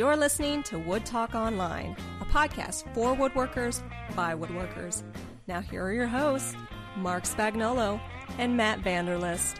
You're 0.00 0.16
listening 0.16 0.62
to 0.62 0.78
Wood 0.78 1.04
Talk 1.04 1.34
Online, 1.34 1.94
a 2.22 2.24
podcast 2.24 2.84
for 2.94 3.14
woodworkers 3.14 3.82
by 4.16 4.34
woodworkers. 4.34 5.02
Now, 5.46 5.60
here 5.60 5.84
are 5.84 5.92
your 5.92 6.06
hosts, 6.06 6.56
Marc 6.96 7.24
Spagnuolo 7.24 8.00
and 8.38 8.56
Matt 8.56 8.80
Vanderlist. 8.80 9.56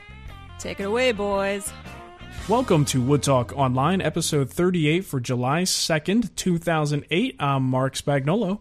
Take 0.58 0.80
it 0.80 0.84
away, 0.84 1.12
boys. 1.12 1.70
Welcome 2.48 2.86
to 2.86 3.02
Wood 3.02 3.22
Talk 3.22 3.52
Online, 3.54 4.00
episode 4.00 4.48
38 4.48 5.04
for 5.04 5.20
July 5.20 5.64
2nd, 5.64 6.34
2008. 6.36 7.36
I'm 7.38 7.64
Marc 7.64 7.92
Spagnuolo. 7.94 8.60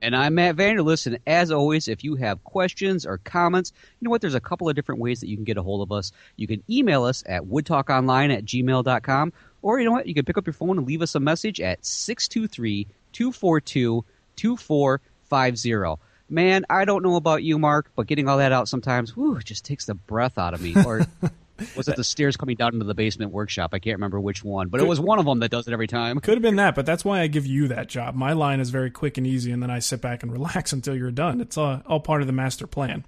And 0.00 0.14
I'm 0.14 0.36
Matt 0.36 0.54
Vanderlist, 0.54 1.08
and 1.08 1.18
as 1.26 1.50
always, 1.50 1.88
if 1.88 2.04
you 2.04 2.14
have 2.14 2.44
questions 2.44 3.04
or 3.04 3.18
comments, 3.18 3.72
you 3.98 4.06
know 4.06 4.12
what? 4.12 4.20
There's 4.20 4.36
a 4.36 4.40
couple 4.40 4.68
of 4.68 4.76
different 4.76 5.00
ways 5.00 5.18
that 5.18 5.28
you 5.28 5.34
can 5.34 5.44
get 5.44 5.56
a 5.56 5.62
hold 5.64 5.82
of 5.82 5.90
us. 5.90 6.12
You 6.36 6.46
can 6.46 6.62
email 6.70 7.02
us 7.02 7.24
at 7.26 7.42
woodtalkonline 7.42 8.32
at 8.32 8.44
gmail.com, 8.44 9.32
or 9.68 9.78
you 9.78 9.84
know 9.84 9.92
what? 9.92 10.06
You 10.06 10.14
can 10.14 10.24
pick 10.24 10.38
up 10.38 10.46
your 10.46 10.54
phone 10.54 10.78
and 10.78 10.86
leave 10.86 11.02
us 11.02 11.14
a 11.14 11.20
message 11.20 11.60
at 11.60 11.84
623 11.84 12.86
242 13.12 14.02
2450. 14.36 16.02
Man, 16.30 16.64
I 16.70 16.86
don't 16.86 17.02
know 17.02 17.16
about 17.16 17.42
you, 17.42 17.58
Mark, 17.58 17.90
but 17.94 18.06
getting 18.06 18.30
all 18.30 18.38
that 18.38 18.50
out 18.50 18.66
sometimes, 18.66 19.14
whew, 19.14 19.38
just 19.40 19.66
takes 19.66 19.84
the 19.84 19.94
breath 19.94 20.38
out 20.38 20.54
of 20.54 20.62
me. 20.62 20.74
Or 20.86 21.06
was 21.76 21.86
it 21.86 21.96
the 21.96 22.04
stairs 22.04 22.38
coming 22.38 22.56
down 22.56 22.72
into 22.72 22.86
the 22.86 22.94
basement 22.94 23.30
workshop? 23.30 23.74
I 23.74 23.78
can't 23.78 23.96
remember 23.96 24.18
which 24.18 24.42
one, 24.42 24.68
but 24.68 24.80
it 24.80 24.86
was 24.86 25.00
one 25.00 25.18
of 25.18 25.26
them 25.26 25.40
that 25.40 25.50
does 25.50 25.68
it 25.68 25.74
every 25.74 25.86
time. 25.86 26.18
Could 26.20 26.34
have 26.34 26.42
been 26.42 26.56
that, 26.56 26.74
but 26.74 26.86
that's 26.86 27.04
why 27.04 27.20
I 27.20 27.26
give 27.26 27.44
you 27.44 27.68
that 27.68 27.88
job. 27.88 28.14
My 28.14 28.32
line 28.32 28.60
is 28.60 28.70
very 28.70 28.90
quick 28.90 29.18
and 29.18 29.26
easy, 29.26 29.52
and 29.52 29.62
then 29.62 29.70
I 29.70 29.80
sit 29.80 30.00
back 30.00 30.22
and 30.22 30.32
relax 30.38 30.72
until 30.72 30.96
you're 30.96 31.10
done. 31.10 31.42
It's 31.42 31.58
all, 31.58 31.82
all 31.86 32.00
part 32.00 32.22
of 32.22 32.26
the 32.26 32.32
master 32.32 32.66
plan. 32.66 33.04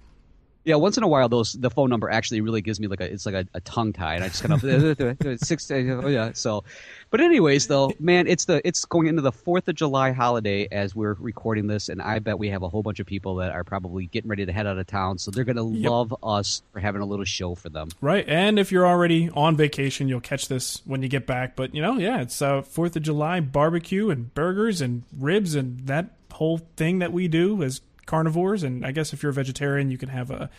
Yeah, 0.63 0.75
once 0.75 0.95
in 0.97 1.03
a 1.03 1.07
while, 1.07 1.27
those 1.27 1.53
the 1.53 1.71
phone 1.71 1.89
number 1.89 2.09
actually 2.09 2.41
really 2.41 2.61
gives 2.61 2.79
me 2.79 2.87
like 2.87 3.01
a 3.01 3.11
it's 3.11 3.25
like 3.25 3.33
a, 3.33 3.47
a 3.55 3.61
tongue 3.61 3.93
tie, 3.93 4.15
and 4.15 4.23
I 4.23 4.27
just 4.27 4.43
kind 4.43 4.53
of 4.53 4.63
eh, 4.99 5.05
eh, 5.05 5.13
eh, 5.25 5.37
six. 5.41 5.69
Oh 5.71 6.07
yeah, 6.07 6.31
so. 6.33 6.63
But 7.09 7.19
anyways, 7.19 7.67
though, 7.67 7.91
man, 7.99 8.27
it's 8.27 8.45
the 8.45 8.65
it's 8.65 8.85
going 8.85 9.07
into 9.07 9.21
the 9.21 9.31
Fourth 9.31 9.67
of 9.67 9.75
July 9.75 10.11
holiday 10.11 10.67
as 10.71 10.95
we're 10.95 11.13
recording 11.15 11.67
this, 11.67 11.89
and 11.89 12.01
I 12.01 12.19
bet 12.19 12.37
we 12.37 12.49
have 12.49 12.61
a 12.61 12.69
whole 12.69 12.83
bunch 12.83 12.99
of 12.99 13.07
people 13.07 13.35
that 13.37 13.51
are 13.51 13.63
probably 13.63 14.05
getting 14.05 14.29
ready 14.29 14.45
to 14.45 14.51
head 14.53 14.67
out 14.67 14.77
of 14.77 14.85
town, 14.87 15.17
so 15.17 15.31
they're 15.31 15.43
gonna 15.43 15.67
Yep. 15.67 15.89
love 15.91 16.15
us 16.23 16.61
for 16.73 16.79
having 16.79 17.01
a 17.01 17.05
little 17.05 17.25
show 17.25 17.55
for 17.55 17.69
them. 17.69 17.89
Right, 17.99 18.27
and 18.27 18.59
if 18.59 18.71
you're 18.71 18.87
already 18.87 19.29
on 19.33 19.57
vacation, 19.57 20.07
you'll 20.07 20.21
catch 20.21 20.47
this 20.47 20.81
when 20.85 21.01
you 21.01 21.09
get 21.09 21.25
back. 21.25 21.55
But 21.55 21.73
you 21.73 21.81
know, 21.81 21.97
yeah, 21.97 22.21
it's 22.21 22.41
uh, 22.41 22.61
Fourth 22.61 22.95
of 22.95 23.01
July 23.03 23.39
barbecue 23.39 24.09
and 24.11 24.33
burgers 24.35 24.79
and 24.79 25.03
ribs 25.17 25.55
and 25.55 25.79
that 25.87 26.11
whole 26.31 26.59
thing 26.77 26.99
that 26.99 27.11
we 27.11 27.27
do 27.27 27.61
as 27.61 27.81
carnivores. 28.05 28.63
And 28.63 28.85
I 28.85 28.91
guess 28.91 29.13
if 29.13 29.23
you're 29.23 29.31
a 29.31 29.33
vegetarian, 29.33 29.91
you 29.91 29.97
can 29.97 30.09
have 30.09 30.31
a 30.31 30.49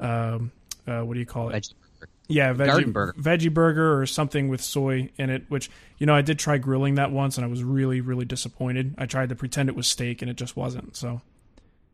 um, 0.00 0.52
uh, 0.86 1.00
what 1.02 1.14
do 1.14 1.20
you 1.20 1.26
call 1.26 1.50
it? 1.50 1.54
Veggie 1.54 1.72
burger. 2.00 2.08
Yeah, 2.28 2.54
veggie 2.54 2.92
burger. 2.92 3.14
veggie 3.18 3.52
burger 3.52 4.00
or 4.00 4.06
something 4.06 4.48
with 4.48 4.62
soy 4.62 5.10
in 5.16 5.30
it. 5.30 5.44
Which 5.48 5.70
you 5.98 6.06
know, 6.06 6.14
I 6.14 6.22
did 6.22 6.38
try 6.38 6.58
grilling 6.58 6.96
that 6.96 7.10
once, 7.12 7.36
and 7.36 7.44
I 7.44 7.48
was 7.48 7.62
really, 7.62 8.00
really 8.00 8.24
disappointed. 8.24 8.94
I 8.98 9.06
tried 9.06 9.28
to 9.28 9.34
pretend 9.34 9.68
it 9.68 9.76
was 9.76 9.86
steak, 9.86 10.22
and 10.22 10.30
it 10.30 10.36
just 10.36 10.56
wasn't. 10.56 10.96
So 10.96 11.20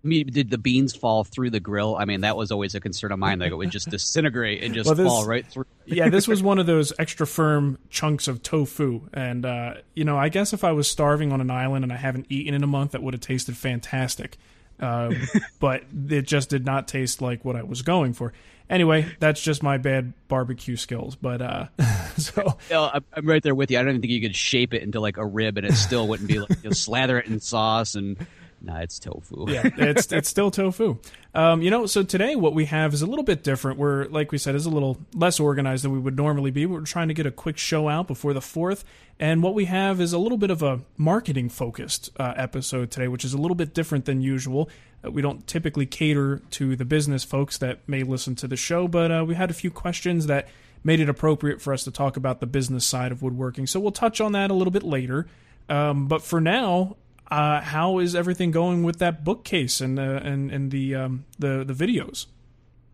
I 0.05 0.07
mean, 0.09 0.29
did 0.29 0.51
the 0.51 0.59
beans 0.59 0.95
fall 0.95 1.25
through 1.25 1.51
the 1.51 1.59
grill? 1.61 1.97
I 1.97 2.05
mean, 2.05 2.21
that 2.21 2.37
was 2.37 2.53
always 2.53 2.75
a 2.77 2.81
concern 2.81 3.11
of 3.11 3.19
mine. 3.19 3.41
Like 3.41 3.51
it 3.51 3.57
would 3.57 3.71
just 3.71 3.91
disintegrate 3.91 4.63
and 4.63 4.73
just 4.73 4.87
Well, 4.87 4.95
this- 4.95 5.07
fall 5.09 5.27
right 5.27 5.45
through. 5.45 5.67
yeah, 5.87 6.09
this 6.09 6.29
was 6.29 6.41
one 6.51 6.59
of 6.59 6.67
those 6.67 6.93
extra 6.99 7.27
firm 7.27 7.79
chunks 7.91 8.29
of 8.29 8.43
tofu, 8.43 9.09
and 9.13 9.45
uh, 9.45 9.75
you 9.95 10.05
know, 10.05 10.17
I 10.17 10.29
guess 10.29 10.53
if 10.53 10.63
I 10.63 10.71
was 10.73 10.89
starving 10.89 11.33
on 11.33 11.41
an 11.41 11.51
island 11.51 11.85
and 11.85 11.93
I 11.93 11.97
haven't 11.97 12.27
eaten 12.29 12.55
in 12.55 12.63
a 12.63 12.67
month, 12.69 12.93
that 12.93 13.03
would 13.03 13.13
have 13.13 13.21
tasted 13.21 13.57
fantastic. 13.57 14.37
Um, 14.81 15.17
but 15.61 15.85
it 16.09 16.23
just 16.27 16.51
did 16.51 16.65
not 16.65 16.89
taste 16.89 17.21
like 17.21 17.45
what 17.45 17.57
I 17.57 17.63
was 17.63 17.83
going 17.83 18.13
for. 18.13 18.33
Anyway, 18.71 19.07
that's 19.19 19.41
just 19.43 19.63
my 19.63 19.79
bad 19.79 20.13
barbecue 20.29 20.77
skills. 20.77 21.17
But 21.17 21.41
uh, 21.41 21.67
so 22.19 22.59
No, 22.71 22.85
I'm- 22.85 23.05
I'm 23.15 23.27
right 23.27 23.43
there 23.43 23.55
with 23.55 23.71
you. 23.71 23.79
I 23.79 23.83
don't 23.83 23.91
even 23.91 24.01
think 24.03 24.13
you 24.13 24.21
could 24.21 24.37
shape 24.37 24.75
it 24.75 24.83
into 24.83 25.01
like 25.01 25.17
a 25.17 25.25
rib, 25.25 25.57
and 25.57 25.67
it 25.67 25.73
still 25.75 26.07
wouldn't 26.07 26.29
be 26.29 26.39
like 26.39 26.51
you 26.51 26.57
know, 26.65 26.71
slather 26.73 27.19
it 27.19 27.27
in 27.27 27.41
sauce 27.41 27.95
and. 27.95 28.17
Nah, 28.61 28.81
it's 28.81 28.99
tofu. 28.99 29.47
yeah, 29.53 29.69
it's 29.77 30.13
it's 30.13 30.29
still 30.29 30.51
tofu. 30.51 30.99
Um, 31.35 31.63
you 31.63 31.71
know, 31.71 31.87
so 31.87 32.03
today 32.03 32.35
what 32.35 32.55
we 32.55 32.65
have 32.65 32.93
is 32.93 33.03
a 33.03 33.07
little 33.07 33.25
bit 33.25 33.45
different. 33.45 33.79
We're 33.79 34.07
like 34.07 34.33
we 34.33 34.39
said, 34.39 34.55
is 34.55 34.67
a 34.67 34.71
little 34.71 34.99
less 35.15 35.39
organized 35.39 35.85
than 35.85 35.93
we 35.93 35.99
would 35.99 36.17
normally 36.17 36.51
be. 36.51 36.67
We're 36.67 36.81
trying 36.81 37.09
to 37.09 37.15
get 37.15 37.27
a 37.27 37.31
quick 37.31 37.57
show 37.59 37.89
out 37.89 38.09
before 38.09 38.33
the 38.33 38.41
fourth, 38.41 38.85
and 39.21 39.43
what 39.43 39.55
we 39.55 39.67
have 39.67 40.01
is 40.01 40.13
a 40.13 40.19
little 40.19 40.39
bit 40.39 40.51
of 40.51 40.63
a 40.63 40.81
marketing 40.97 41.49
focused 41.49 42.11
uh, 42.19 42.35
episode 42.37 42.91
today, 42.91 43.09
which 43.09 43.25
is 43.25 43.33
a 43.33 43.39
little 43.39 43.55
bit 43.55 43.75
different 43.75 44.05
than 44.07 44.21
usual. 44.21 44.69
Uh, 45.05 45.11
we 45.11 45.23
don't 45.23 45.47
typically 45.47 45.87
cater 45.87 46.43
to 46.51 46.75
the 46.75 46.85
business 46.85 47.23
folks 47.23 47.59
that 47.59 47.79
may 47.87 48.03
listen 48.03 48.35
to 48.37 48.49
the 48.49 48.57
show, 48.57 48.89
but 48.89 49.13
uh, 49.13 49.25
we 49.27 49.35
had 49.35 49.51
a 49.51 49.55
few 49.55 49.71
questions 49.71 50.27
that 50.27 50.49
made 50.83 51.01
it 51.01 51.09
appropriate 51.09 51.61
for 51.61 51.73
us 51.73 51.85
to 51.85 51.91
talk 51.91 52.17
about 52.17 52.41
the 52.41 52.47
business 52.47 52.85
side 52.85 53.13
of 53.13 53.23
woodworking. 53.23 53.67
So 53.67 53.79
we'll 53.81 53.93
touch 53.93 54.21
on 54.21 54.33
that 54.33 54.51
a 54.51 54.55
little 54.55 54.71
bit 54.71 54.83
later. 54.83 55.27
Um, 55.69 56.07
but 56.07 56.23
for 56.23 56.41
now, 56.41 56.97
uh, 57.31 57.61
how 57.61 57.99
is 57.99 58.15
everything 58.15 58.51
going 58.51 58.83
with 58.83 58.99
that 58.99 59.25
bookcase 59.25 59.81
and 59.81 59.99
uh, 59.99 60.21
and 60.23 60.51
and 60.51 60.71
the 60.71 60.95
um, 60.95 61.25
the 61.39 61.65
the 61.65 61.75
videos? 61.75 62.27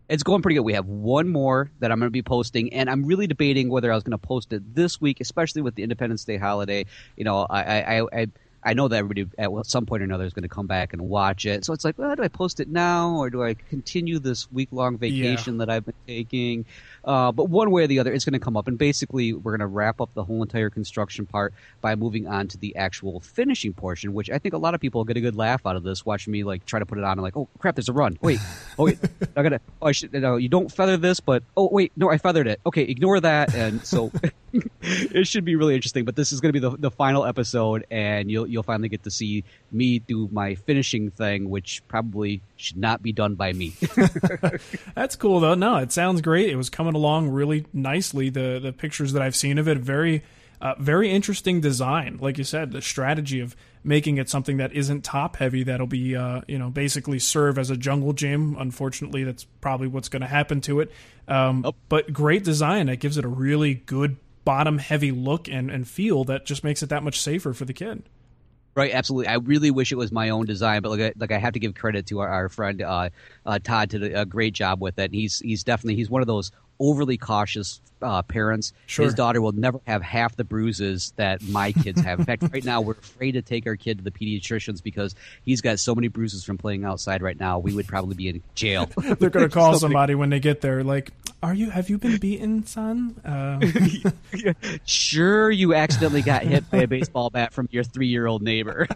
It's 0.07 0.21
going 0.21 0.43
pretty 0.43 0.55
good. 0.55 0.61
We 0.61 0.73
have 0.73 0.85
one 0.85 1.29
more 1.29 1.71
that 1.79 1.91
I'm 1.91 1.97
going 1.97 2.07
to 2.07 2.11
be 2.11 2.21
posting, 2.21 2.71
and 2.73 2.89
I'm 2.89 3.05
really 3.05 3.25
debating 3.25 3.69
whether 3.69 3.91
I 3.91 3.95
was 3.95 4.03
going 4.03 4.11
to 4.11 4.19
post 4.19 4.53
it 4.53 4.75
this 4.75 5.01
week, 5.01 5.19
especially 5.19 5.63
with 5.63 5.73
the 5.73 5.81
Independence 5.81 6.25
Day 6.25 6.37
holiday. 6.37 6.85
You 7.17 7.23
know, 7.23 7.47
I 7.49 7.81
I 7.81 8.01
I, 8.01 8.27
I, 8.65 8.73
know 8.73 8.87
that 8.87 8.97
everybody 8.97 9.29
at 9.37 9.51
some 9.65 9.85
point 9.85 10.01
or 10.01 10.05
another 10.05 10.25
is 10.25 10.33
going 10.33 10.43
to 10.43 10.49
come 10.49 10.67
back 10.67 10.93
and 10.93 11.03
watch 11.03 11.45
it. 11.45 11.63
So 11.63 11.73
it's 11.73 11.85
like, 11.85 11.97
well, 11.97 12.15
do 12.15 12.23
I 12.23 12.27
post 12.27 12.59
it 12.59 12.67
now 12.67 13.15
or 13.17 13.29
do 13.29 13.43
I 13.43 13.53
continue 13.53 14.19
this 14.19 14.51
week 14.51 14.69
long 14.71 14.97
vacation 14.97 15.57
that 15.59 15.69
I've 15.69 15.85
been 15.85 15.93
taking? 16.07 16.65
Uh, 17.05 17.31
but 17.31 17.49
one 17.49 17.69
way 17.69 17.83
or 17.83 17.87
the 17.87 17.99
other, 17.99 18.11
it's 18.11 18.25
going 18.25 18.33
to 18.33 18.39
come 18.39 18.57
up, 18.57 18.67
and 18.67 18.77
basically, 18.77 19.31
we're 19.33 19.51
going 19.51 19.59
to 19.59 19.67
wrap 19.67 20.01
up 20.01 20.09
the 20.15 20.23
whole 20.23 20.41
entire 20.41 20.71
construction 20.71 21.25
part 21.27 21.53
by 21.79 21.95
moving 21.95 22.27
on 22.27 22.47
to 22.47 22.57
the 22.57 22.75
actual 22.75 23.19
finishing 23.19 23.73
portion, 23.73 24.13
which 24.13 24.31
I 24.31 24.39
think 24.39 24.55
a 24.55 24.57
lot 24.57 24.73
of 24.73 24.81
people 24.81 25.03
get 25.03 25.15
a 25.15 25.21
good 25.21 25.35
laugh 25.35 25.65
out 25.67 25.75
of 25.75 25.83
this, 25.83 26.03
watching 26.03 26.33
me 26.33 26.43
like 26.43 26.65
try 26.65 26.79
to 26.79 26.85
put 26.85 26.97
it 26.97 27.03
on 27.03 27.13
and 27.13 27.21
like, 27.21 27.37
oh 27.37 27.47
crap, 27.59 27.75
there's 27.75 27.89
a 27.89 27.93
run. 27.93 28.17
Wait, 28.21 28.39
oh 28.79 28.85
wait, 28.85 28.97
I 29.35 29.43
gotta. 29.43 29.61
Oh, 29.81 29.87
I 29.87 29.91
should. 29.91 30.13
No, 30.13 30.37
you 30.37 30.49
don't 30.49 30.71
feather 30.71 30.97
this, 30.97 31.19
but 31.19 31.43
oh 31.55 31.69
wait, 31.71 31.91
no, 31.95 32.09
I 32.09 32.17
feathered 32.17 32.47
it. 32.47 32.59
Okay, 32.65 32.83
ignore 32.83 33.19
that. 33.19 33.53
And 33.53 33.85
so 33.85 34.11
it 34.81 35.27
should 35.27 35.45
be 35.45 35.55
really 35.55 35.75
interesting. 35.75 36.05
But 36.05 36.15
this 36.15 36.31
is 36.31 36.41
going 36.41 36.53
to 36.53 36.59
be 36.59 36.67
the, 36.67 36.77
the 36.77 36.91
final 36.91 37.25
episode, 37.25 37.85
and 37.89 38.29
you'll 38.29 38.47
you'll 38.47 38.63
finally 38.63 38.89
get 38.89 39.03
to 39.03 39.11
see 39.11 39.43
me 39.71 39.99
do 39.99 40.29
my 40.31 40.55
finishing 40.55 41.11
thing, 41.11 41.49
which 41.49 41.81
probably 41.87 42.41
should 42.55 42.77
not 42.77 43.01
be 43.01 43.11
done 43.11 43.35
by 43.35 43.53
me. 43.53 43.73
That's 44.95 45.15
cool 45.15 45.39
though. 45.39 45.55
No, 45.55 45.77
it 45.77 45.91
sounds 45.91 46.21
great. 46.21 46.49
It 46.49 46.55
was 46.55 46.69
coming 46.69 46.95
along 46.95 47.29
really 47.29 47.65
nicely. 47.73 48.29
The 48.29 48.59
the 48.61 48.73
pictures 48.73 49.13
that 49.13 49.21
I've 49.21 49.35
seen 49.35 49.57
of 49.57 49.67
it, 49.67 49.77
very 49.77 50.23
uh, 50.61 50.75
very 50.79 51.11
interesting 51.11 51.61
design. 51.61 52.17
Like 52.21 52.37
you 52.37 52.43
said, 52.43 52.71
the 52.71 52.81
strategy 52.81 53.39
of 53.39 53.55
making 53.83 54.17
it 54.17 54.29
something 54.29 54.57
that 54.57 54.73
isn't 54.73 55.03
top 55.03 55.35
heavy 55.35 55.63
that'll 55.63 55.85
be 55.85 56.15
uh, 56.15 56.41
you 56.47 56.57
know 56.57 56.69
basically 56.69 57.19
serve 57.19 57.57
as 57.57 57.69
a 57.69 57.77
jungle 57.77 58.13
gym. 58.13 58.55
Unfortunately, 58.57 59.23
that's 59.23 59.43
probably 59.61 59.87
what's 59.87 60.09
going 60.09 60.21
to 60.21 60.27
happen 60.27 60.61
to 60.61 60.79
it. 60.79 60.91
Um, 61.27 61.63
oh. 61.65 61.75
But 61.89 62.13
great 62.13 62.43
design 62.43 62.87
that 62.87 62.97
gives 62.97 63.17
it 63.17 63.25
a 63.25 63.29
really 63.29 63.75
good 63.75 64.17
bottom 64.45 64.77
heavy 64.77 65.11
look 65.11 65.49
and, 65.49 65.69
and 65.69 65.87
feel 65.87 66.23
that 66.25 66.45
just 66.45 66.63
makes 66.63 66.81
it 66.81 66.89
that 66.89 67.03
much 67.03 67.19
safer 67.19 67.53
for 67.53 67.65
the 67.65 67.73
kid. 67.73 68.03
Right, 68.75 68.93
absolutely. 68.93 69.27
I 69.27 69.35
really 69.35 69.71
wish 69.71 69.93
it 69.93 69.97
was 69.97 70.11
my 70.11 70.29
own 70.29 70.45
design, 70.45 70.81
but 70.81 70.89
like, 70.89 70.99
I, 70.99 71.13
like 71.17 71.31
I 71.31 71.37
have 71.37 71.53
to 71.53 71.59
give 71.59 71.75
credit 71.75 72.07
to 72.07 72.19
our, 72.19 72.27
our 72.27 72.49
friend 72.49 72.81
uh, 72.81 73.09
uh, 73.45 73.59
Todd 73.63 73.87
did 73.89 74.03
a, 74.03 74.21
a 74.21 74.25
great 74.25 74.53
job 74.53 74.81
with 74.81 74.99
it. 74.99 75.05
And 75.05 75.15
He's 75.15 75.39
he's 75.39 75.63
definitely 75.63 75.95
he's 75.95 76.09
one 76.09 76.21
of 76.21 76.27
those 76.27 76.51
overly 76.79 77.17
cautious 77.17 77.81
uh, 78.01 78.21
parents. 78.21 78.73
Sure. 78.85 79.05
His 79.05 79.13
daughter 79.13 79.41
will 79.41 79.51
never 79.51 79.79
have 79.85 80.01
half 80.01 80.35
the 80.35 80.43
bruises 80.43 81.13
that 81.15 81.41
my 81.43 81.71
kids 81.71 82.01
have. 82.01 82.19
In 82.19 82.25
fact, 82.25 82.43
right 82.53 82.63
now 82.63 82.81
we're 82.81 82.93
afraid 82.93 83.33
to 83.33 83.41
take 83.41 83.65
our 83.67 83.75
kid 83.75 83.97
to 83.97 84.03
the 84.03 84.11
pediatricians 84.11 84.81
because 84.83 85.15
he's 85.43 85.61
got 85.61 85.79
so 85.79 85.95
many 85.95 86.07
bruises 86.07 86.43
from 86.43 86.57
playing 86.57 86.83
outside. 86.83 87.21
Right 87.21 87.39
now, 87.39 87.59
we 87.59 87.73
would 87.73 87.87
probably 87.87 88.15
be 88.15 88.29
in 88.29 88.43
jail. 88.53 88.89
They're 88.97 89.29
going 89.29 89.47
to 89.47 89.53
call 89.53 89.77
somebody 89.79 90.15
when 90.15 90.29
they 90.29 90.39
get 90.39 90.61
there, 90.61 90.83
like, 90.83 91.11
"Are 91.41 91.53
you? 91.53 91.69
Have 91.69 91.89
you 91.89 91.97
been 91.97 92.17
beaten, 92.17 92.65
son?" 92.65 93.15
Uh... 93.25 94.53
sure, 94.85 95.49
you 95.49 95.73
accidentally 95.73 96.21
got 96.21 96.43
hit 96.43 96.69
by 96.69 96.79
a 96.79 96.87
baseball 96.87 97.29
bat 97.29 97.53
from 97.53 97.67
your 97.71 97.83
three-year-old 97.83 98.41
neighbor. 98.41 98.87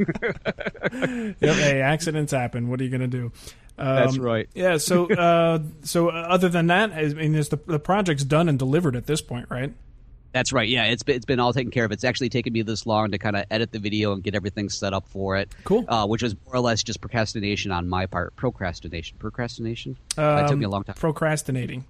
yep. 0.94 1.38
Hey, 1.40 1.82
accidents 1.82 2.32
happen. 2.32 2.70
What 2.70 2.80
are 2.82 2.84
you 2.84 2.90
going 2.90 3.02
to 3.02 3.08
do? 3.08 3.32
Um, 3.80 3.96
That's 3.96 4.18
right. 4.18 4.50
Yeah. 4.54 4.78
So, 4.78 5.10
uh, 5.12 5.60
so 5.84 6.10
other 6.10 6.50
than 6.50 6.68
that, 6.68 6.92
I 6.92 7.06
mean, 7.08 7.36
is 7.36 7.50
the 7.50 7.58
the 7.66 7.80
project's 7.80 8.24
done 8.24 8.50
and 8.50 8.60
delivered 8.60 8.96
at 8.96 9.08
this 9.08 9.22
point, 9.22 9.48
right? 9.50 9.74
That's 10.32 10.54
right. 10.54 10.70
Yeah, 10.70 10.86
it's 10.86 11.02
been, 11.02 11.16
it's 11.16 11.26
been 11.26 11.40
all 11.40 11.54
taken 11.54 11.72
care 11.72 11.86
of. 11.86 11.92
It's 11.92 12.04
actually 12.04 12.30
taken 12.30 12.54
me 12.54 12.62
this 12.62 12.86
long 12.86 13.12
to 13.12 13.18
kind 13.18 13.36
of 13.36 13.46
edit 13.50 13.72
the 13.72 13.80
video 13.80 14.14
and 14.14 14.22
get 14.22 14.36
everything 14.36 14.70
set 14.70 14.94
up 14.94 15.08
for 15.08 15.38
it. 15.38 15.50
Cool. 15.64 15.86
Uh, 15.88 16.06
which 16.06 16.22
was 16.22 16.36
more 16.46 16.56
or 16.56 16.60
less 16.60 16.84
just 16.84 17.02
procrastination 17.02 17.72
on 17.72 17.90
my 17.90 18.06
part. 18.06 18.36
Procrastination. 18.36 19.18
Procrastination. 19.18 19.98
Um, 20.18 20.36
that 20.36 20.48
took 20.50 20.58
me 20.58 20.66
a 20.66 20.70
long 20.70 20.84
time. 20.84 20.96
Procrastinating. 20.96 21.86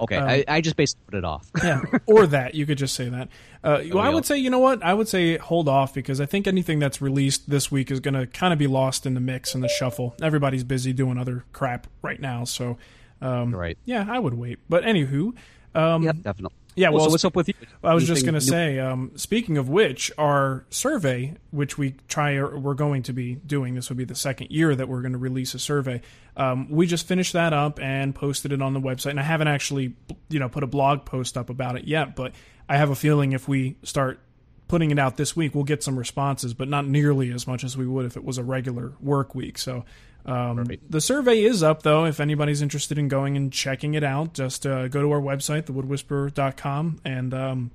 Okay, 0.00 0.16
um, 0.16 0.28
I, 0.28 0.44
I, 0.48 0.60
just 0.60 0.76
basically 0.76 1.04
put 1.06 1.18
it 1.18 1.24
off. 1.24 1.50
yeah, 1.62 1.82
or 2.06 2.26
that 2.26 2.54
you 2.54 2.66
could 2.66 2.78
just 2.78 2.94
say 2.94 3.08
that. 3.08 3.28
Uh, 3.62 3.82
well, 3.90 4.04
I 4.04 4.08
would 4.08 4.26
say, 4.26 4.36
you 4.36 4.50
know 4.50 4.58
what? 4.58 4.82
I 4.82 4.94
would 4.94 5.08
say 5.08 5.36
hold 5.38 5.68
off 5.68 5.94
because 5.94 6.20
I 6.20 6.26
think 6.26 6.46
anything 6.46 6.78
that's 6.78 7.00
released 7.00 7.48
this 7.48 7.70
week 7.70 7.90
is 7.90 8.00
going 8.00 8.14
to 8.14 8.26
kind 8.26 8.52
of 8.52 8.58
be 8.58 8.66
lost 8.66 9.06
in 9.06 9.14
the 9.14 9.20
mix 9.20 9.54
and 9.54 9.62
the 9.62 9.68
shuffle. 9.68 10.14
Everybody's 10.20 10.64
busy 10.64 10.92
doing 10.92 11.18
other 11.18 11.44
crap 11.52 11.86
right 12.02 12.20
now, 12.20 12.44
so 12.44 12.76
um, 13.20 13.54
right. 13.54 13.78
Yeah, 13.84 14.06
I 14.08 14.18
would 14.18 14.34
wait. 14.34 14.58
But 14.68 14.84
anywho, 14.84 15.34
um, 15.74 16.02
yep, 16.02 16.16
definitely. 16.20 16.56
Yeah, 16.76 16.88
well, 16.88 17.04
so 17.04 17.10
what's 17.10 17.24
up 17.24 17.36
with 17.36 17.48
you? 17.48 17.54
I 17.82 17.94
was 17.94 18.06
just 18.06 18.24
going 18.24 18.34
to 18.34 18.40
say, 18.40 18.78
um, 18.78 19.12
speaking 19.16 19.58
of 19.58 19.68
which, 19.68 20.10
our 20.18 20.64
survey, 20.70 21.34
which 21.50 21.78
we 21.78 21.94
try, 22.08 22.42
we're 22.42 22.74
going 22.74 23.04
to 23.04 23.12
be 23.12 23.36
doing, 23.36 23.74
this 23.74 23.88
will 23.88 23.96
be 23.96 24.04
the 24.04 24.14
second 24.14 24.50
year 24.50 24.74
that 24.74 24.88
we're 24.88 25.00
going 25.00 25.12
to 25.12 25.18
release 25.18 25.54
a 25.54 25.58
survey. 25.58 26.00
Um, 26.36 26.68
we 26.70 26.86
just 26.86 27.06
finished 27.06 27.32
that 27.34 27.52
up 27.52 27.78
and 27.80 28.14
posted 28.14 28.52
it 28.52 28.60
on 28.60 28.74
the 28.74 28.80
website, 28.80 29.10
and 29.10 29.20
I 29.20 29.24
haven't 29.24 29.48
actually, 29.48 29.94
you 30.28 30.40
know, 30.40 30.48
put 30.48 30.64
a 30.64 30.66
blog 30.66 31.04
post 31.04 31.36
up 31.36 31.48
about 31.48 31.76
it 31.76 31.84
yet, 31.84 32.16
but 32.16 32.32
I 32.68 32.76
have 32.76 32.90
a 32.90 32.96
feeling 32.96 33.32
if 33.32 33.46
we 33.46 33.76
start 33.82 34.18
putting 34.66 34.90
it 34.90 34.98
out 34.98 35.16
this 35.16 35.36
week, 35.36 35.54
we'll 35.54 35.64
get 35.64 35.82
some 35.82 35.96
responses, 35.96 36.54
but 36.54 36.68
not 36.68 36.86
nearly 36.86 37.30
as 37.30 37.46
much 37.46 37.62
as 37.62 37.76
we 37.76 37.86
would 37.86 38.06
if 38.06 38.16
it 38.16 38.24
was 38.24 38.38
a 38.38 38.42
regular 38.42 38.94
work 39.00 39.34
week. 39.34 39.58
So 39.58 39.84
um, 40.26 40.66
the 40.88 41.00
survey 41.00 41.42
is 41.42 41.62
up, 41.62 41.82
though. 41.82 42.06
If 42.06 42.18
anybody's 42.18 42.62
interested 42.62 42.98
in 42.98 43.08
going 43.08 43.36
and 43.36 43.52
checking 43.52 43.94
it 43.94 44.02
out, 44.02 44.34
just 44.34 44.66
uh, 44.66 44.88
go 44.88 45.02
to 45.02 45.12
our 45.12 45.20
website, 45.20 45.64
thewoodwhisperer.com. 45.64 47.00
And 47.04 47.34
um, 47.34 47.70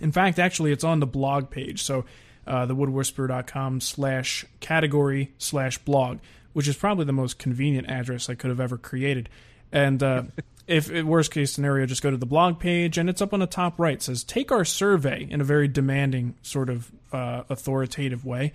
in 0.00 0.10
fact, 0.10 0.38
actually, 0.38 0.72
it's 0.72 0.84
on 0.84 1.00
the 1.00 1.06
blog 1.06 1.50
page. 1.50 1.82
So 1.82 2.04
uh, 2.46 2.66
thewoodwhisperer.com 2.66 3.80
slash 3.80 4.46
category 4.60 5.32
slash 5.36 5.78
blog, 5.78 6.18
which 6.54 6.66
is 6.66 6.76
probably 6.76 7.04
the 7.04 7.12
most 7.12 7.38
convenient 7.38 7.88
address 7.90 8.30
I 8.30 8.34
could 8.34 8.48
have 8.48 8.60
ever 8.60 8.78
created. 8.78 9.28
And 9.70 10.02
uh, 10.02 10.22
if, 10.66 10.90
worst 10.90 11.30
case 11.30 11.52
scenario, 11.52 11.84
just 11.84 12.02
go 12.02 12.10
to 12.10 12.16
the 12.16 12.26
blog 12.26 12.58
page, 12.58 12.96
and 12.96 13.10
it's 13.10 13.20
up 13.20 13.34
on 13.34 13.40
the 13.40 13.46
top 13.46 13.78
right. 13.78 13.94
It 13.94 14.02
says, 14.02 14.24
Take 14.24 14.50
our 14.50 14.64
survey 14.64 15.26
in 15.28 15.42
a 15.42 15.44
very 15.44 15.68
demanding, 15.68 16.36
sort 16.40 16.70
of 16.70 16.90
uh, 17.12 17.42
authoritative 17.50 18.24
way. 18.24 18.54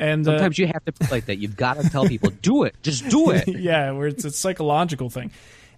And 0.00 0.26
uh, 0.26 0.32
sometimes 0.32 0.58
you 0.58 0.66
have 0.66 0.84
to 0.86 0.92
be 0.92 1.06
like 1.10 1.26
that. 1.26 1.36
You've 1.36 1.56
got 1.56 1.76
to 1.78 1.88
tell 1.90 2.06
people, 2.06 2.30
do 2.30 2.64
it, 2.64 2.74
just 2.82 3.08
do 3.08 3.30
it. 3.30 3.46
yeah, 3.60 3.90
where 3.92 4.08
it's 4.08 4.24
a 4.24 4.30
psychological 4.30 5.10
thing. 5.10 5.30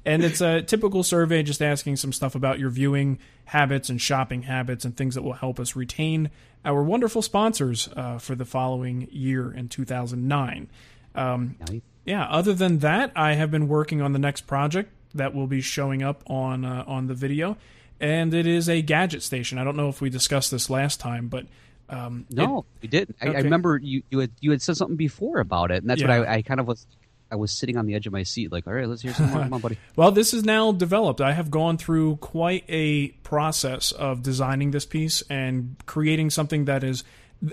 And 0.05 0.25
it's 0.25 0.41
a 0.41 0.63
typical 0.63 1.03
survey 1.03 1.43
just 1.43 1.63
asking 1.63 1.97
some 1.97 2.13
stuff 2.13 2.35
about 2.35 2.59
your 2.59 2.71
viewing 2.71 3.19
habits 3.47 3.89
and 3.89 4.01
shopping 4.01 4.43
habits 4.43 4.85
and 4.85 4.97
things 4.97 5.15
that 5.15 5.23
will 5.23 5.35
help 5.35 5.61
us 5.61 5.77
retain 5.77 6.31
our 6.65 6.83
wonderful 6.83 7.23
sponsors 7.23 7.89
uh, 7.97 8.19
for 8.19 8.35
the 8.35 8.45
following 8.45 9.09
year 9.11 9.53
in 9.53 9.69
2009. 9.69 10.69
Um, 11.15 11.57
yeah, 12.05 12.25
other 12.25 12.55
than 12.55 12.79
that, 12.79 13.13
I 13.15 13.35
have 13.35 13.51
been 13.51 13.69
working 13.69 14.01
on 14.01 14.13
the 14.13 14.19
next 14.19 14.43
project 14.43 14.91
that 15.15 15.35
will 15.35 15.47
be 15.47 15.61
showing 15.61 16.03
up 16.03 16.23
on 16.29 16.65
uh, 16.65 16.85
on 16.87 17.07
the 17.07 17.15
video, 17.15 17.57
and 18.01 18.33
it 18.33 18.47
is 18.47 18.69
a 18.69 18.83
gadget 18.83 19.23
station. 19.23 19.59
I 19.59 19.65
don't 19.65 19.77
know 19.77 19.89
if 19.89 20.01
we 20.01 20.11
discussed 20.11 20.51
this 20.51 20.71
last 20.71 21.01
time, 21.01 21.29
but 21.29 21.47
um, 21.93 22.27
no, 22.31 22.59
it, 22.59 22.65
we 22.83 22.89
didn't. 22.89 23.17
I, 23.21 23.29
okay. 23.29 23.39
I, 23.39 23.41
remember 23.43 23.77
you, 23.77 24.03
you 24.11 24.21
had 24.21 24.31
you 24.41 24.51
had 24.51 24.63
said 24.63 24.77
something 24.77 24.97
before 24.97 25.41
about 25.41 25.71
it, 25.71 25.83
and 25.83 25.91
that's 25.91 26.01
yeah. 26.01 26.19
what 26.19 26.29
I, 26.29 26.37
I, 26.37 26.43
kind 26.43 26.59
of 26.59 26.67
was. 26.67 26.87
I 27.31 27.37
was 27.37 27.51
sitting 27.51 27.79
on 27.79 27.87
the 27.87 27.95
edge 27.95 28.07
of 28.07 28.13
my 28.13 28.25
seat, 28.25 28.53
like, 28.53 28.67
all 28.67 28.75
right, 28.75 28.87
let's 28.87 29.01
hear 29.01 29.15
some 29.15 29.31
more. 29.31 29.41
Come 29.41 29.55
on, 29.55 29.61
buddy. 29.61 29.79
well, 29.97 30.13
this 30.13 30.35
is 30.35 30.45
now 30.45 30.71
developed. 30.71 31.23
I 31.23 31.33
have 31.33 31.51
gone 31.51 31.79
through 31.79 32.17
quite 32.17 32.65
a 32.69 33.09
process 33.23 33.91
of 33.91 34.23
designing 34.23 34.71
this 34.71 34.85
piece 34.85 35.23
and 35.31 35.77
creating 35.87 36.29
something 36.29 36.67
that 36.67 36.85
is 36.85 37.05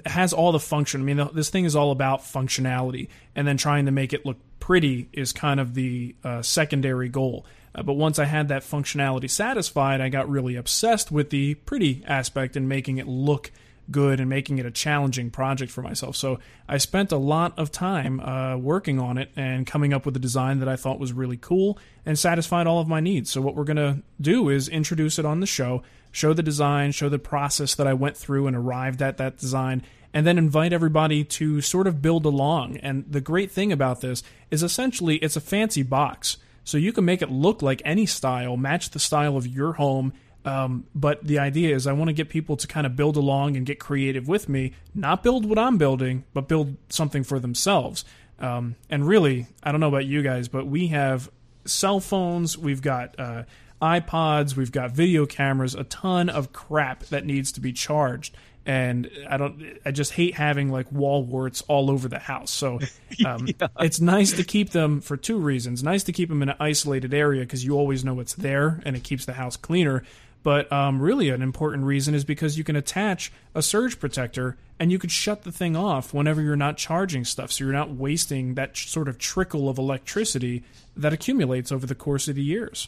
has 0.05 0.33
all 0.33 0.51
the 0.51 0.59
function. 0.59 1.01
I 1.01 1.03
mean, 1.05 1.29
this 1.33 1.49
thing 1.49 1.65
is 1.65 1.75
all 1.75 1.91
about 1.91 2.21
functionality, 2.21 3.07
and 3.35 3.47
then 3.47 3.57
trying 3.57 3.85
to 3.85 3.91
make 3.91 4.13
it 4.13 4.25
look 4.25 4.37
pretty 4.59 5.09
is 5.13 5.31
kind 5.31 5.59
of 5.59 5.73
the 5.73 6.15
uh, 6.23 6.41
secondary 6.41 7.09
goal. 7.09 7.45
Uh, 7.73 7.83
but 7.83 7.93
once 7.93 8.19
I 8.19 8.25
had 8.25 8.49
that 8.49 8.63
functionality 8.63 9.29
satisfied, 9.29 10.01
I 10.01 10.09
got 10.09 10.29
really 10.29 10.55
obsessed 10.55 11.11
with 11.11 11.29
the 11.29 11.55
pretty 11.55 12.03
aspect 12.05 12.55
and 12.55 12.67
making 12.67 12.97
it 12.97 13.07
look 13.07 13.51
good 13.91 14.19
and 14.19 14.29
making 14.29 14.57
it 14.57 14.65
a 14.65 14.71
challenging 14.71 15.29
project 15.29 15.71
for 15.71 15.81
myself. 15.81 16.15
So 16.15 16.39
I 16.67 16.77
spent 16.77 17.11
a 17.11 17.17
lot 17.17 17.57
of 17.57 17.71
time 17.71 18.19
uh, 18.19 18.57
working 18.57 18.99
on 18.99 19.17
it 19.17 19.31
and 19.35 19.65
coming 19.65 19.93
up 19.93 20.05
with 20.05 20.15
a 20.15 20.19
design 20.19 20.59
that 20.59 20.69
I 20.69 20.75
thought 20.75 20.99
was 20.99 21.13
really 21.13 21.37
cool 21.37 21.77
and 22.05 22.17
satisfied 22.17 22.67
all 22.67 22.79
of 22.79 22.87
my 22.87 22.99
needs. 22.99 23.29
So 23.29 23.41
what 23.41 23.55
we're 23.55 23.63
going 23.63 23.77
to 23.77 24.01
do 24.19 24.49
is 24.49 24.67
introduce 24.67 25.19
it 25.19 25.25
on 25.25 25.39
the 25.39 25.47
show, 25.47 25.83
show 26.11 26.33
the 26.33 26.43
design, 26.43 26.91
show 26.91 27.09
the 27.09 27.19
process 27.19 27.75
that 27.75 27.87
I 27.87 27.93
went 27.93 28.17
through 28.17 28.47
and 28.47 28.55
arrived 28.55 29.01
at 29.01 29.17
that 29.17 29.37
design. 29.37 29.83
And 30.11 30.25
then 30.25 30.39
invite 30.39 30.73
everybody 30.73 31.23
to 31.23 31.61
sort 31.61 31.85
of 31.85 32.01
build 32.01 32.25
along. 32.25 32.77
And 32.77 33.05
the 33.07 33.21
great 33.21 33.51
thing 33.51 33.71
about 33.71 34.01
this 34.01 34.23
is 34.49 34.63
essentially 34.63 35.17
it's 35.17 35.35
a 35.35 35.41
fancy 35.41 35.83
box. 35.83 36.37
So 36.63 36.77
you 36.77 36.93
can 36.93 37.05
make 37.05 37.21
it 37.21 37.31
look 37.31 37.61
like 37.61 37.81
any 37.85 38.05
style, 38.05 38.57
match 38.57 38.89
the 38.89 38.99
style 38.99 39.37
of 39.37 39.47
your 39.47 39.73
home, 39.73 40.13
um, 40.45 40.85
but 40.95 41.23
the 41.23 41.39
idea 41.39 41.75
is 41.75 41.85
I 41.85 41.93
want 41.93 42.09
to 42.09 42.13
get 42.13 42.29
people 42.29 42.55
to 42.57 42.67
kind 42.67 42.85
of 42.87 42.95
build 42.95 43.17
along 43.17 43.57
and 43.57 43.65
get 43.65 43.79
creative 43.79 44.27
with 44.27 44.47
me, 44.47 44.73
not 44.95 45.21
build 45.23 45.45
what 45.45 45.59
I'm 45.59 45.77
building, 45.77 46.23
but 46.33 46.47
build 46.47 46.77
something 46.89 47.23
for 47.23 47.39
themselves. 47.39 48.05
Um, 48.39 48.75
and 48.89 49.05
really, 49.05 49.47
I 49.61 49.71
don't 49.71 49.81
know 49.81 49.89
about 49.89 50.05
you 50.05 50.21
guys, 50.21 50.47
but 50.47 50.65
we 50.65 50.87
have 50.87 51.29
cell 51.65 51.99
phones, 51.99 52.57
we've 52.57 52.81
got 52.81 53.19
uh, 53.19 53.43
iPods, 53.81 54.55
we've 54.55 54.71
got 54.71 54.91
video 54.91 55.25
cameras, 55.25 55.75
a 55.75 55.83
ton 55.83 56.29
of 56.29 56.53
crap 56.53 57.03
that 57.05 57.25
needs 57.25 57.51
to 57.53 57.61
be 57.61 57.73
charged. 57.73 58.35
And 58.65 59.09
I 59.27 59.37
don't, 59.37 59.79
I 59.85 59.91
just 59.91 60.13
hate 60.13 60.35
having 60.35 60.69
like 60.69 60.91
wall 60.91 61.23
warts 61.23 61.61
all 61.63 61.89
over 61.89 62.07
the 62.07 62.19
house. 62.19 62.51
So 62.51 62.79
um, 63.25 63.47
yeah. 63.47 63.67
it's 63.79 63.99
nice 63.99 64.31
to 64.33 64.43
keep 64.43 64.71
them 64.71 65.01
for 65.01 65.17
two 65.17 65.37
reasons. 65.37 65.83
Nice 65.83 66.03
to 66.03 66.11
keep 66.11 66.29
them 66.29 66.41
in 66.41 66.49
an 66.49 66.57
isolated 66.59 67.13
area 67.13 67.41
because 67.41 67.65
you 67.65 67.75
always 67.75 68.05
know 68.05 68.19
it's 68.19 68.35
there 68.35 68.81
and 68.85 68.95
it 68.95 69.03
keeps 69.03 69.25
the 69.25 69.33
house 69.33 69.57
cleaner. 69.57 70.03
But 70.41 70.71
um, 70.71 71.01
really, 71.01 71.29
an 71.29 71.41
important 71.41 71.83
reason 71.83 72.15
is 72.15 72.23
because 72.23 72.57
you 72.57 72.63
can 72.63 72.75
attach 72.75 73.31
a 73.53 73.61
surge 73.61 73.99
protector 73.99 74.57
and 74.79 74.91
you 74.91 74.97
could 74.97 75.11
shut 75.11 75.43
the 75.43 75.51
thing 75.51 75.75
off 75.75 76.13
whenever 76.13 76.41
you're 76.41 76.55
not 76.55 76.77
charging 76.77 77.25
stuff. 77.25 77.51
So 77.51 77.65
you're 77.65 77.73
not 77.73 77.91
wasting 77.91 78.55
that 78.55 78.77
sort 78.77 79.09
of 79.09 79.17
trickle 79.17 79.67
of 79.67 79.77
electricity 79.77 80.63
that 80.95 81.11
accumulates 81.11 81.71
over 81.71 81.85
the 81.85 81.95
course 81.95 82.27
of 82.29 82.35
the 82.35 82.43
years. 82.43 82.87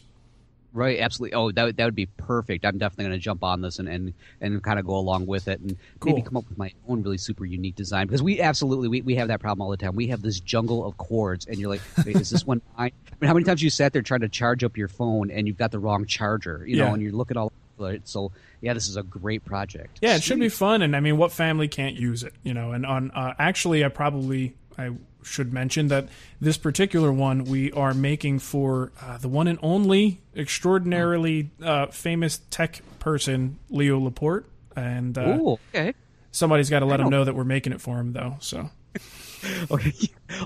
Right, 0.74 1.00
absolutely. 1.00 1.34
Oh, 1.34 1.50
that 1.52 1.76
that 1.76 1.84
would 1.84 1.94
be 1.94 2.06
perfect. 2.06 2.64
I'm 2.64 2.78
definitely 2.78 3.04
going 3.06 3.18
to 3.18 3.22
jump 3.22 3.44
on 3.44 3.60
this 3.60 3.78
and, 3.78 3.88
and, 3.88 4.14
and 4.40 4.62
kind 4.62 4.78
of 4.78 4.86
go 4.86 4.94
along 4.96 5.26
with 5.26 5.48
it 5.48 5.60
and 5.60 5.76
cool. 6.00 6.12
maybe 6.12 6.24
come 6.24 6.36
up 6.36 6.48
with 6.48 6.56
my 6.56 6.72
own 6.88 7.02
really 7.02 7.18
super 7.18 7.44
unique 7.44 7.76
design 7.76 8.06
because 8.06 8.22
we 8.22 8.40
absolutely 8.40 8.88
we, 8.88 9.02
we 9.02 9.14
have 9.16 9.28
that 9.28 9.40
problem 9.40 9.62
all 9.62 9.70
the 9.70 9.76
time. 9.76 9.94
We 9.94 10.06
have 10.08 10.22
this 10.22 10.40
jungle 10.40 10.86
of 10.86 10.96
cords, 10.96 11.46
and 11.46 11.58
you're 11.58 11.68
like, 11.68 11.82
is 12.06 12.30
this 12.30 12.46
one 12.46 12.62
mine? 12.76 12.92
I 13.12 13.14
mean, 13.20 13.28
how 13.28 13.34
many 13.34 13.44
times 13.44 13.62
you 13.62 13.70
sat 13.70 13.92
there 13.92 14.02
trying 14.02 14.20
to 14.20 14.28
charge 14.28 14.64
up 14.64 14.76
your 14.76 14.88
phone 14.88 15.30
and 15.30 15.46
you've 15.46 15.58
got 15.58 15.70
the 15.70 15.78
wrong 15.78 16.06
charger, 16.06 16.64
you 16.66 16.76
yeah. 16.76 16.86
know, 16.86 16.94
and 16.94 17.02
you 17.02 17.12
look 17.12 17.30
at 17.30 17.36
all 17.36 17.52
articulate. 17.82 18.08
So 18.08 18.32
yeah, 18.60 18.74
this 18.74 18.88
is 18.88 18.96
a 18.96 19.02
great 19.02 19.44
project. 19.44 19.98
Yeah, 20.00 20.16
it 20.16 20.22
should 20.22 20.40
be 20.40 20.48
fun, 20.48 20.82
and 20.82 20.94
I 20.96 21.00
mean, 21.00 21.16
what 21.16 21.32
family 21.32 21.68
can't 21.68 21.96
use 21.96 22.22
it? 22.22 22.34
You 22.42 22.54
know, 22.54 22.72
and 22.72 22.86
on 22.86 23.10
uh, 23.10 23.34
actually, 23.38 23.84
I 23.84 23.88
probably 23.88 24.54
I 24.78 24.90
should 25.22 25.52
mention 25.52 25.88
that 25.88 26.08
this 26.40 26.56
particular 26.56 27.12
one 27.12 27.44
we 27.44 27.72
are 27.72 27.94
making 27.94 28.38
for 28.38 28.92
uh, 29.00 29.18
the 29.18 29.28
one 29.28 29.48
and 29.48 29.58
only 29.62 30.20
extraordinarily 30.36 31.50
uh, 31.62 31.86
famous 31.86 32.40
tech 32.50 32.82
person 32.98 33.58
Leo 33.70 33.98
Laporte, 33.98 34.46
and 34.76 35.16
uh, 35.16 35.38
Ooh, 35.40 35.58
okay. 35.74 35.94
somebody's 36.30 36.70
got 36.70 36.80
to 36.80 36.86
let 36.86 37.00
him 37.00 37.08
know 37.08 37.24
that 37.24 37.34
we're 37.34 37.44
making 37.44 37.72
it 37.72 37.80
for 37.80 37.98
him, 37.98 38.12
though. 38.12 38.36
So 38.40 38.70
Okay. 39.70 39.92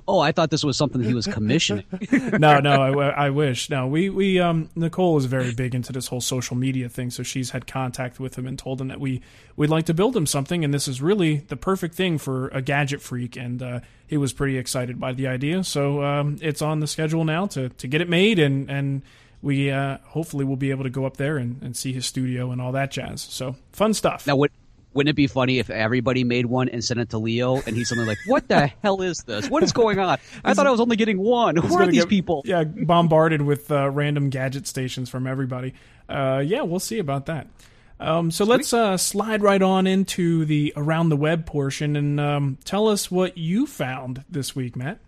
Oh, 0.06 0.18
I 0.18 0.32
thought 0.32 0.50
this 0.50 0.64
was 0.64 0.76
something 0.76 1.02
he 1.02 1.14
was 1.14 1.26
commissioning. 1.26 1.84
no, 2.38 2.58
no, 2.60 3.00
I 3.00 3.30
wish. 3.30 3.70
No, 3.70 3.86
we 3.86 4.10
we 4.10 4.40
um 4.40 4.68
Nicole 4.74 5.16
is 5.16 5.26
very 5.26 5.54
big 5.54 5.74
into 5.74 5.92
this 5.92 6.08
whole 6.08 6.20
social 6.20 6.56
media 6.56 6.88
thing, 6.88 7.10
so 7.10 7.22
she's 7.22 7.50
had 7.50 7.66
contact 7.66 8.18
with 8.18 8.36
him 8.36 8.46
and 8.46 8.58
told 8.58 8.80
him 8.80 8.88
that 8.88 9.00
we 9.00 9.22
we'd 9.56 9.70
like 9.70 9.86
to 9.86 9.94
build 9.94 10.16
him 10.16 10.26
something, 10.26 10.64
and 10.64 10.74
this 10.74 10.88
is 10.88 11.00
really 11.00 11.36
the 11.36 11.56
perfect 11.56 11.94
thing 11.94 12.18
for 12.18 12.48
a 12.48 12.60
gadget 12.60 13.00
freak, 13.00 13.36
and 13.36 13.62
uh, 13.62 13.80
he 14.06 14.16
was 14.16 14.32
pretty 14.32 14.58
excited 14.58 14.98
by 14.98 15.12
the 15.12 15.26
idea. 15.26 15.62
So 15.64 16.02
um, 16.02 16.36
it's 16.40 16.62
on 16.62 16.80
the 16.80 16.86
schedule 16.86 17.24
now 17.24 17.46
to 17.46 17.68
to 17.68 17.88
get 17.88 18.00
it 18.00 18.08
made, 18.08 18.38
and 18.38 18.70
and 18.70 19.02
we 19.42 19.70
uh, 19.70 19.98
hopefully 20.04 20.44
will 20.44 20.56
be 20.56 20.70
able 20.70 20.84
to 20.84 20.90
go 20.90 21.04
up 21.04 21.16
there 21.16 21.36
and, 21.36 21.62
and 21.62 21.76
see 21.76 21.92
his 21.92 22.06
studio 22.06 22.50
and 22.50 22.60
all 22.60 22.72
that 22.72 22.90
jazz. 22.90 23.22
So 23.22 23.56
fun 23.72 23.94
stuff. 23.94 24.26
Now, 24.26 24.36
would, 24.36 24.50
wouldn't 24.96 25.10
it 25.10 25.16
be 25.16 25.26
funny 25.26 25.58
if 25.58 25.70
everybody 25.70 26.24
made 26.24 26.46
one 26.46 26.68
and 26.68 26.82
sent 26.82 26.98
it 26.98 27.10
to 27.10 27.18
Leo, 27.18 27.56
and 27.66 27.76
he's 27.76 27.88
something 27.88 28.06
like, 28.06 28.18
"What 28.26 28.48
the 28.48 28.66
hell 28.82 29.02
is 29.02 29.18
this? 29.24 29.48
What 29.48 29.62
is 29.62 29.72
going 29.72 29.98
on? 29.98 30.18
I 30.44 30.54
thought 30.54 30.66
I 30.66 30.70
was 30.70 30.80
only 30.80 30.96
getting 30.96 31.18
one. 31.18 31.56
Who 31.56 31.76
are 31.76 31.86
these 31.86 32.02
get- 32.02 32.08
people?" 32.08 32.42
Yeah, 32.44 32.64
bombarded 32.64 33.42
with 33.42 33.70
uh, 33.70 33.90
random 33.90 34.30
gadget 34.30 34.66
stations 34.66 35.08
from 35.08 35.26
everybody. 35.26 35.74
Uh, 36.08 36.42
yeah, 36.44 36.62
we'll 36.62 36.80
see 36.80 36.98
about 36.98 37.26
that. 37.26 37.46
Um, 37.98 38.30
so 38.30 38.44
let's 38.44 38.72
uh, 38.72 38.96
slide 38.96 39.42
right 39.42 39.62
on 39.62 39.86
into 39.86 40.44
the 40.44 40.72
around 40.76 41.08
the 41.08 41.16
web 41.16 41.46
portion 41.46 41.96
and 41.96 42.20
um, 42.20 42.58
tell 42.64 42.88
us 42.88 43.10
what 43.10 43.38
you 43.38 43.66
found 43.66 44.22
this 44.28 44.54
week, 44.54 44.76
Matt. 44.76 44.98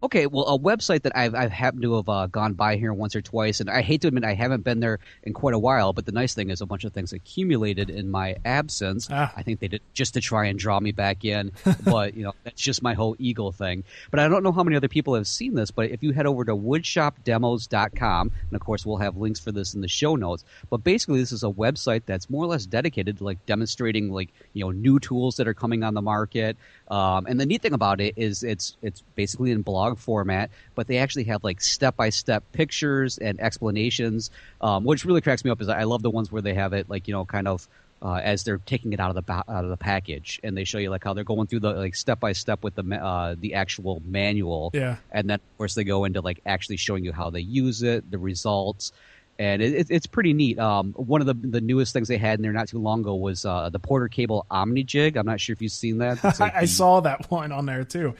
Okay, 0.00 0.26
well, 0.26 0.44
a 0.46 0.56
website 0.56 1.02
that 1.02 1.16
I've, 1.16 1.34
I've 1.34 1.50
happened 1.50 1.82
to 1.82 1.96
have 1.96 2.08
uh, 2.08 2.28
gone 2.28 2.54
by 2.54 2.76
here 2.76 2.92
once 2.92 3.16
or 3.16 3.20
twice, 3.20 3.58
and 3.58 3.68
I 3.68 3.82
hate 3.82 4.00
to 4.02 4.08
admit 4.08 4.22
I 4.22 4.34
haven't 4.34 4.62
been 4.62 4.78
there 4.78 5.00
in 5.24 5.32
quite 5.32 5.54
a 5.54 5.58
while, 5.58 5.92
but 5.92 6.06
the 6.06 6.12
nice 6.12 6.34
thing 6.34 6.50
is 6.50 6.60
a 6.60 6.66
bunch 6.66 6.84
of 6.84 6.92
things 6.92 7.12
accumulated 7.12 7.90
in 7.90 8.08
my 8.08 8.36
absence. 8.44 9.08
Ah. 9.10 9.32
I 9.36 9.42
think 9.42 9.58
they 9.58 9.66
did 9.66 9.82
just 9.94 10.14
to 10.14 10.20
try 10.20 10.46
and 10.46 10.56
draw 10.56 10.78
me 10.78 10.92
back 10.92 11.24
in, 11.24 11.50
but, 11.84 12.16
you 12.16 12.22
know, 12.22 12.32
that's 12.44 12.62
just 12.62 12.80
my 12.80 12.94
whole 12.94 13.16
Eagle 13.18 13.50
thing. 13.50 13.82
But 14.12 14.20
I 14.20 14.28
don't 14.28 14.44
know 14.44 14.52
how 14.52 14.62
many 14.62 14.76
other 14.76 14.86
people 14.86 15.14
have 15.16 15.26
seen 15.26 15.54
this, 15.54 15.72
but 15.72 15.90
if 15.90 16.00
you 16.00 16.12
head 16.12 16.26
over 16.26 16.44
to 16.44 16.54
woodshopdemos.com, 16.54 18.30
and 18.50 18.54
of 18.54 18.60
course 18.60 18.86
we'll 18.86 18.98
have 18.98 19.16
links 19.16 19.40
for 19.40 19.50
this 19.50 19.74
in 19.74 19.80
the 19.80 19.88
show 19.88 20.14
notes, 20.14 20.44
but 20.70 20.84
basically 20.84 21.18
this 21.18 21.32
is 21.32 21.42
a 21.42 21.50
website 21.50 22.02
that's 22.06 22.30
more 22.30 22.44
or 22.44 22.48
less 22.48 22.66
dedicated 22.66 23.18
to 23.18 23.24
like 23.24 23.44
demonstrating 23.46 24.12
like, 24.12 24.28
you 24.52 24.64
know, 24.64 24.70
new 24.70 25.00
tools 25.00 25.36
that 25.38 25.48
are 25.48 25.54
coming 25.54 25.82
on 25.82 25.94
the 25.94 26.02
market. 26.02 26.56
Um, 26.86 27.26
and 27.26 27.40
the 27.40 27.46
neat 27.46 27.62
thing 27.62 27.74
about 27.74 28.00
it 28.00 28.14
is 28.16 28.44
it's 28.44 28.76
it's 28.80 29.02
basically 29.16 29.50
in 29.50 29.62
blog 29.62 29.87
format, 29.96 30.50
but 30.74 30.86
they 30.86 30.98
actually 30.98 31.24
have 31.24 31.44
like 31.44 31.60
step 31.60 31.96
by 31.96 32.10
step 32.10 32.44
pictures 32.52 33.18
and 33.18 33.40
explanations. 33.40 34.30
Um, 34.60 34.84
which 34.84 35.04
really 35.04 35.20
cracks 35.20 35.44
me 35.44 35.50
up 35.50 35.60
is 35.60 35.68
I 35.68 35.84
love 35.84 36.02
the 36.02 36.10
ones 36.10 36.30
where 36.32 36.42
they 36.42 36.54
have 36.54 36.72
it 36.72 36.88
like 36.90 37.08
you 37.08 37.12
know 37.14 37.24
kind 37.24 37.48
of 37.48 37.68
uh, 38.00 38.14
as 38.22 38.44
they're 38.44 38.58
taking 38.58 38.92
it 38.92 39.00
out 39.00 39.08
of 39.10 39.16
the 39.16 39.22
ba- 39.22 39.44
out 39.48 39.64
of 39.64 39.70
the 39.70 39.76
package, 39.76 40.38
and 40.44 40.56
they 40.56 40.64
show 40.64 40.78
you 40.78 40.88
like 40.90 41.02
how 41.02 41.14
they're 41.14 41.24
going 41.24 41.46
through 41.48 41.60
the 41.60 41.72
like 41.72 41.94
step 41.96 42.20
by 42.20 42.32
step 42.32 42.62
with 42.62 42.74
the 42.76 42.82
ma- 42.84 42.96
uh, 42.96 43.34
the 43.38 43.54
actual 43.54 44.00
manual. 44.04 44.70
Yeah. 44.72 44.96
and 45.10 45.28
then 45.28 45.36
of 45.36 45.58
course 45.58 45.74
they 45.74 45.84
go 45.84 46.04
into 46.04 46.20
like 46.20 46.40
actually 46.46 46.76
showing 46.76 47.04
you 47.04 47.12
how 47.12 47.30
they 47.30 47.40
use 47.40 47.82
it, 47.82 48.08
the 48.10 48.18
results. 48.18 48.92
And 49.40 49.62
it, 49.62 49.72
it, 49.72 49.86
it's 49.90 50.06
pretty 50.06 50.32
neat. 50.32 50.58
Um, 50.58 50.92
one 50.94 51.20
of 51.20 51.26
the 51.28 51.34
the 51.34 51.60
newest 51.60 51.92
things 51.92 52.08
they 52.08 52.18
had 52.18 52.38
in 52.40 52.42
there 52.42 52.52
not 52.52 52.66
too 52.68 52.78
long 52.80 53.00
ago 53.00 53.14
was 53.14 53.44
uh, 53.44 53.68
the 53.68 53.78
Porter 53.78 54.08
Cable 54.08 54.44
Omni 54.50 54.82
Jig. 54.82 55.16
I'm 55.16 55.26
not 55.26 55.40
sure 55.40 55.52
if 55.52 55.62
you've 55.62 55.70
seen 55.72 55.98
that. 55.98 56.22
Like 56.24 56.40
I 56.54 56.60
the- 56.62 56.66
saw 56.66 57.00
that 57.00 57.30
one 57.30 57.52
on 57.52 57.64
there 57.66 57.84
too. 57.84 58.14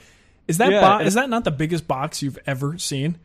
Is 0.49 0.57
that 0.57 0.71
Yeah, 0.71 0.97
bo- 0.97 1.03
is 1.05 1.13
that 1.13 1.29
not 1.29 1.45
the 1.45 1.51
biggest 1.51 1.87
box 1.87 2.21
you've 2.21 2.39
ever 2.45 2.77
seen? 2.77 3.17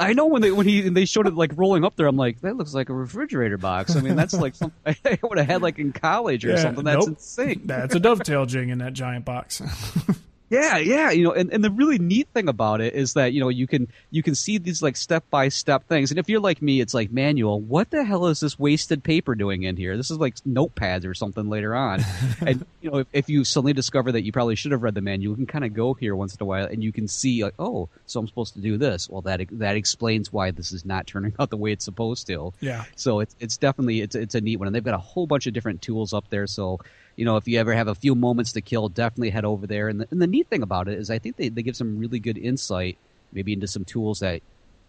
I 0.00 0.12
know 0.12 0.26
when 0.26 0.42
they 0.42 0.52
when 0.52 0.64
he 0.66 0.82
they 0.88 1.06
showed 1.06 1.26
it 1.26 1.34
like 1.34 1.50
rolling 1.56 1.84
up 1.84 1.96
there, 1.96 2.06
I'm 2.06 2.16
like, 2.16 2.40
that 2.42 2.56
looks 2.56 2.72
like 2.72 2.88
a 2.88 2.92
refrigerator 2.94 3.58
box. 3.58 3.96
I 3.96 4.00
mean, 4.00 4.14
that's 4.14 4.34
like 4.34 4.54
something 4.54 4.94
I 5.04 5.18
would 5.24 5.38
have 5.38 5.46
had 5.48 5.62
like 5.62 5.80
in 5.80 5.92
college 5.92 6.44
or 6.44 6.50
Yeah, 6.50 6.56
something. 6.62 6.84
That's 6.84 7.06
nope. 7.06 7.16
insane. 7.16 7.62
That's 7.64 7.96
a 7.96 8.00
dovetail 8.08 8.46
jig 8.46 8.68
in 8.68 8.78
that 8.78 8.92
giant 8.92 9.24
box. 9.24 9.60
Yeah, 10.50 10.78
yeah, 10.78 11.10
you 11.10 11.24
know, 11.24 11.32
and, 11.32 11.52
and 11.52 11.62
the 11.62 11.70
really 11.70 11.98
neat 11.98 12.28
thing 12.32 12.48
about 12.48 12.80
it 12.80 12.94
is 12.94 13.14
that 13.14 13.32
you 13.32 13.40
know 13.40 13.48
you 13.50 13.66
can 13.66 13.88
you 14.10 14.22
can 14.22 14.34
see 14.34 14.58
these 14.58 14.82
like 14.82 14.96
step 14.96 15.24
by 15.30 15.48
step 15.48 15.86
things, 15.88 16.10
and 16.10 16.18
if 16.18 16.28
you're 16.28 16.40
like 16.40 16.62
me, 16.62 16.80
it's 16.80 16.94
like 16.94 17.10
manual. 17.10 17.60
What 17.60 17.90
the 17.90 18.04
hell 18.04 18.26
is 18.26 18.40
this 18.40 18.58
wasted 18.58 19.04
paper 19.04 19.34
doing 19.34 19.64
in 19.64 19.76
here? 19.76 19.96
This 19.96 20.10
is 20.10 20.18
like 20.18 20.36
notepads 20.36 21.06
or 21.06 21.14
something 21.14 21.50
later 21.50 21.74
on, 21.74 22.02
and 22.40 22.64
you 22.80 22.90
know 22.90 22.98
if, 22.98 23.06
if 23.12 23.28
you 23.28 23.44
suddenly 23.44 23.74
discover 23.74 24.12
that 24.12 24.22
you 24.22 24.32
probably 24.32 24.56
should 24.56 24.72
have 24.72 24.82
read 24.82 24.94
the 24.94 25.02
manual, 25.02 25.32
you 25.32 25.36
can 25.36 25.46
kind 25.46 25.64
of 25.64 25.74
go 25.74 25.92
here 25.92 26.16
once 26.16 26.34
in 26.34 26.42
a 26.42 26.46
while, 26.46 26.66
and 26.66 26.82
you 26.82 26.92
can 26.92 27.08
see 27.08 27.44
like, 27.44 27.54
oh, 27.58 27.88
so 28.06 28.20
I'm 28.20 28.26
supposed 28.26 28.54
to 28.54 28.60
do 28.60 28.78
this. 28.78 29.08
Well, 29.08 29.22
that 29.22 29.42
that 29.52 29.76
explains 29.76 30.32
why 30.32 30.50
this 30.50 30.72
is 30.72 30.84
not 30.84 31.06
turning 31.06 31.34
out 31.38 31.50
the 31.50 31.58
way 31.58 31.72
it's 31.72 31.84
supposed 31.84 32.26
to. 32.28 32.54
Yeah. 32.60 32.84
So 32.96 33.20
it's 33.20 33.36
it's 33.38 33.58
definitely 33.58 34.00
it's 34.00 34.14
it's 34.14 34.34
a 34.34 34.40
neat 34.40 34.56
one, 34.56 34.68
and 34.68 34.74
they've 34.74 34.84
got 34.84 34.94
a 34.94 34.98
whole 34.98 35.26
bunch 35.26 35.46
of 35.46 35.52
different 35.52 35.82
tools 35.82 36.14
up 36.14 36.24
there. 36.30 36.46
So 36.46 36.80
you 37.18 37.24
know, 37.24 37.36
if 37.36 37.48
you 37.48 37.58
ever 37.58 37.74
have 37.74 37.88
a 37.88 37.96
few 37.96 38.14
moments 38.14 38.52
to 38.52 38.60
kill, 38.60 38.88
definitely 38.88 39.30
head 39.30 39.44
over 39.44 39.66
there. 39.66 39.88
And 39.88 40.00
the, 40.00 40.06
and 40.12 40.22
the 40.22 40.26
neat 40.28 40.46
thing 40.46 40.62
about 40.62 40.86
it 40.86 40.96
is, 41.00 41.10
I 41.10 41.18
think 41.18 41.34
they, 41.36 41.48
they 41.48 41.64
give 41.64 41.74
some 41.74 41.98
really 41.98 42.20
good 42.20 42.38
insight, 42.38 42.96
maybe 43.32 43.52
into 43.52 43.66
some 43.66 43.84
tools 43.84 44.20
that, 44.20 44.40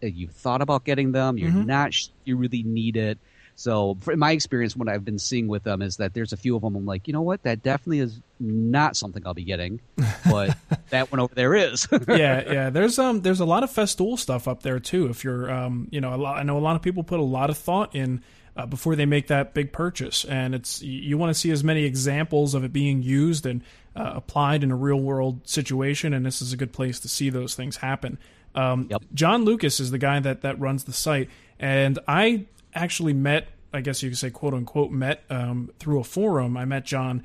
you've 0.02 0.32
thought 0.32 0.62
about 0.62 0.86
getting 0.86 1.12
them, 1.12 1.38
you're 1.38 1.52
not 1.52 1.94
you 2.24 2.38
really 2.38 2.64
need 2.64 2.96
it. 2.96 3.18
So, 3.56 3.98
in 4.10 4.18
my 4.18 4.32
experience, 4.32 4.74
what 4.74 4.88
I've 4.88 5.04
been 5.04 5.20
seeing 5.20 5.50
with 5.50 5.64
them 5.64 5.82
is 5.82 5.98
that 5.98 6.14
there's 6.14 6.32
a 6.32 6.38
few 6.38 6.56
of 6.56 6.62
them. 6.62 6.78
I'm 6.78 6.86
like, 6.86 7.06
you 7.06 7.12
know 7.12 7.22
what, 7.22 7.44
that 7.44 7.64
definitely 7.64 8.00
is 8.00 8.22
not 8.40 8.96
something 8.96 9.22
I'll 9.26 9.34
be 9.34 9.44
getting, 9.44 9.82
but 10.30 10.56
that 10.92 11.12
one 11.12 11.20
over 11.20 11.36
there 11.36 11.54
is. 11.54 11.86
yeah, 12.08 12.50
yeah. 12.50 12.70
There's 12.70 12.98
um 12.98 13.24
there's 13.24 13.42
a 13.42 13.46
lot 13.46 13.64
of 13.64 13.72
Festool 13.72 14.18
stuff 14.18 14.48
up 14.48 14.64
there 14.64 14.80
too. 14.80 15.08
If 15.08 15.26
you're 15.26 15.52
um 15.52 15.90
you 15.92 16.00
know 16.00 16.14
a 16.14 16.16
lot, 16.16 16.38
I 16.38 16.44
know 16.44 16.58
a 16.58 16.60
lot 16.60 16.78
of 16.78 16.82
people 16.82 17.04
put 17.04 17.20
a 17.20 17.24
lot 17.24 17.50
of 17.50 17.58
thought 17.58 17.94
in 17.94 18.24
uh, 18.56 18.66
before 18.66 18.96
they 18.96 19.06
make 19.06 19.28
that 19.28 19.54
big 19.54 19.72
purchase, 19.72 20.26
and 20.26 20.54
it's 20.54 20.82
you, 20.82 21.18
want 21.18 21.30
to 21.30 21.40
see 21.40 21.52
as 21.52 21.64
many 21.64 21.84
examples 21.84 22.54
of 22.54 22.64
it 22.64 22.74
being 22.74 23.02
used 23.02 23.46
and 23.46 23.64
uh, 23.96 24.14
applied 24.16 24.64
in 24.64 24.72
a 24.72 24.76
real 24.76 25.00
world 25.00 25.48
situation, 25.48 26.14
and 26.14 26.26
this 26.26 26.42
is 26.42 26.54
a 26.54 26.58
good 26.58 26.74
place 26.74 27.00
to 27.02 27.08
see 27.08 27.30
those 27.30 27.56
things 27.56 27.78
happen. 27.78 28.18
Um, 28.56 28.88
Yep. 28.90 29.02
John 29.14 29.46
Lucas 29.46 29.80
is 29.80 29.92
the 29.92 29.98
guy 29.98 30.20
that 30.20 30.42
that 30.42 30.60
runs 30.60 30.84
the 30.86 30.94
site, 30.94 31.30
and 31.60 32.00
I 32.08 32.46
actually 32.74 33.14
met, 33.14 33.48
I 33.74 33.82
guess 33.82 34.02
you 34.04 34.10
could 34.10 34.18
say, 34.18 34.30
quote 34.30 34.54
unquote, 34.54 34.92
met 34.92 35.24
um, 35.30 35.72
through 35.80 36.00
a 36.00 36.04
forum. 36.04 36.58
I 36.58 36.66
met 36.66 36.86
John 36.86 37.24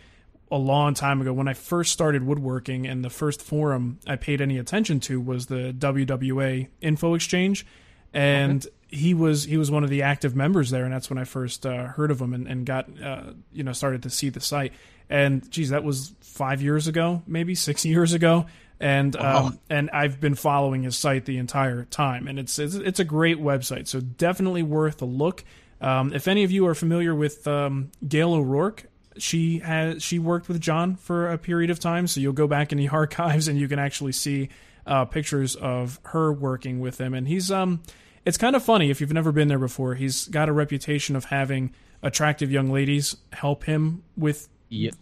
a 0.50 0.59
long 0.59 0.95
time 0.95 1.21
ago 1.21 1.33
when 1.33 1.49
I 1.49 1.54
first 1.54 1.93
started 1.93 2.25
woodworking, 2.25 2.87
and 2.87 3.04
the 3.04 3.11
first 3.11 3.43
forum 3.43 3.99
I 4.07 4.16
paid 4.16 4.40
any 4.40 4.59
attention 4.59 5.00
to 5.00 5.21
was 5.21 5.47
the 5.47 5.75
WWA 5.76 6.69
Info 6.81 7.14
Exchange, 7.14 7.66
and 8.12 8.64
he 8.94 9.14
was 9.14 9.44
he 9.44 9.56
was 9.56 9.70
one 9.70 9.84
of 9.84 9.90
the 9.90 10.02
active 10.02 10.36
members 10.36 10.70
there, 10.70 10.84
and 10.84 10.92
that's 10.92 11.10
when 11.10 11.18
I 11.18 11.24
first 11.24 11.66
uh, 11.66 11.86
heard 11.86 12.10
of 12.10 12.20
him 12.20 12.32
and, 12.32 12.46
and 12.46 12.64
got 12.64 12.88
uh, 13.02 13.32
you 13.52 13.64
know 13.64 13.72
started 13.72 14.04
to 14.04 14.10
see 14.10 14.28
the 14.28 14.40
site. 14.40 14.72
And 15.10 15.48
geez, 15.50 15.70
that 15.70 15.84
was 15.84 16.14
five 16.20 16.62
years 16.62 16.86
ago, 16.86 17.22
maybe 17.26 17.54
six 17.54 17.84
years 17.84 18.12
ago, 18.12 18.46
and 18.80 19.14
um, 19.16 19.58
and 19.68 19.90
I've 19.90 20.20
been 20.20 20.34
following 20.34 20.84
his 20.84 20.96
site 20.96 21.24
the 21.24 21.38
entire 21.38 21.84
time, 21.84 22.28
and 22.28 22.38
it's 22.38 22.58
it's, 22.58 22.74
it's 22.74 23.00
a 23.00 23.04
great 23.04 23.38
website, 23.38 23.88
so 23.88 24.00
definitely 24.00 24.62
worth 24.62 25.02
a 25.02 25.06
look. 25.06 25.44
Um, 25.80 26.12
if 26.14 26.28
any 26.28 26.44
of 26.44 26.50
you 26.50 26.66
are 26.66 26.74
familiar 26.74 27.14
with 27.14 27.46
um, 27.46 27.90
Gail 28.06 28.32
O'Rourke, 28.32 28.86
she 29.18 29.58
has 29.58 30.02
she 30.02 30.18
worked 30.18 30.48
with 30.48 30.60
John 30.60 30.96
for 30.96 31.30
a 31.30 31.38
period 31.38 31.70
of 31.70 31.80
time, 31.80 32.06
so 32.06 32.20
you'll 32.20 32.32
go 32.32 32.46
back 32.46 32.72
in 32.72 32.78
the 32.78 32.88
archives 32.90 33.48
and 33.48 33.58
you 33.58 33.68
can 33.68 33.78
actually 33.78 34.12
see 34.12 34.48
uh, 34.86 35.04
pictures 35.04 35.56
of 35.56 36.00
her 36.04 36.32
working 36.32 36.80
with 36.80 37.00
him. 37.00 37.14
And 37.14 37.26
he's 37.26 37.50
um, 37.50 37.82
it's 38.25 38.38
kind 38.38 38.57
of 38.57 38.62
funny 38.62 38.90
if 38.90 39.00
you've 39.00 39.12
never 39.12 39.33
been 39.33 39.49
there 39.49 39.59
before. 39.59 39.95
He's 39.95 40.28
got 40.28 40.49
a 40.49 40.52
reputation 40.52 41.16
of 41.16 41.26
having 41.26 41.75
attractive 42.02 42.50
young 42.50 42.71
ladies 42.71 43.16
help 43.33 43.64
him 43.64 44.02
with 44.16 44.49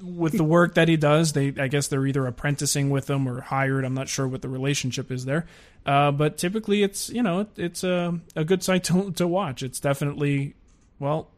with 0.03 0.37
the 0.37 0.45
work 0.45 0.75
that 0.75 0.89
he 0.89 0.97
does. 0.97 1.33
They 1.33 1.55
I 1.59 1.69
guess 1.69 1.89
they're 1.89 2.07
either 2.07 2.27
apprenticing 2.27 2.91
with 2.91 3.09
him 3.09 3.29
or 3.29 3.41
hired. 3.41 3.85
I'm 3.85 3.95
not 3.95 4.09
sure 4.09 4.27
what 4.29 4.43
the 4.43 4.49
relationship 4.49 5.11
is 5.11 5.25
there. 5.25 5.47
Uh, 5.87 6.11
but 6.11 6.37
typically, 6.37 6.83
it's 6.83 7.11
you 7.11 7.23
know 7.23 7.47
it's 7.57 7.85
a 7.85 8.19
a 8.37 8.45
good 8.45 8.63
site 8.63 8.85
to 8.85 9.13
to 9.13 9.27
watch. 9.27 9.63
It's 9.63 9.81
definitely 9.81 10.55
well. 10.99 11.29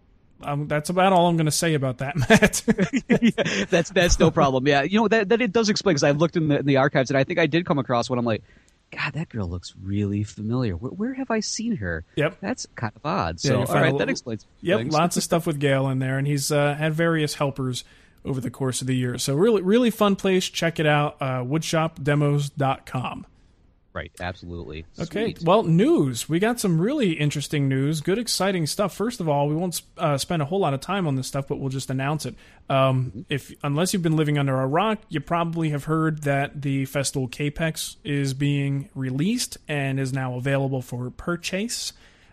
Um, 0.43 0.67
that's 0.69 0.91
about 0.91 1.12
all 1.12 1.29
I'm 1.29 1.37
going 1.37 1.47
to 1.47 1.53
say 1.53 1.75
about 1.75 1.99
that, 1.99 2.17
Matt. 2.29 3.67
that's 3.71 3.91
that's 3.91 4.19
no 4.19 4.31
problem. 4.31 4.67
Yeah, 4.67 4.83
you 4.83 5.00
know 5.00 5.09
that 5.09 5.29
that 5.31 5.41
it 5.41 5.53
does 5.53 5.69
explain 5.69 5.95
because 5.95 6.03
I've 6.03 6.19
looked 6.19 6.37
in 6.37 6.49
the, 6.49 6.59
in 6.59 6.67
the 6.67 6.79
archives 6.79 7.11
and 7.11 7.17
I 7.17 7.25
think 7.25 7.38
I 7.38 7.47
did 7.47 7.64
come 7.64 7.79
across 7.79 8.11
one. 8.11 8.19
I'm 8.19 8.25
like, 8.25 8.43
God, 8.91 9.12
that 9.14 9.29
girl 9.29 9.49
looks 9.49 9.75
really 9.83 10.23
familiar. 10.23 10.76
Where, 10.76 10.93
where 10.93 11.14
have 11.14 11.31
I 11.31 11.41
seen 11.41 11.76
her? 11.76 12.05
Yep. 12.17 12.38
that's 12.41 12.67
kind 12.76 12.93
of 12.95 13.05
odd. 13.05 13.41
So 13.41 13.49
you 13.61 13.67
all 13.67 13.76
a 13.76 13.81
little- 13.83 13.99
that 13.99 14.09
explains. 14.09 14.47
Yep, 14.61 14.79
things. 14.79 14.95
lots 14.95 15.17
of 15.17 15.23
stuff 15.25 15.47
with 15.47 15.59
Gail 15.59 15.88
in 15.88 15.99
there, 15.99 16.17
and 16.19 16.26
he's 16.26 16.53
uh, 16.53 16.75
had 16.75 16.95
various 16.95 17.35
helpers 17.35 17.85
over 18.25 18.41
the 18.41 18.50
course 18.50 18.81
of 18.81 18.87
the 18.87 18.97
year. 18.97 19.19
So 19.19 19.35
really, 19.35 19.62
really 19.62 19.91
fun 19.91 20.17
place. 20.17 20.49
Check 20.49 20.79
it 20.81 20.87
out. 20.87 21.17
Uh, 21.21 21.43
woodshopdemos.com. 21.45 23.26
Right, 23.95 24.11
absolutely. 24.19 24.87
Okay, 24.99 25.35
Sweet. 25.35 25.43
well, 25.43 25.63
news. 25.63 26.29
We 26.29 26.41
got 26.41 26.59
some 26.59 26.81
really 26.81 27.13
interesting 27.13 27.69
news, 27.69 28.01
good, 28.01 28.19
exciting 28.19 28.67
stuff. 28.67 28.93
First 28.93 29.21
of 29.21 29.29
all, 29.29 29.47
we 29.47 29.55
won't 29.55 29.81
uh, 29.97 30.19
spend 30.19 30.43
a 30.43 30.45
whole 30.45 30.59
lot 30.59 30.75
of 30.75 30.81
time 30.81 31.07
on 31.07 31.15
this 31.15 31.29
stuff, 31.29 31.47
but 31.47 31.61
we'll 31.61 31.69
just 31.69 31.91
announce 31.91 32.27
it. 32.27 32.35
Um, 32.69 33.25
if 33.29 33.55
unless 33.63 33.93
you've 33.93 34.03
been 34.03 34.17
living 34.17 34.37
under 34.37 34.61
a 34.61 34.67
rock, 34.67 34.99
you 35.11 35.21
probably 35.21 35.71
have 35.71 35.85
heard 35.85 36.25
that 36.25 36.61
the 36.63 36.87
Festool 36.87 37.31
Kapex 37.31 37.95
is 38.03 38.35
being 38.35 38.89
released 38.97 39.59
and 39.69 40.01
is 40.01 40.13
now 40.13 40.35
available 40.35 40.83
for 40.83 41.09
purchase. 41.11 41.93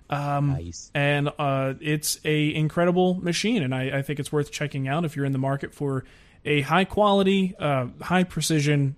Um, 0.10 0.54
Nice. 0.54 0.90
and 0.96 1.30
uh, 1.38 1.76
it's 1.80 2.20
a 2.26 2.56
incredible 2.56 3.14
machine, 3.22 3.62
and 3.62 3.74
I, 3.76 4.00
I 4.00 4.02
think 4.02 4.20
it's 4.20 4.32
worth 4.32 4.52
checking 4.52 4.88
out 4.88 5.06
if 5.06 5.16
you're 5.16 5.26
in 5.26 5.32
the 5.32 5.38
market 5.38 5.76
for 5.76 6.06
a 6.44 6.62
high 6.62 6.86
quality, 6.86 7.54
uh, 7.60 7.86
high 8.02 8.24
precision 8.24 8.96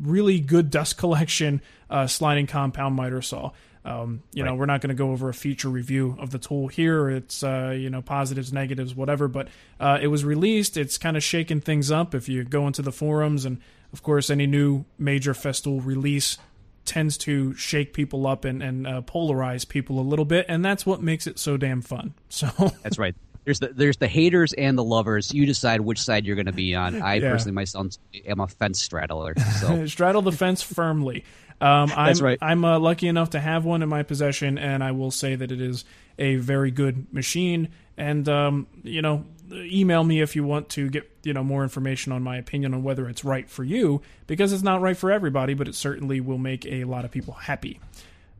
really 0.00 0.40
good 0.40 0.70
dust 0.70 0.96
collection 0.96 1.60
uh, 1.88 2.06
sliding 2.06 2.46
compound 2.46 2.94
miter 2.94 3.22
saw. 3.22 3.50
Um, 3.82 4.22
you 4.34 4.44
know, 4.44 4.54
we're 4.54 4.66
not 4.66 4.82
going 4.82 4.90
to 4.90 4.94
go 4.94 5.10
over 5.10 5.30
a 5.30 5.34
feature 5.34 5.70
review 5.70 6.14
of 6.18 6.30
the 6.30 6.38
tool 6.38 6.68
here. 6.68 7.08
It's 7.08 7.42
uh, 7.42 7.74
you 7.76 7.88
know 7.88 8.02
positives, 8.02 8.52
negatives, 8.52 8.94
whatever. 8.94 9.26
But 9.26 9.48
uh, 9.78 9.98
it 10.02 10.08
was 10.08 10.24
released. 10.24 10.76
It's 10.76 10.98
kind 10.98 11.16
of 11.16 11.22
shaking 11.22 11.62
things 11.62 11.90
up. 11.90 12.14
If 12.14 12.28
you 12.28 12.44
go 12.44 12.66
into 12.66 12.82
the 12.82 12.92
forums, 12.92 13.46
and 13.46 13.58
of 13.92 14.02
course, 14.02 14.28
any 14.28 14.46
new 14.46 14.84
major 14.98 15.32
Festool 15.32 15.84
release 15.84 16.36
tends 16.84 17.16
to 17.18 17.54
shake 17.54 17.92
people 17.92 18.26
up 18.26 18.44
and, 18.44 18.62
and 18.62 18.86
uh, 18.86 19.00
polarize 19.02 19.66
people 19.66 19.98
a 19.98 20.02
little 20.02 20.24
bit, 20.24 20.46
and 20.48 20.64
that's 20.64 20.84
what 20.84 21.02
makes 21.02 21.26
it 21.26 21.38
so 21.38 21.56
damn 21.56 21.80
fun. 21.80 22.14
So 22.28 22.48
That's 22.82 22.98
right. 22.98 23.14
There's 23.44 23.58
the 23.58 23.68
there's 23.68 23.96
the 23.96 24.08
haters 24.08 24.52
and 24.52 24.76
the 24.76 24.84
lovers. 24.84 25.32
You 25.32 25.46
decide 25.46 25.80
which 25.80 26.00
side 26.00 26.26
you're 26.26 26.36
going 26.36 26.46
to 26.46 26.52
be 26.52 26.74
on. 26.74 27.00
I 27.00 27.14
Yeah. 27.16 27.30
personally 27.30 27.54
myself 27.54 27.88
am 28.26 28.40
a 28.40 28.46
fence 28.46 28.80
straddler. 28.82 29.34
So 29.60 29.86
straddle 29.86 30.22
the 30.22 30.32
fence 30.32 30.62
firmly. 30.62 31.24
Um, 31.60 31.92
I'm, 31.94 32.06
That's 32.06 32.20
right. 32.22 32.38
I'm 32.40 32.64
uh, 32.64 32.78
lucky 32.78 33.06
enough 33.06 33.30
to 33.30 33.40
have 33.40 33.64
one 33.66 33.82
in 33.82 33.88
my 33.88 34.02
possession, 34.02 34.56
and 34.56 34.82
I 34.82 34.92
will 34.92 35.10
say 35.10 35.34
that 35.36 35.52
it 35.52 35.60
is 35.60 35.84
a 36.18 36.36
very 36.36 36.70
good 36.70 37.12
machine. 37.12 37.68
And 37.98 38.26
um, 38.30 38.66
you 38.82 39.02
know, 39.02 39.26
email 39.52 40.02
me 40.02 40.22
if 40.22 40.34
you 40.36 40.44
want 40.44 40.70
to 40.70 40.88
get 40.88 41.10
you 41.22 41.34
know 41.34 41.44
more 41.44 41.62
information 41.62 42.12
on 42.12 42.22
my 42.22 42.36
opinion 42.38 42.72
on 42.72 42.82
whether 42.82 43.08
it's 43.08 43.24
right 43.24 43.48
for 43.48 43.62
you, 43.62 44.00
because 44.26 44.52
it's 44.54 44.62
not 44.62 44.80
right 44.80 44.96
for 44.96 45.10
everybody, 45.10 45.52
but 45.54 45.68
it 45.68 45.74
certainly 45.74 46.20
will 46.20 46.38
make 46.38 46.64
a 46.66 46.84
lot 46.84 47.04
of 47.04 47.10
people 47.10 47.34
happy. 47.34 47.78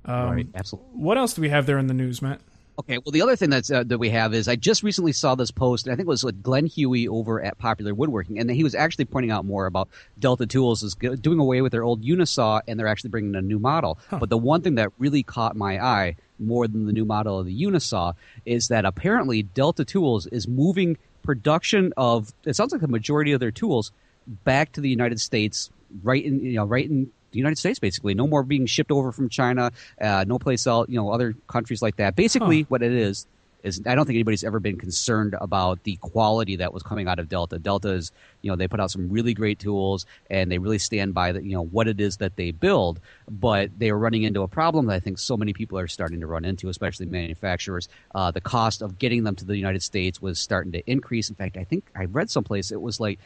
Um, 0.06 0.30
right, 0.30 0.46
absolutely. 0.54 0.88
What 0.94 1.18
else 1.18 1.34
do 1.34 1.42
we 1.42 1.50
have 1.50 1.66
there 1.66 1.78
in 1.78 1.88
the 1.88 1.94
news, 1.94 2.22
Matt? 2.22 2.40
Okay, 2.80 2.96
well, 2.96 3.12
the 3.12 3.20
other 3.20 3.36
thing 3.36 3.50
that's 3.50 3.70
uh, 3.70 3.84
that 3.84 3.98
we 3.98 4.08
have 4.08 4.32
is 4.32 4.48
I 4.48 4.56
just 4.56 4.82
recently 4.82 5.12
saw 5.12 5.34
this 5.34 5.50
post. 5.50 5.86
and 5.86 5.92
I 5.92 5.96
think 5.96 6.06
it 6.06 6.08
was 6.08 6.24
with 6.24 6.42
Glen 6.42 6.64
Huey 6.64 7.06
over 7.06 7.42
at 7.42 7.58
Popular 7.58 7.94
Woodworking, 7.94 8.38
and 8.38 8.50
he 8.50 8.64
was 8.64 8.74
actually 8.74 9.04
pointing 9.04 9.30
out 9.30 9.44
more 9.44 9.66
about 9.66 9.90
Delta 10.18 10.46
Tools 10.46 10.82
is 10.82 10.94
doing 10.94 11.38
away 11.38 11.60
with 11.60 11.72
their 11.72 11.84
old 11.84 12.02
Unisaw, 12.02 12.62
and 12.66 12.80
they're 12.80 12.86
actually 12.86 13.10
bringing 13.10 13.36
a 13.36 13.42
new 13.42 13.58
model. 13.58 13.98
But 14.18 14.30
the 14.30 14.38
one 14.38 14.62
thing 14.62 14.76
that 14.76 14.92
really 14.98 15.22
caught 15.22 15.56
my 15.56 15.78
eye 15.78 16.16
more 16.38 16.66
than 16.66 16.86
the 16.86 16.92
new 16.94 17.04
model 17.04 17.38
of 17.38 17.44
the 17.44 17.62
Unisaw 17.62 18.14
is 18.46 18.68
that 18.68 18.86
apparently 18.86 19.42
Delta 19.42 19.84
Tools 19.84 20.26
is 20.28 20.48
moving 20.48 20.96
production 21.22 21.92
of 21.98 22.32
it 22.46 22.56
sounds 22.56 22.72
like 22.72 22.80
the 22.80 22.88
majority 22.88 23.32
of 23.32 23.40
their 23.40 23.50
tools 23.50 23.92
back 24.26 24.72
to 24.72 24.80
the 24.80 24.88
United 24.88 25.20
States, 25.20 25.68
right 26.02 26.24
in 26.24 26.40
you 26.42 26.54
know 26.54 26.64
right 26.64 26.88
in 26.88 27.10
the 27.32 27.38
United 27.38 27.58
States, 27.58 27.78
basically. 27.78 28.14
No 28.14 28.26
more 28.26 28.42
being 28.42 28.66
shipped 28.66 28.90
over 28.90 29.12
from 29.12 29.28
China, 29.28 29.72
uh, 30.00 30.24
no 30.26 30.38
place 30.38 30.66
else, 30.66 30.88
you 30.88 30.96
know, 30.96 31.10
other 31.10 31.34
countries 31.48 31.82
like 31.82 31.96
that. 31.96 32.16
Basically, 32.16 32.62
what 32.62 32.82
it 32.82 32.92
is 32.92 33.26
is 33.62 33.82
I 33.86 33.94
don't 33.94 34.06
think 34.06 34.16
anybody's 34.16 34.44
ever 34.44 34.60
been 34.60 34.78
concerned 34.78 35.34
about 35.40 35.82
the 35.84 35.96
quality 35.96 36.56
that 36.56 36.72
was 36.72 36.82
coming 36.82 37.08
out 37.08 37.18
of 37.18 37.28
Delta. 37.28 37.58
Delta 37.58 37.90
is, 37.90 38.12
you 38.42 38.50
know, 38.50 38.56
they 38.56 38.68
put 38.68 38.80
out 38.80 38.90
some 38.90 39.10
really 39.10 39.34
great 39.34 39.58
tools 39.58 40.06
and 40.30 40.50
they 40.50 40.58
really 40.58 40.78
stand 40.78 41.14
by 41.14 41.32
the, 41.32 41.42
you 41.42 41.52
know, 41.52 41.64
what 41.64 41.88
it 41.88 42.00
is 42.00 42.18
that 42.18 42.36
they 42.36 42.50
build. 42.50 43.00
But 43.28 43.78
they 43.78 43.90
are 43.90 43.98
running 43.98 44.22
into 44.22 44.42
a 44.42 44.48
problem 44.48 44.86
that 44.86 44.94
I 44.94 45.00
think 45.00 45.18
so 45.18 45.36
many 45.36 45.52
people 45.52 45.78
are 45.78 45.88
starting 45.88 46.20
to 46.20 46.26
run 46.26 46.44
into, 46.44 46.68
especially 46.68 47.06
manufacturers. 47.06 47.88
Uh, 48.14 48.30
the 48.30 48.40
cost 48.40 48.82
of 48.82 48.98
getting 48.98 49.24
them 49.24 49.36
to 49.36 49.44
the 49.44 49.56
United 49.56 49.82
States 49.82 50.22
was 50.22 50.38
starting 50.38 50.72
to 50.72 50.90
increase. 50.90 51.28
In 51.28 51.34
fact, 51.34 51.56
I 51.56 51.64
think 51.64 51.84
I 51.94 52.06
read 52.06 52.30
someplace 52.30 52.72
it 52.72 52.80
was 52.80 53.00
like 53.00 53.18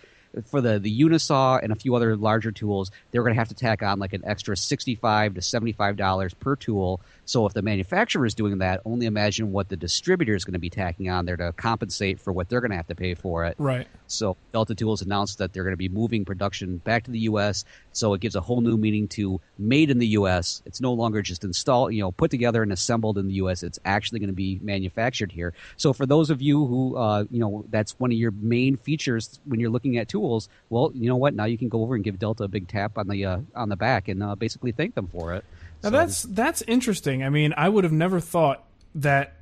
for 0.47 0.61
the 0.61 0.79
the 0.79 1.01
Unisaw 1.01 1.61
and 1.63 1.73
a 1.73 1.77
few 1.77 1.95
other 1.95 2.17
larger 2.17 2.53
tools, 2.53 2.91
they're 3.11 3.23
going 3.23 3.35
to 3.35 3.39
have 3.39 3.49
to 3.49 3.55
tack 3.55 3.83
on 3.83 3.99
like 3.99 4.13
an 4.13 4.23
extra 4.25 4.57
sixty-five 4.57 5.35
to 5.35 5.43
seventy-five 5.43 5.97
dollars 5.97 6.35
per 6.35 6.57
tool. 6.57 7.01
So 7.27 7.47
if 7.47 7.55
the 7.55 7.63
manufacturer 7.63 8.27
is 8.27 8.35
doing 8.35 8.59
that, 8.59 8.81
only 8.85 9.07
imagine 9.07 9.53
what 9.53 9.69
the 9.69 9.77
distributor 9.77 10.35
is 10.35 10.45
going 10.45 10.53
to 10.55 10.59
be 10.59 10.71
tacking 10.71 11.09
on 11.09 11.25
there 11.25 11.37
to 11.37 11.53
compensate 11.53 12.21
for 12.21 12.33
what 12.33 12.49
they're 12.49 12.61
going 12.61 12.71
to 12.71 12.77
have 12.77 12.87
to 12.89 12.95
pay 12.95 13.15
for 13.15 13.45
it. 13.45 13.55
Right. 13.59 13.87
So 14.07 14.37
Delta 14.53 14.75
Tools 14.75 15.03
announced 15.03 15.39
that 15.39 15.53
they're 15.53 15.65
going 15.65 15.73
to 15.73 15.79
be 15.79 15.89
moving 15.89 16.25
production 16.25 16.79
back 16.79 17.05
to 17.05 17.11
the 17.11 17.21
U.S. 17.21 17.65
So 17.93 18.15
it 18.15 18.21
gives 18.21 18.37
a 18.37 18.41
whole 18.41 18.61
new 18.61 18.77
meaning 18.77 19.09
to 19.09 19.41
made 19.59 19.91
in 19.91 19.99
the 19.99 20.09
U.S. 20.09 20.63
It's 20.67 20.81
no 20.81 20.93
longer 20.93 21.23
just 21.23 21.45
installed, 21.45 21.95
you 21.95 22.03
know, 22.03 22.13
put 22.13 22.31
together 22.31 22.63
and 22.63 22.73
assembled 22.73 23.19
in 23.19 23.27
the 23.27 23.35
U.S. 23.35 23.63
It's 23.63 23.79
actually 23.85 24.19
going 24.19 24.29
to 24.29 24.35
be 24.35 24.59
manufactured 24.63 25.33
here. 25.33 25.55
So 25.77 25.93
for 25.93 26.07
those 26.07 26.31
of 26.31 26.43
you 26.43 26.67
who, 26.67 26.97
uh, 26.97 27.25
you 27.31 27.41
know, 27.41 27.65
that's 27.71 27.99
one 27.99 28.13
of 28.13 28.19
your 28.19 28.33
main 28.33 28.77
features 28.77 29.41
when 29.47 29.61
you're 29.61 29.71
looking 29.71 29.97
at 29.97 30.09
tools. 30.09 30.49
Well, 30.71 30.93
you 30.95 31.09
know 31.09 31.17
what? 31.17 31.35
Now 31.35 31.45
you 31.45 31.59
can 31.59 31.69
go 31.69 31.83
over 31.83 31.95
and 31.95 32.05
give 32.05 32.19
Delta 32.19 32.45
a 32.45 32.49
big 32.49 32.69
tap 32.69 32.99
on 32.99 33.09
the 33.09 33.25
uh, 33.25 33.39
on 33.55 33.69
the 33.69 33.77
back 33.77 34.09
and 34.09 34.23
uh, 34.23 34.35
basically 34.35 34.73
thank 34.73 34.95
them 34.95 35.09
for 35.09 35.35
it. 35.35 35.45
Now 35.85 35.91
So- 35.91 35.97
that's 35.97 36.23
that's 36.23 36.63
interesting. 36.63 37.23
I 37.23 37.29
mean, 37.29 37.55
I 37.57 37.69
would 37.69 37.85
have 37.85 37.93
never 37.93 38.19
thought 38.19 38.65
that 38.97 39.35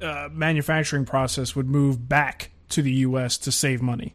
uh, 0.00 0.28
manufacturing 0.32 1.04
process 1.04 1.54
would 1.54 1.68
move 1.68 2.08
back 2.08 2.50
to 2.70 2.82
the 2.82 2.92
U.S. 2.92 3.38
to 3.38 3.52
save 3.52 3.82
money. 3.82 4.14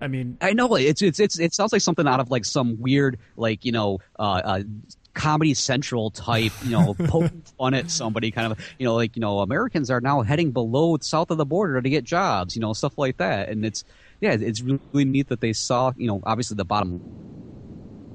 I 0.00 0.08
mean, 0.08 0.36
I 0.40 0.52
know 0.52 0.74
it's 0.74 1.02
it's 1.02 1.20
it's 1.20 1.38
it 1.38 1.54
sounds 1.54 1.72
like 1.72 1.82
something 1.82 2.06
out 2.06 2.20
of 2.20 2.30
like 2.30 2.44
some 2.44 2.80
weird 2.80 3.18
like 3.36 3.64
you 3.64 3.72
know 3.72 4.00
uh, 4.18 4.40
uh 4.44 4.62
Comedy 5.14 5.54
Central 5.54 6.10
type 6.10 6.52
you 6.64 6.70
know 6.70 6.94
poking 7.06 7.42
fun 7.56 7.72
at 7.72 7.90
somebody 7.90 8.30
kind 8.30 8.52
of 8.52 8.58
you 8.78 8.84
know 8.84 8.94
like 8.94 9.16
you 9.16 9.20
know 9.20 9.40
Americans 9.40 9.90
are 9.90 10.00
now 10.00 10.20
heading 10.20 10.50
below 10.50 10.98
south 11.00 11.30
of 11.30 11.38
the 11.38 11.46
border 11.46 11.80
to 11.80 11.88
get 11.88 12.04
jobs 12.04 12.54
you 12.54 12.60
know 12.60 12.74
stuff 12.74 12.98
like 12.98 13.16
that 13.16 13.48
and 13.48 13.64
it's 13.64 13.84
yeah 14.20 14.32
it's 14.38 14.60
really 14.60 15.06
neat 15.06 15.28
that 15.28 15.40
they 15.40 15.54
saw 15.54 15.92
you 15.96 16.06
know 16.06 16.20
obviously 16.24 16.54
the 16.54 16.64
bottom 16.66 17.00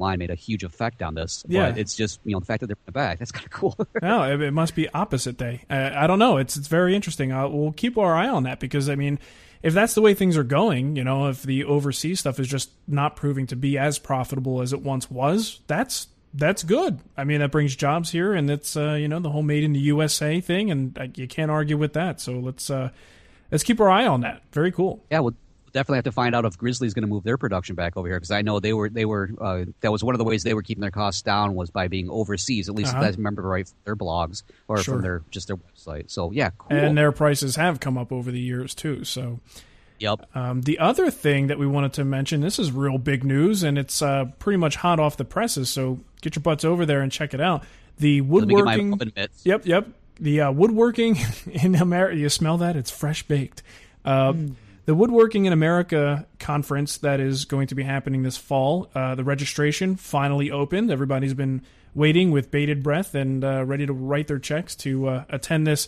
line 0.02 0.20
made 0.20 0.30
a 0.32 0.36
huge 0.36 0.64
effect 0.64 1.02
on 1.02 1.16
this 1.16 1.46
Yeah. 1.48 1.70
but 1.70 1.78
it's 1.80 1.96
just 1.96 2.20
you 2.26 2.34
know 2.34 2.40
the 2.42 2.46
fact 2.46 2.60
that 2.60 2.68
they're 2.68 2.74
in 2.76 2.86
the 2.86 2.92
back 2.92 3.20
that's 3.20 3.32
kind 3.32 3.46
of 3.46 3.52
cool 3.52 3.76
no, 4.02 4.24
it, 4.24 4.42
it 4.42 4.52
must 4.52 4.76
be 4.76 4.90
opposite 4.90 5.38
day. 5.38 5.62
I, 5.70 6.04
I 6.04 6.08
don't 6.08 6.20
know. 6.20 6.38
It's 6.38 6.58
it's 6.58 6.68
very 6.68 6.96
interesting. 6.96 7.32
Uh, 7.32 7.48
we'll 7.48 7.72
keep 7.72 7.98
our 7.98 8.16
eye 8.16 8.28
on 8.28 8.44
that 8.44 8.60
because 8.60 8.90
I 8.90 8.96
mean, 8.96 9.20
if 9.64 9.74
that's 9.74 9.94
the 9.94 10.02
way 10.02 10.14
things 10.14 10.36
are 10.38 10.44
going, 10.44 10.96
you 10.96 11.04
know, 11.04 11.28
if 11.30 11.44
the 11.44 11.64
overseas 11.64 12.20
stuff 12.20 12.40
is 12.40 12.48
just 12.48 12.72
not 12.88 13.16
proving 13.16 13.48
to 13.48 13.56
be 13.56 13.78
as 13.78 14.00
profitable 14.00 14.62
as 14.62 14.74
it 14.74 14.82
once 14.82 15.10
was, 15.10 15.62
that's 15.68 16.08
that's 16.34 16.64
good. 16.64 17.00
I 17.18 17.24
mean, 17.26 17.40
that 17.42 17.52
brings 17.52 17.76
jobs 17.76 18.10
here, 18.12 18.34
and 18.34 18.50
it's 18.50 18.76
uh, 18.76 18.94
you 18.94 19.08
know 19.08 19.20
the 19.20 19.30
whole 19.30 19.44
made 19.44 19.64
in 19.64 19.74
the 19.74 19.80
USA 19.82 20.42
thing, 20.42 20.72
and 20.72 20.98
uh, 20.98 21.08
you 21.16 21.28
can't 21.28 21.52
argue 21.52 21.78
with 21.78 21.94
that. 21.94 22.20
So 22.22 22.34
let's 22.40 22.70
uh, 22.70 22.90
let's 23.52 23.64
keep 23.64 23.80
our 23.82 23.90
eye 23.90 24.08
on 24.08 24.22
that. 24.22 24.42
Very 24.52 24.72
cool. 24.72 25.04
Yeah, 25.12 25.20
we'll 25.20 25.36
definitely 25.74 25.98
have 25.98 26.04
to 26.06 26.12
find 26.12 26.36
out 26.36 26.46
if 26.46 26.58
Grizzly's 26.58 26.94
going 26.94 27.04
to 27.04 27.08
move 27.08 27.24
their 27.24 27.38
production 27.38 27.76
back 27.76 27.98
over 27.98 28.08
here 28.08 28.18
because 28.18 28.32
I 28.32 28.42
know 28.42 28.60
they 28.60 28.74
were 28.74 28.90
they 28.90 29.06
were 29.06 29.30
uh, 29.40 29.66
that 29.82 29.92
was 29.92 30.04
one 30.04 30.14
of 30.16 30.20
the 30.20 30.26
ways 30.26 30.44
they 30.44 30.54
were 30.54 30.62
keeping 30.64 30.82
their 30.82 30.92
costs 30.92 31.22
down 31.22 31.56
was 31.56 31.70
by 31.70 31.88
being 31.88 32.10
overseas. 32.10 32.70
At 32.70 32.76
least 32.76 32.94
Uh-huh. 32.94 33.06
if 33.06 33.14
I 33.14 33.18
remember 33.18 33.42
right, 33.42 33.68
from 33.68 33.78
their 33.86 33.96
blogs 33.96 34.44
or 34.68 34.78
Sure. 34.78 34.96
from 34.96 35.02
their 35.02 35.22
just 35.32 35.48
their 35.48 35.58
website. 35.58 36.10
So 36.12 36.32
yeah, 36.32 36.50
cool. 36.58 36.78
And 36.78 36.98
their 36.98 37.12
prices 37.12 37.56
have 37.56 37.80
come 37.80 37.98
up 37.98 38.12
over 38.12 38.32
the 38.32 38.40
years 38.40 38.74
too. 38.76 39.04
So 39.04 39.40
yep. 40.00 40.20
Um, 40.36 40.62
the 40.62 40.80
other 40.80 41.12
thing 41.12 41.48
that 41.48 41.60
we 41.60 41.68
wanted 41.68 41.94
to 41.94 42.04
mention, 42.06 42.42
this 42.42 42.58
is 42.60 42.72
real 42.72 42.98
big 42.98 43.24
news, 43.24 43.62
and 43.64 43.78
it's 43.78 44.02
uh, 44.02 44.26
pretty 44.40 44.58
much 44.58 44.76
hot 44.78 45.00
off 45.00 45.18
the 45.18 45.26
presses. 45.26 45.70
So 45.70 46.00
get 46.22 46.36
your 46.36 46.42
butts 46.44 46.66
over 46.66 46.86
there 46.86 47.02
and 47.02 47.12
check 47.12 47.34
it 47.34 47.42
out. 47.42 47.64
The 47.98 48.22
Let 48.22 48.48
me 48.48 48.56
get 48.56 48.66
my 48.66 48.78
woodworking. 48.78 49.28
Yep, 49.44 49.66
yep. 49.68 49.88
The 50.20 50.42
uh, 50.42 50.52
woodworking 50.52 51.18
in 51.52 51.76
America. 51.76 52.16
You 52.18 52.30
smell 52.30 52.58
that? 52.58 52.76
It's 52.76 52.90
fresh 52.92 53.24
baked. 53.24 53.62
Uh, 54.04 54.34
The 54.86 54.96
Woodworking 54.96 55.46
in 55.46 55.54
America 55.54 56.26
conference 56.40 56.98
that 56.98 57.20
is 57.20 57.46
going 57.46 57.68
to 57.68 57.76
be 57.76 57.84
happening 57.84 58.24
this 58.24 58.38
fall. 58.38 58.90
Uh, 58.96 59.14
the 59.14 59.24
registration 59.24 59.96
finally 59.96 60.50
opened. 60.50 60.90
Everybody's 60.90 61.36
been 61.36 61.62
waiting 61.94 62.32
with 62.32 62.50
bated 62.50 62.82
breath 62.82 63.14
and 63.14 63.44
uh, 63.44 63.64
ready 63.64 63.86
to 63.86 63.94
write 63.94 64.28
their 64.28 64.40
checks 64.40 64.76
to 64.78 65.08
uh, 65.08 65.26
attend 65.30 65.68
this 65.68 65.88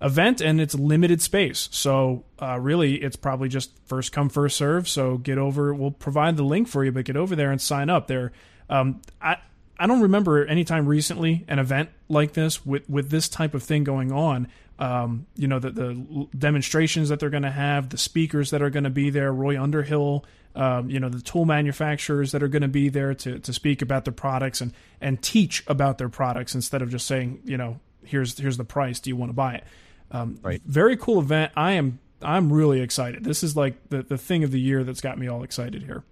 event, 0.00 0.40
and 0.40 0.58
it's 0.58 0.74
limited 0.74 1.20
space. 1.20 1.68
So 1.70 2.24
uh, 2.40 2.58
really, 2.58 2.94
it's 2.94 3.16
probably 3.16 3.50
just 3.50 3.72
first 3.84 4.12
come 4.12 4.30
first 4.30 4.56
serve. 4.56 4.88
So 4.88 5.18
get 5.18 5.36
over. 5.36 5.74
We'll 5.74 5.90
provide 5.90 6.38
the 6.38 6.42
link 6.42 6.66
for 6.68 6.82
you, 6.82 6.92
but 6.92 7.04
get 7.04 7.16
over 7.16 7.36
there 7.36 7.50
and 7.50 7.60
sign 7.60 7.90
up. 7.90 8.06
There, 8.06 8.32
um, 8.70 9.02
I 9.20 9.36
I 9.78 9.86
don't 9.86 10.00
remember 10.00 10.46
any 10.46 10.64
time 10.64 10.86
recently 10.86 11.44
an 11.46 11.58
event 11.58 11.90
like 12.08 12.32
this 12.32 12.64
with 12.64 12.88
with 12.88 13.10
this 13.10 13.28
type 13.28 13.54
of 13.54 13.62
thing 13.62 13.84
going 13.84 14.12
on. 14.12 14.48
Um, 14.80 15.26
you 15.36 15.46
know 15.46 15.58
the 15.58 15.70
the 15.70 16.26
demonstrations 16.36 17.10
that 17.10 17.20
they're 17.20 17.30
going 17.30 17.42
to 17.44 17.50
have, 17.50 17.90
the 17.90 17.98
speakers 17.98 18.50
that 18.50 18.62
are 18.62 18.70
going 18.70 18.84
to 18.84 18.90
be 18.90 19.10
there, 19.10 19.32
Roy 19.32 19.60
Underhill. 19.60 20.24
Um, 20.56 20.90
you 20.90 20.98
know 20.98 21.08
the 21.08 21.20
tool 21.20 21.44
manufacturers 21.44 22.32
that 22.32 22.42
are 22.42 22.48
going 22.48 22.62
to 22.62 22.68
be 22.68 22.88
there 22.88 23.14
to, 23.14 23.38
to 23.38 23.52
speak 23.52 23.82
about 23.82 24.04
their 24.04 24.12
products 24.12 24.60
and 24.60 24.72
and 25.00 25.22
teach 25.22 25.62
about 25.68 25.98
their 25.98 26.08
products 26.08 26.56
instead 26.56 26.82
of 26.82 26.90
just 26.90 27.06
saying 27.06 27.40
you 27.44 27.56
know 27.56 27.78
here's 28.04 28.36
here's 28.36 28.56
the 28.56 28.64
price 28.64 28.98
do 28.98 29.10
you 29.10 29.16
want 29.16 29.28
to 29.30 29.34
buy 29.34 29.54
it 29.54 29.64
um, 30.10 30.40
Right. 30.42 30.60
very 30.66 30.96
cool 30.96 31.20
event 31.20 31.52
I 31.54 31.72
am 31.72 32.00
I'm 32.20 32.52
really 32.52 32.80
excited 32.80 33.22
this 33.22 33.44
is 33.44 33.56
like 33.56 33.90
the 33.90 34.02
the 34.02 34.18
thing 34.18 34.42
of 34.42 34.50
the 34.50 34.58
year 34.58 34.82
that's 34.82 35.00
got 35.00 35.18
me 35.18 35.28
all 35.28 35.44
excited 35.44 35.84
here 35.84 36.02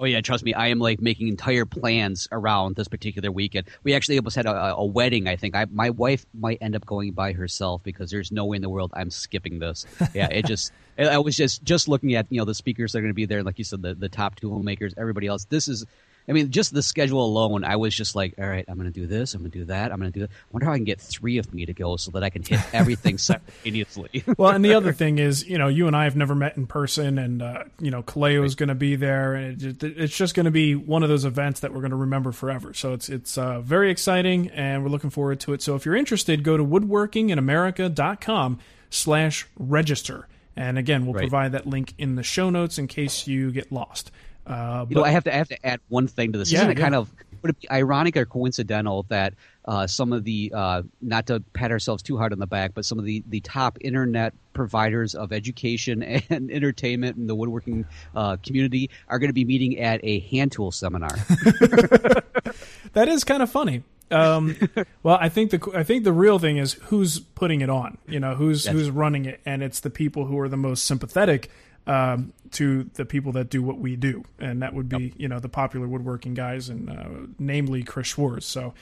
Oh 0.00 0.04
yeah, 0.04 0.20
trust 0.20 0.44
me, 0.44 0.54
I 0.54 0.68
am 0.68 0.78
like 0.78 1.00
making 1.00 1.28
entire 1.28 1.64
plans 1.64 2.28
around 2.30 2.76
this 2.76 2.86
particular 2.86 3.32
weekend. 3.32 3.66
We 3.82 3.94
actually 3.94 4.16
almost 4.18 4.36
had 4.36 4.46
a, 4.46 4.74
a 4.76 4.84
wedding. 4.84 5.26
I 5.26 5.36
think 5.36 5.56
I, 5.56 5.66
my 5.70 5.90
wife 5.90 6.24
might 6.32 6.58
end 6.60 6.76
up 6.76 6.86
going 6.86 7.12
by 7.12 7.32
herself 7.32 7.82
because 7.82 8.10
there's 8.10 8.30
no 8.30 8.44
way 8.44 8.56
in 8.56 8.62
the 8.62 8.68
world 8.68 8.92
I'm 8.94 9.10
skipping 9.10 9.58
this. 9.58 9.86
Yeah, 10.14 10.28
it 10.28 10.46
just 10.46 10.72
I 10.98 11.18
was 11.18 11.36
just 11.36 11.64
just 11.64 11.88
looking 11.88 12.14
at 12.14 12.26
you 12.30 12.38
know 12.38 12.44
the 12.44 12.54
speakers 12.54 12.92
that 12.92 12.98
are 12.98 13.02
going 13.02 13.10
to 13.10 13.14
be 13.14 13.26
there, 13.26 13.42
like 13.42 13.58
you 13.58 13.64
said, 13.64 13.82
the 13.82 13.94
the 13.94 14.08
top 14.08 14.36
tool 14.36 14.62
makers, 14.62 14.94
everybody 14.96 15.26
else. 15.26 15.46
This 15.46 15.66
is 15.66 15.84
I 16.28 16.32
mean, 16.32 16.50
just 16.50 16.74
the 16.74 16.82
schedule 16.82 17.24
alone, 17.24 17.64
I 17.64 17.76
was 17.76 17.94
just 17.94 18.14
like, 18.14 18.34
all 18.38 18.46
right, 18.46 18.64
I'm 18.68 18.76
going 18.76 18.92
to 18.92 19.00
do 19.00 19.06
this, 19.06 19.34
I'm 19.34 19.40
going 19.40 19.50
to 19.50 19.58
do 19.58 19.64
that, 19.66 19.90
I'm 19.92 19.98
going 19.98 20.12
to 20.12 20.18
do 20.18 20.26
that. 20.26 20.30
I 20.30 20.44
wonder 20.52 20.66
how 20.66 20.72
I 20.72 20.76
can 20.76 20.84
get 20.84 21.00
three 21.00 21.38
of 21.38 21.54
me 21.54 21.64
to 21.66 21.72
go 21.72 21.96
so 21.96 22.10
that 22.12 22.22
I 22.22 22.30
can 22.30 22.42
hit 22.42 22.60
everything 22.72 23.16
simultaneously. 23.18 24.24
well, 24.36 24.50
and 24.50 24.64
the 24.64 24.74
other 24.74 24.92
thing 24.98 25.18
is, 25.18 25.46
you 25.46 25.56
know, 25.56 25.68
you 25.68 25.86
and 25.86 25.96
I 25.96 26.04
have 26.04 26.16
never 26.16 26.34
met 26.34 26.56
in 26.56 26.66
person, 26.66 27.18
and 27.18 27.40
uh, 27.40 27.64
you 27.80 27.90
know, 27.90 28.02
Kaleo 28.02 28.44
is 28.44 28.54
going 28.54 28.68
to 28.68 28.74
be 28.74 28.96
there, 28.96 29.34
and 29.34 29.62
it, 29.62 29.82
it's 29.82 30.16
just 30.16 30.34
going 30.34 30.44
to 30.44 30.50
be 30.50 30.74
one 30.74 31.02
of 31.02 31.08
those 31.08 31.24
events 31.24 31.60
that 31.60 31.72
we're 31.72 31.80
going 31.80 31.90
to 31.90 31.96
remember 31.96 32.32
forever. 32.32 32.74
So 32.74 32.92
it's 32.92 33.08
it's 33.08 33.38
uh, 33.38 33.60
very 33.60 33.90
exciting, 33.90 34.48
and 34.50 34.82
we're 34.82 34.90
looking 34.90 35.10
forward 35.10 35.40
to 35.40 35.54
it. 35.54 35.62
So 35.62 35.76
if 35.76 35.86
you're 35.86 35.96
interested, 35.96 36.42
go 36.44 36.56
to 36.56 36.64
woodworkinginamerica.com 36.64 38.58
slash 38.90 39.46
register. 39.58 40.28
And 40.56 40.76
again, 40.76 41.06
we'll 41.06 41.14
right. 41.14 41.22
provide 41.22 41.52
that 41.52 41.66
link 41.66 41.94
in 41.98 42.16
the 42.16 42.24
show 42.24 42.50
notes 42.50 42.78
in 42.78 42.88
case 42.88 43.28
you 43.28 43.52
get 43.52 43.70
lost. 43.70 44.10
Uh, 44.48 44.86
you 44.88 44.96
know, 44.96 45.04
I 45.04 45.10
have 45.10 45.24
to 45.24 45.34
I 45.34 45.36
have 45.36 45.48
to 45.48 45.66
add 45.66 45.80
one 45.88 46.08
thing 46.08 46.32
to 46.32 46.38
this. 46.38 46.50
Yeah, 46.50 46.60
Isn't 46.60 46.70
it 46.72 46.78
yeah. 46.78 46.84
kind 46.84 46.94
of 46.94 47.12
would 47.42 47.50
it 47.50 47.60
be 47.60 47.70
ironic 47.70 48.16
or 48.16 48.24
coincidental 48.24 49.04
that 49.08 49.34
uh, 49.64 49.86
some 49.86 50.12
of 50.12 50.24
the 50.24 50.52
uh, 50.54 50.82
not 51.00 51.26
to 51.26 51.40
pat 51.52 51.70
ourselves 51.70 52.02
too 52.02 52.16
hard 52.16 52.32
on 52.32 52.38
the 52.38 52.46
back, 52.46 52.72
but 52.74 52.84
some 52.84 52.98
of 52.98 53.04
the, 53.04 53.22
the 53.28 53.40
top 53.40 53.78
internet 53.80 54.32
providers 54.54 55.14
of 55.14 55.32
education 55.32 56.02
and 56.30 56.50
entertainment 56.50 57.16
in 57.16 57.26
the 57.26 57.34
woodworking 57.34 57.84
uh, 58.16 58.36
community 58.44 58.90
are 59.08 59.18
going 59.18 59.28
to 59.28 59.34
be 59.34 59.44
meeting 59.44 59.78
at 59.78 60.00
a 60.02 60.20
hand 60.20 60.52
tool 60.52 60.72
seminar. 60.72 61.08
that 62.92 63.08
is 63.08 63.24
kind 63.24 63.42
of 63.42 63.50
funny. 63.50 63.82
Um, 64.10 64.56
well, 65.02 65.18
I 65.20 65.28
think 65.28 65.50
the 65.50 65.70
I 65.74 65.82
think 65.82 66.04
the 66.04 66.14
real 66.14 66.38
thing 66.38 66.56
is 66.56 66.74
who's 66.84 67.20
putting 67.20 67.60
it 67.60 67.68
on. 67.68 67.98
You 68.08 68.20
know, 68.20 68.34
who's 68.34 68.64
That's 68.64 68.74
who's 68.74 68.90
running 68.90 69.26
it, 69.26 69.40
and 69.44 69.62
it's 69.62 69.80
the 69.80 69.90
people 69.90 70.24
who 70.24 70.38
are 70.38 70.48
the 70.48 70.56
most 70.56 70.86
sympathetic 70.86 71.50
um, 71.88 72.32
to 72.52 72.84
the 72.94 73.04
people 73.04 73.32
that 73.32 73.50
do 73.50 73.62
what 73.62 73.78
we 73.78 73.96
do, 73.96 74.24
and 74.38 74.62
that 74.62 74.74
would 74.74 74.88
be 74.88 75.04
yep. 75.04 75.12
you 75.16 75.28
know 75.28 75.40
the 75.40 75.48
popular 75.48 75.88
woodworking 75.88 76.34
guys, 76.34 76.68
and 76.68 76.90
uh, 76.90 77.26
namely 77.38 77.82
Chris 77.82 78.08
Schwarz. 78.08 78.44
So. 78.44 78.74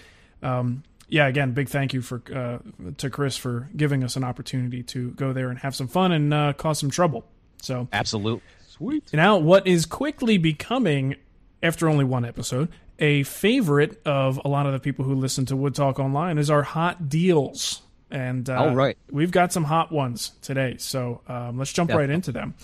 Um, 0.43 0.83
yeah, 1.09 1.29
again, 1.29 1.53
big 1.53 1.69
thank 1.69 1.95
you 1.95 2.03
for 2.03 2.21
uh, 2.35 2.59
to 2.97 3.11
Chris 3.11 3.37
for 3.37 3.69
giving 3.77 4.03
us 4.03 4.17
an 4.17 4.25
opportunity 4.25 4.83
to 4.83 5.13
go 5.13 5.33
there 5.33 5.51
and 5.51 5.59
have 5.61 5.75
some 5.75 5.87
fun 5.87 6.11
and 6.11 6.35
uh, 6.35 6.53
cause 6.55 6.81
some 6.81 6.91
trouble. 6.91 7.25
So 7.63 7.87
absolutely 7.93 8.43
sweet. 8.67 9.13
Now, 9.13 9.39
what 9.39 9.67
is 9.67 9.87
quickly 9.87 10.39
becoming, 10.39 11.17
after 11.63 11.89
only 11.89 12.05
one 12.05 12.25
episode, 12.25 12.69
a 12.99 13.23
favorite 13.25 14.01
of 14.05 14.41
a 14.45 14.49
lot 14.49 14.67
of 14.67 14.73
the 14.73 14.81
people 14.81 15.05
who 15.05 15.15
listen 15.15 15.47
to 15.47 15.57
Wood 15.57 15.75
Talk 15.75 15.99
Online 15.99 16.39
is 16.39 16.51
our 16.51 16.63
hot 16.63 17.09
deals. 17.09 17.83
And 18.11 18.49
uh, 18.49 18.67
oh, 18.67 18.75
right. 18.75 18.97
we've 19.11 19.31
got 19.31 19.53
some 19.53 19.65
hot 19.65 19.91
ones 19.91 20.33
today. 20.41 20.77
So 20.79 21.23
um, 21.29 21.59
let's 21.59 21.73
jump 21.73 21.91
right 21.93 22.09
into 22.09 22.33
them. 22.33 22.55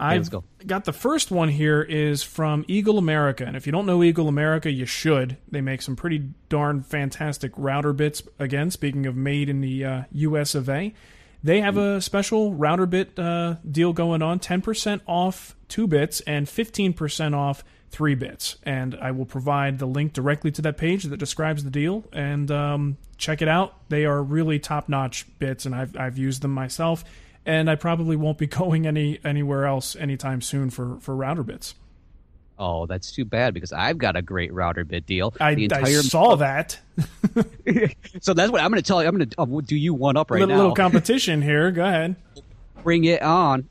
I've 0.00 0.30
go. 0.30 0.44
got 0.66 0.84
the 0.84 0.92
first 0.92 1.30
one 1.30 1.48
here 1.48 1.82
is 1.82 2.22
from 2.22 2.64
Eagle 2.68 2.98
America, 2.98 3.44
and 3.44 3.56
if 3.56 3.66
you 3.66 3.72
don't 3.72 3.86
know 3.86 4.02
Eagle 4.02 4.28
America, 4.28 4.70
you 4.70 4.86
should. 4.86 5.36
They 5.50 5.60
make 5.60 5.82
some 5.82 5.96
pretty 5.96 6.30
darn 6.48 6.82
fantastic 6.82 7.52
router 7.56 7.92
bits. 7.92 8.22
Again, 8.38 8.70
speaking 8.70 9.06
of 9.06 9.14
made 9.14 9.48
in 9.48 9.60
the 9.60 9.84
uh, 9.84 10.02
U.S. 10.12 10.54
of 10.54 10.68
A., 10.68 10.94
they 11.42 11.60
have 11.60 11.76
a 11.76 12.00
special 12.00 12.54
router 12.54 12.86
bit 12.86 13.18
uh, 13.18 13.56
deal 13.70 13.92
going 13.92 14.22
on: 14.22 14.38
ten 14.38 14.62
percent 14.62 15.02
off 15.06 15.54
two 15.68 15.86
bits 15.86 16.20
and 16.22 16.48
fifteen 16.48 16.92
percent 16.92 17.34
off 17.34 17.62
three 17.90 18.14
bits. 18.14 18.56
And 18.62 18.94
I 18.94 19.10
will 19.10 19.26
provide 19.26 19.78
the 19.78 19.86
link 19.86 20.12
directly 20.12 20.50
to 20.52 20.62
that 20.62 20.76
page 20.76 21.04
that 21.04 21.16
describes 21.16 21.64
the 21.64 21.70
deal. 21.70 22.04
And 22.12 22.50
um, 22.50 22.96
check 23.16 23.42
it 23.42 23.48
out; 23.48 23.88
they 23.88 24.04
are 24.04 24.22
really 24.22 24.58
top-notch 24.58 25.26
bits, 25.38 25.66
and 25.66 25.74
I've 25.74 25.96
I've 25.96 26.18
used 26.18 26.42
them 26.42 26.52
myself 26.52 27.04
and 27.46 27.70
I 27.70 27.74
probably 27.74 28.16
won't 28.16 28.38
be 28.38 28.46
going 28.60 28.86
any 28.86 29.20
anywhere 29.24 29.66
else 29.66 29.96
anytime 29.96 30.40
soon 30.40 30.70
for 30.70 30.98
for 31.00 31.14
router 31.14 31.42
bits. 31.42 31.74
Oh, 32.62 32.84
that's 32.84 33.10
too 33.10 33.24
bad 33.24 33.54
because 33.54 33.72
I've 33.72 33.96
got 33.96 34.16
a 34.16 34.22
great 34.22 34.52
router 34.52 34.84
bit 34.84 35.06
deal. 35.06 35.32
I, 35.40 35.54
the 35.54 35.64
entire 35.64 35.86
I 35.86 36.02
saw 36.02 36.36
that. 36.36 36.78
so 38.20 38.34
that's 38.34 38.52
what 38.52 38.60
I'm 38.60 38.70
going 38.70 38.82
to 38.82 38.86
tell 38.86 39.00
you. 39.00 39.08
I'm 39.08 39.16
going 39.16 39.30
to 39.30 39.40
uh, 39.40 39.60
do 39.64 39.76
you 39.76 39.94
one 39.94 40.18
up 40.18 40.30
right 40.30 40.40
little, 40.40 40.54
now. 40.54 40.60
Little 40.64 40.74
competition 40.74 41.40
here. 41.40 41.70
Go 41.70 41.86
ahead. 41.86 42.16
Bring 42.82 43.04
it 43.04 43.22
on. 43.22 43.66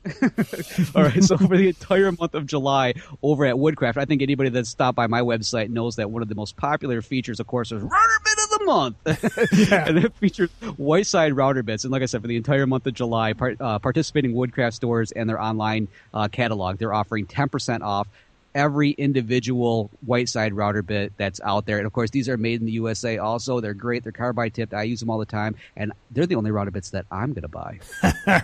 All 0.96 1.04
right. 1.04 1.22
So 1.22 1.36
for 1.36 1.56
the 1.56 1.68
entire 1.68 2.10
month 2.10 2.34
of 2.34 2.46
July 2.46 2.94
over 3.22 3.44
at 3.46 3.56
Woodcraft, 3.58 3.96
I 3.96 4.06
think 4.06 4.22
anybody 4.22 4.50
that's 4.50 4.68
stopped 4.68 4.96
by 4.96 5.06
my 5.06 5.20
website 5.20 5.68
knows 5.68 5.96
that 5.96 6.10
one 6.10 6.22
of 6.22 6.28
the 6.28 6.34
most 6.34 6.56
popular 6.56 7.00
features, 7.00 7.38
of 7.38 7.46
course, 7.46 7.70
is 7.70 7.80
router 7.82 8.20
bit 8.24 8.38
month. 8.64 8.96
yeah. 9.52 9.88
and 9.88 9.98
it 9.98 10.14
features 10.16 10.50
Whiteside 10.76 11.34
router 11.34 11.62
bits. 11.62 11.84
And 11.84 11.92
like 11.92 12.02
I 12.02 12.06
said, 12.06 12.22
for 12.22 12.28
the 12.28 12.36
entire 12.36 12.66
month 12.66 12.86
of 12.86 12.94
July, 12.94 13.32
part, 13.32 13.60
uh, 13.60 13.78
participating 13.78 14.34
Woodcraft 14.34 14.74
stores 14.74 15.12
and 15.12 15.28
their 15.28 15.40
online 15.40 15.88
uh, 16.14 16.28
catalog, 16.28 16.78
they're 16.78 16.94
offering 16.94 17.26
10% 17.26 17.82
off 17.82 18.08
every 18.54 18.90
individual 18.90 19.90
Whiteside 20.04 20.54
router 20.54 20.82
bit 20.82 21.12
that's 21.16 21.40
out 21.42 21.66
there. 21.66 21.78
And 21.78 21.86
of 21.86 21.92
course, 21.92 22.10
these 22.10 22.28
are 22.28 22.36
made 22.36 22.60
in 22.60 22.66
the 22.66 22.72
USA 22.72 23.18
also. 23.18 23.60
They're 23.60 23.74
great. 23.74 24.02
They're 24.02 24.12
carbide 24.12 24.54
tipped. 24.54 24.74
I 24.74 24.82
use 24.84 25.00
them 25.00 25.10
all 25.10 25.18
the 25.18 25.26
time. 25.26 25.56
And 25.76 25.92
they're 26.10 26.26
the 26.26 26.34
only 26.34 26.50
router 26.50 26.70
bits 26.70 26.90
that 26.90 27.06
I'm 27.10 27.32
going 27.32 27.42
to 27.42 27.48
buy. 27.48 27.80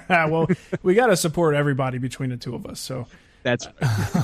well, 0.28 0.46
we 0.82 0.94
got 0.94 1.06
to 1.08 1.16
support 1.16 1.54
everybody 1.54 1.98
between 1.98 2.30
the 2.30 2.36
two 2.36 2.54
of 2.54 2.66
us. 2.66 2.80
So 2.80 3.06
that's 3.46 3.68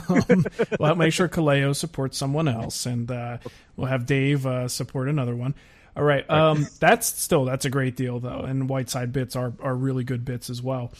um, 0.08 0.44
we'll 0.80 0.96
make 0.96 1.12
sure 1.12 1.28
Kaleo 1.28 1.76
supports 1.76 2.18
someone 2.18 2.48
else, 2.48 2.86
and 2.86 3.08
uh, 3.08 3.38
we'll 3.76 3.86
have 3.86 4.04
Dave 4.04 4.44
uh, 4.46 4.66
support 4.66 5.08
another 5.08 5.36
one. 5.36 5.54
All 5.96 6.02
right. 6.02 6.28
Um, 6.30 6.66
that's 6.80 7.06
still 7.06 7.44
that's 7.44 7.64
a 7.64 7.70
great 7.70 7.96
deal 7.96 8.18
though, 8.18 8.40
and 8.40 8.68
Whiteside 8.68 9.12
bits 9.12 9.36
are 9.36 9.52
are 9.60 9.74
really 9.74 10.04
good 10.04 10.24
bits 10.24 10.48
as 10.48 10.62
well. 10.62 10.92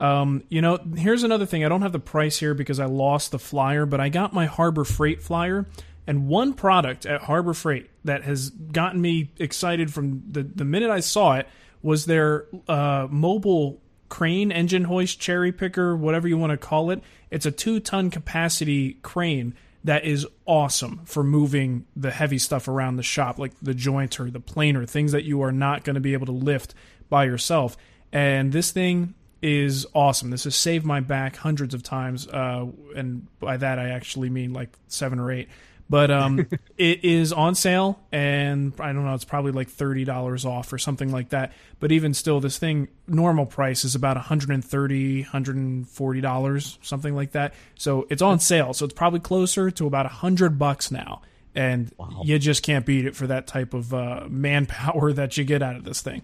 Um, 0.00 0.44
you 0.48 0.62
know, 0.62 0.78
here's 0.96 1.22
another 1.22 1.46
thing. 1.46 1.64
I 1.64 1.68
don't 1.68 1.82
have 1.82 1.92
the 1.92 1.98
price 2.00 2.38
here 2.38 2.54
because 2.54 2.80
I 2.80 2.86
lost 2.86 3.32
the 3.32 3.38
flyer, 3.38 3.84
but 3.86 4.00
I 4.00 4.08
got 4.08 4.32
my 4.32 4.46
Harbor 4.46 4.84
Freight 4.84 5.22
flyer. 5.22 5.66
And 6.06 6.26
one 6.26 6.54
product 6.54 7.06
at 7.06 7.22
Harbor 7.22 7.54
Freight 7.54 7.90
that 8.04 8.24
has 8.24 8.50
gotten 8.50 9.00
me 9.00 9.30
excited 9.38 9.92
from 9.92 10.22
the, 10.26 10.42
the 10.42 10.64
minute 10.64 10.90
I 10.90 11.00
saw 11.00 11.34
it 11.34 11.46
was 11.82 12.06
their 12.06 12.46
uh, 12.66 13.06
mobile 13.10 13.80
crane, 14.08 14.50
engine 14.50 14.84
hoist, 14.84 15.20
cherry 15.20 15.52
picker, 15.52 15.94
whatever 15.94 16.26
you 16.26 16.36
want 16.36 16.50
to 16.50 16.56
call 16.56 16.90
it. 16.90 17.02
It's 17.30 17.46
a 17.46 17.52
two 17.52 17.78
ton 17.78 18.10
capacity 18.10 18.94
crane 19.02 19.54
that 19.84 20.04
is 20.04 20.26
awesome 20.46 21.00
for 21.04 21.24
moving 21.24 21.86
the 21.96 22.10
heavy 22.10 22.38
stuff 22.38 22.68
around 22.68 22.96
the 22.96 23.02
shop, 23.02 23.38
like 23.38 23.52
the 23.62 23.72
jointer, 23.72 24.30
the 24.32 24.40
planer, 24.40 24.84
things 24.84 25.12
that 25.12 25.24
you 25.24 25.42
are 25.42 25.52
not 25.52 25.84
going 25.84 25.94
to 25.94 26.00
be 26.00 26.12
able 26.12 26.26
to 26.26 26.32
lift 26.32 26.74
by 27.08 27.24
yourself. 27.24 27.76
And 28.12 28.52
this 28.52 28.70
thing 28.72 29.14
is 29.42 29.86
awesome. 29.94 30.30
This 30.30 30.44
has 30.44 30.54
saved 30.54 30.84
my 30.84 31.00
back 31.00 31.36
hundreds 31.36 31.72
of 31.72 31.82
times, 31.82 32.28
uh, 32.28 32.66
and 32.94 33.26
by 33.38 33.56
that 33.56 33.78
I 33.78 33.90
actually 33.90 34.28
mean 34.28 34.52
like 34.52 34.70
seven 34.88 35.18
or 35.18 35.32
eight. 35.32 35.48
But 35.90 36.10
um, 36.12 36.46
it 36.78 37.04
is 37.04 37.32
on 37.32 37.56
sale, 37.56 38.00
and 38.12 38.72
I 38.78 38.92
don't 38.92 39.04
know, 39.04 39.12
it's 39.12 39.24
probably 39.24 39.52
like 39.52 39.68
thirty 39.68 40.04
dollars 40.04 40.46
off 40.46 40.72
or 40.72 40.78
something 40.78 41.10
like 41.10 41.30
that. 41.30 41.52
But 41.80 41.90
even 41.90 42.14
still, 42.14 42.40
this 42.40 42.56
thing 42.56 42.88
normal 43.08 43.44
price 43.44 43.84
is 43.84 43.96
about 43.96 44.16
130 44.16 45.22
140 45.22 46.20
dollars, 46.20 46.78
something 46.80 47.14
like 47.14 47.32
that. 47.32 47.54
So 47.74 48.06
it's 48.08 48.22
on 48.22 48.38
sale, 48.38 48.72
so 48.72 48.84
it's 48.84 48.94
probably 48.94 49.20
closer 49.20 49.70
to 49.72 49.86
about 49.86 50.06
a 50.06 50.10
hundred 50.10 50.58
bucks 50.58 50.92
now, 50.92 51.22
and 51.54 51.92
wow. 51.98 52.22
you 52.24 52.38
just 52.38 52.62
can't 52.62 52.86
beat 52.86 53.04
it 53.04 53.16
for 53.16 53.26
that 53.26 53.48
type 53.48 53.74
of 53.74 53.92
uh, 53.92 54.26
manpower 54.28 55.12
that 55.14 55.36
you 55.36 55.44
get 55.44 55.60
out 55.60 55.74
of 55.74 55.84
this 55.84 56.00
thing. 56.00 56.22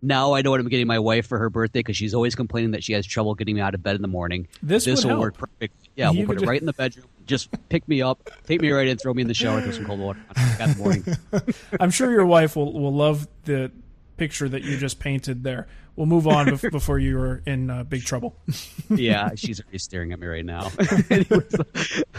Now 0.00 0.34
I 0.34 0.42
know 0.42 0.50
what 0.50 0.60
I'm 0.60 0.68
getting 0.68 0.86
my 0.86 0.98
wife 0.98 1.26
for 1.26 1.38
her 1.38 1.50
birthday 1.50 1.80
because 1.80 1.96
she's 1.96 2.14
always 2.14 2.34
complaining 2.34 2.72
that 2.72 2.84
she 2.84 2.92
has 2.92 3.06
trouble 3.06 3.34
getting 3.34 3.56
me 3.56 3.60
out 3.60 3.74
of 3.74 3.82
bed 3.82 3.96
in 3.96 4.02
the 4.02 4.08
morning. 4.08 4.48
This, 4.62 4.84
this 4.84 5.02
will 5.02 5.10
help. 5.10 5.20
work 5.20 5.38
perfect. 5.38 5.74
Yeah, 5.96 6.10
you 6.10 6.20
we'll 6.20 6.28
put 6.28 6.42
it 6.42 6.46
right 6.46 6.60
in 6.60 6.66
the 6.66 6.72
bedroom. 6.72 7.06
Just 7.26 7.50
pick 7.68 7.86
me 7.88 8.00
up, 8.00 8.30
take 8.46 8.60
me 8.60 8.70
right 8.70 8.86
in, 8.86 8.96
throw 8.96 9.12
me 9.12 9.22
in 9.22 9.28
the 9.28 9.34
shower, 9.34 9.60
throw 9.60 9.72
some 9.72 9.84
cold 9.84 10.00
water 10.00 10.20
on 10.36 10.62
in 10.62 10.70
the 10.70 10.78
morning. 10.78 11.54
I'm 11.80 11.90
sure 11.90 12.10
your 12.10 12.24
wife 12.24 12.56
will, 12.56 12.72
will 12.72 12.94
love 12.94 13.26
the 13.44 13.70
picture 14.16 14.48
that 14.48 14.62
you 14.62 14.78
just 14.78 14.98
painted 14.98 15.42
there 15.44 15.68
we'll 15.98 16.06
move 16.06 16.28
on 16.28 16.56
before 16.70 16.98
you 16.98 17.18
are 17.18 17.42
in 17.44 17.68
uh, 17.68 17.82
big 17.82 18.04
trouble. 18.04 18.36
yeah, 18.90 19.30
she's 19.34 19.60
already 19.60 19.78
staring 19.78 20.12
at 20.12 20.20
me 20.20 20.28
right 20.28 20.44
now. 20.44 20.70
Anyways, 21.10 21.56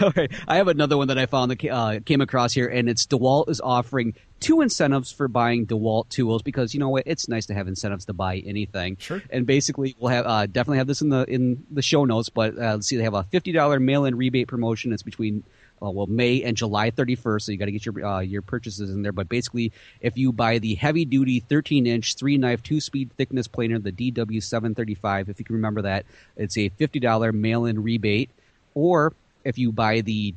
okay, 0.01 0.27
I 0.47 0.57
have 0.57 0.67
another 0.67 0.97
one 0.97 1.07
that 1.07 1.17
I 1.17 1.25
found 1.25 1.51
that 1.51 1.65
uh, 1.65 1.99
came 2.05 2.19
across 2.19 2.53
here, 2.53 2.67
and 2.67 2.89
it's 2.89 3.05
DeWalt 3.07 3.49
is 3.49 3.61
offering 3.61 4.13
two 4.39 4.61
incentives 4.61 5.11
for 5.11 5.27
buying 5.27 5.65
DeWalt 5.65 6.09
tools 6.09 6.41
because 6.41 6.73
you 6.73 6.79
know 6.79 6.89
what, 6.89 7.03
it's 7.05 7.27
nice 7.27 7.45
to 7.47 7.53
have 7.53 7.67
incentives 7.67 8.05
to 8.05 8.13
buy 8.13 8.37
anything. 8.37 8.97
Sure. 8.99 9.21
And 9.29 9.45
basically, 9.45 9.95
we'll 9.99 10.11
have 10.11 10.25
uh, 10.25 10.45
definitely 10.45 10.77
have 10.77 10.87
this 10.87 11.01
in 11.01 11.09
the 11.09 11.25
in 11.25 11.65
the 11.71 11.81
show 11.81 12.05
notes, 12.05 12.29
but 12.29 12.57
uh, 12.57 12.75
let's 12.75 12.87
see, 12.87 12.97
they 12.97 13.03
have 13.03 13.13
a 13.13 13.23
fifty 13.23 13.51
dollar 13.51 13.79
mail-in 13.79 14.15
rebate 14.15 14.47
promotion. 14.47 14.93
It's 14.93 15.03
between 15.03 15.43
uh, 15.81 15.89
well 15.89 16.07
May 16.07 16.43
and 16.43 16.55
July 16.55 16.91
31st. 16.91 17.41
So 17.41 17.51
you 17.51 17.57
got 17.57 17.65
to 17.65 17.71
get 17.71 17.85
your 17.85 18.05
uh, 18.05 18.19
your 18.19 18.41
purchases 18.41 18.89
in 18.89 19.01
there. 19.01 19.11
But 19.11 19.29
basically, 19.29 19.71
if 20.01 20.17
you 20.17 20.31
buy 20.31 20.59
the 20.59 20.75
heavy 20.75 21.05
duty 21.05 21.39
13 21.39 21.87
inch 21.87 22.15
three 22.15 22.37
knife 22.37 22.63
two 22.63 22.79
speed 22.79 23.11
thickness 23.17 23.47
planer, 23.47 23.79
the 23.79 23.91
DW735, 23.91 25.29
if 25.29 25.39
you 25.39 25.45
can 25.45 25.55
remember 25.55 25.81
that, 25.83 26.05
it's 26.35 26.57
a 26.57 26.69
$50 26.69 27.33
mail 27.33 27.65
in 27.65 27.81
rebate. 27.83 28.29
Or 28.75 29.13
if 29.43 29.57
you 29.57 29.71
buy 29.71 30.01
the 30.01 30.33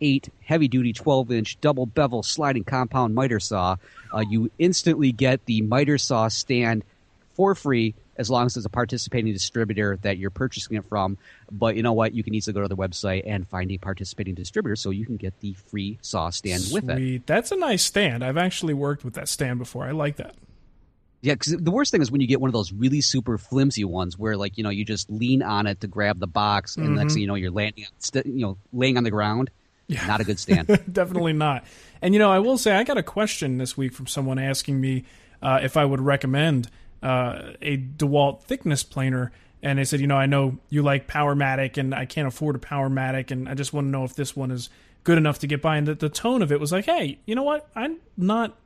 DW718 0.00 0.28
heavy 0.44 0.68
duty 0.68 0.92
12 0.92 1.30
inch 1.32 1.60
double 1.60 1.86
bevel 1.86 2.22
sliding 2.22 2.64
compound 2.64 3.14
miter 3.14 3.40
saw, 3.40 3.76
uh, 4.14 4.24
you 4.28 4.50
instantly 4.58 5.12
get 5.12 5.44
the 5.46 5.62
miter 5.62 5.98
saw 5.98 6.28
stand 6.28 6.84
for 7.34 7.54
free 7.54 7.94
as 8.16 8.28
long 8.28 8.44
as 8.44 8.56
it's 8.56 8.66
a 8.66 8.70
participating 8.70 9.32
distributor 9.32 9.98
that 10.02 10.18
you're 10.18 10.30
purchasing 10.30 10.76
it 10.76 10.84
from. 10.88 11.16
But 11.50 11.76
you 11.76 11.82
know 11.82 11.94
what? 11.94 12.12
You 12.12 12.22
can 12.22 12.34
easily 12.34 12.52
go 12.52 12.60
to 12.60 12.68
the 12.68 12.76
website 12.76 13.22
and 13.24 13.48
find 13.48 13.70
a 13.70 13.78
participating 13.78 14.34
distributor 14.34 14.76
so 14.76 14.90
you 14.90 15.06
can 15.06 15.16
get 15.16 15.38
the 15.40 15.54
free 15.54 15.98
saw 16.02 16.28
stand 16.28 16.62
Sweet. 16.62 16.84
with 16.84 16.98
it. 16.98 17.26
That's 17.26 17.50
a 17.50 17.56
nice 17.56 17.82
stand. 17.82 18.22
I've 18.22 18.36
actually 18.36 18.74
worked 18.74 19.04
with 19.04 19.14
that 19.14 19.28
stand 19.28 19.58
before. 19.58 19.84
I 19.84 19.92
like 19.92 20.16
that. 20.16 20.34
Yeah, 21.22 21.34
because 21.34 21.56
the 21.56 21.70
worst 21.70 21.92
thing 21.92 22.00
is 22.00 22.10
when 22.10 22.22
you 22.22 22.26
get 22.26 22.40
one 22.40 22.48
of 22.48 22.54
those 22.54 22.72
really 22.72 23.02
super 23.02 23.36
flimsy 23.36 23.84
ones 23.84 24.18
where, 24.18 24.38
like, 24.38 24.56
you 24.56 24.64
know, 24.64 24.70
you 24.70 24.86
just 24.86 25.10
lean 25.10 25.42
on 25.42 25.66
it 25.66 25.80
to 25.82 25.86
grab 25.86 26.18
the 26.18 26.26
box, 26.26 26.76
and 26.78 26.96
next 26.96 27.12
thing 27.12 27.20
you 27.20 27.28
know, 27.28 27.34
you're 27.34 27.50
landing, 27.50 27.84
you 28.24 28.40
know, 28.40 28.56
laying 28.72 28.96
on 28.96 29.04
the 29.04 29.10
ground. 29.10 29.50
Yeah. 29.90 30.06
Not 30.06 30.20
a 30.20 30.24
good 30.24 30.38
stand. 30.38 30.68
Definitely 30.92 31.32
not. 31.32 31.64
And 32.00 32.14
you 32.14 32.20
know, 32.20 32.30
I 32.30 32.38
will 32.38 32.56
say 32.56 32.72
I 32.72 32.84
got 32.84 32.96
a 32.96 33.02
question 33.02 33.58
this 33.58 33.76
week 33.76 33.92
from 33.92 34.06
someone 34.06 34.38
asking 34.38 34.80
me 34.80 35.04
uh, 35.42 35.60
if 35.62 35.76
I 35.76 35.84
would 35.84 36.00
recommend 36.00 36.70
uh, 37.02 37.52
a 37.60 37.76
DeWalt 37.76 38.42
thickness 38.42 38.84
planer, 38.84 39.32
and 39.62 39.78
they 39.78 39.84
said, 39.84 40.00
you 40.00 40.06
know, 40.06 40.16
I 40.16 40.26
know 40.26 40.58
you 40.68 40.82
like 40.82 41.08
Powermatic, 41.08 41.76
and 41.76 41.94
I 41.94 42.06
can't 42.06 42.28
afford 42.28 42.56
a 42.56 42.58
Powermatic, 42.60 43.30
and 43.30 43.48
I 43.48 43.54
just 43.54 43.72
want 43.72 43.86
to 43.86 43.90
know 43.90 44.04
if 44.04 44.14
this 44.14 44.36
one 44.36 44.50
is 44.50 44.70
good 45.02 45.18
enough 45.18 45.40
to 45.40 45.46
get 45.46 45.60
by. 45.60 45.76
And 45.76 45.88
the, 45.88 45.94
the 45.94 46.08
tone 46.08 46.40
of 46.40 46.52
it 46.52 46.60
was 46.60 46.70
like, 46.70 46.84
hey, 46.84 47.18
you 47.26 47.34
know 47.34 47.42
what? 47.42 47.68
I'm 47.74 47.96
not, 48.16 48.56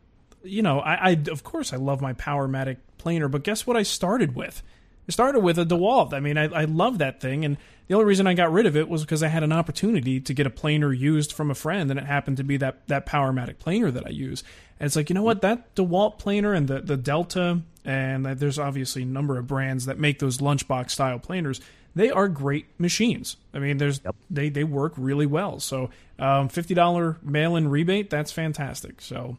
you 0.43 0.63
know, 0.63 0.81
I, 0.81 0.95
I 0.95 1.11
of 1.31 1.43
course 1.43 1.73
I 1.73 1.77
love 1.77 2.01
my 2.03 2.13
Powermatic 2.13 2.77
planer, 2.99 3.29
but 3.29 3.45
guess 3.45 3.67
what? 3.67 3.77
I 3.77 3.83
started 3.83 4.37
with. 4.37 4.63
I 5.09 5.13
started 5.13 5.41
with 5.41 5.59
a 5.59 5.67
DeWalt. 5.67 6.13
I 6.15 6.21
mean, 6.21 6.39
I, 6.39 6.45
I 6.45 6.65
love 6.65 6.99
that 6.99 7.21
thing, 7.21 7.45
and 7.45 7.59
the 7.89 7.95
only 7.95 8.07
reason 8.07 8.27
I 8.27 8.35
got 8.35 8.53
rid 8.53 8.65
of 8.67 8.77
it 8.77 8.89
was 8.89 9.03
because 9.03 9.23
I 9.23 9.29
had 9.29 9.43
an 9.43 9.53
opportunity 9.53 10.19
to 10.21 10.33
get 10.33 10.47
a 10.47 10.51
planer 10.51 10.93
used 10.93 11.33
from 11.33 11.51
a 11.51 11.55
friend, 11.55 11.91
and 11.91 12.01
it 12.01 12.07
happened 12.07 12.39
to 12.39 12.45
be 12.45 12.57
that 12.59 12.87
that 12.89 13.07
Powermatic 13.07 13.59
planer 13.59 13.91
that 13.91 14.07
I 14.07 14.11
use. 14.11 14.43
And 14.81 14.87
it's 14.87 14.97
like, 14.97 15.11
you 15.11 15.15
know 15.15 15.23
what, 15.23 15.43
that 15.43 15.75
DeWalt 15.75 16.19
planer 16.19 16.55
and 16.55 16.69
the 16.69 16.81
the 16.81 16.97
Delta, 16.97 17.61
and 17.85 18.25
there's 18.25 18.59
obviously 18.59 19.03
a 19.03 19.07
number 19.07 19.39
of 19.39 19.47
brands 19.47 19.87
that 19.87 19.99
make 19.99 20.19
those 20.19 20.39
lunchbox 20.39 20.91
style 20.91 21.19
planers. 21.19 21.61
They 21.95 22.11
are 22.11 22.27
great 22.29 22.67
machines. 22.81 23.37
I 23.53 23.59
mean, 23.61 23.77
there's 23.77 24.01
they 24.31 24.49
they 24.49 24.65
work 24.65 24.95
really 24.97 25.27
well. 25.27 25.61
So, 25.61 25.91
um, 26.19 26.49
fifty 26.49 26.75
dollar 26.75 27.19
mail 27.23 27.57
in 27.57 27.69
rebate, 27.69 28.11
that's 28.11 28.33
fantastic. 28.33 29.01
So, 29.01 29.37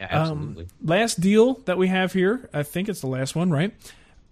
Yeah, 0.00 0.22
um, 0.22 0.66
last 0.82 1.20
deal 1.20 1.54
that 1.66 1.76
we 1.76 1.88
have 1.88 2.12
here, 2.12 2.48
I 2.54 2.62
think 2.62 2.88
it's 2.88 3.00
the 3.00 3.08
last 3.08 3.36
one, 3.36 3.50
right? 3.50 3.74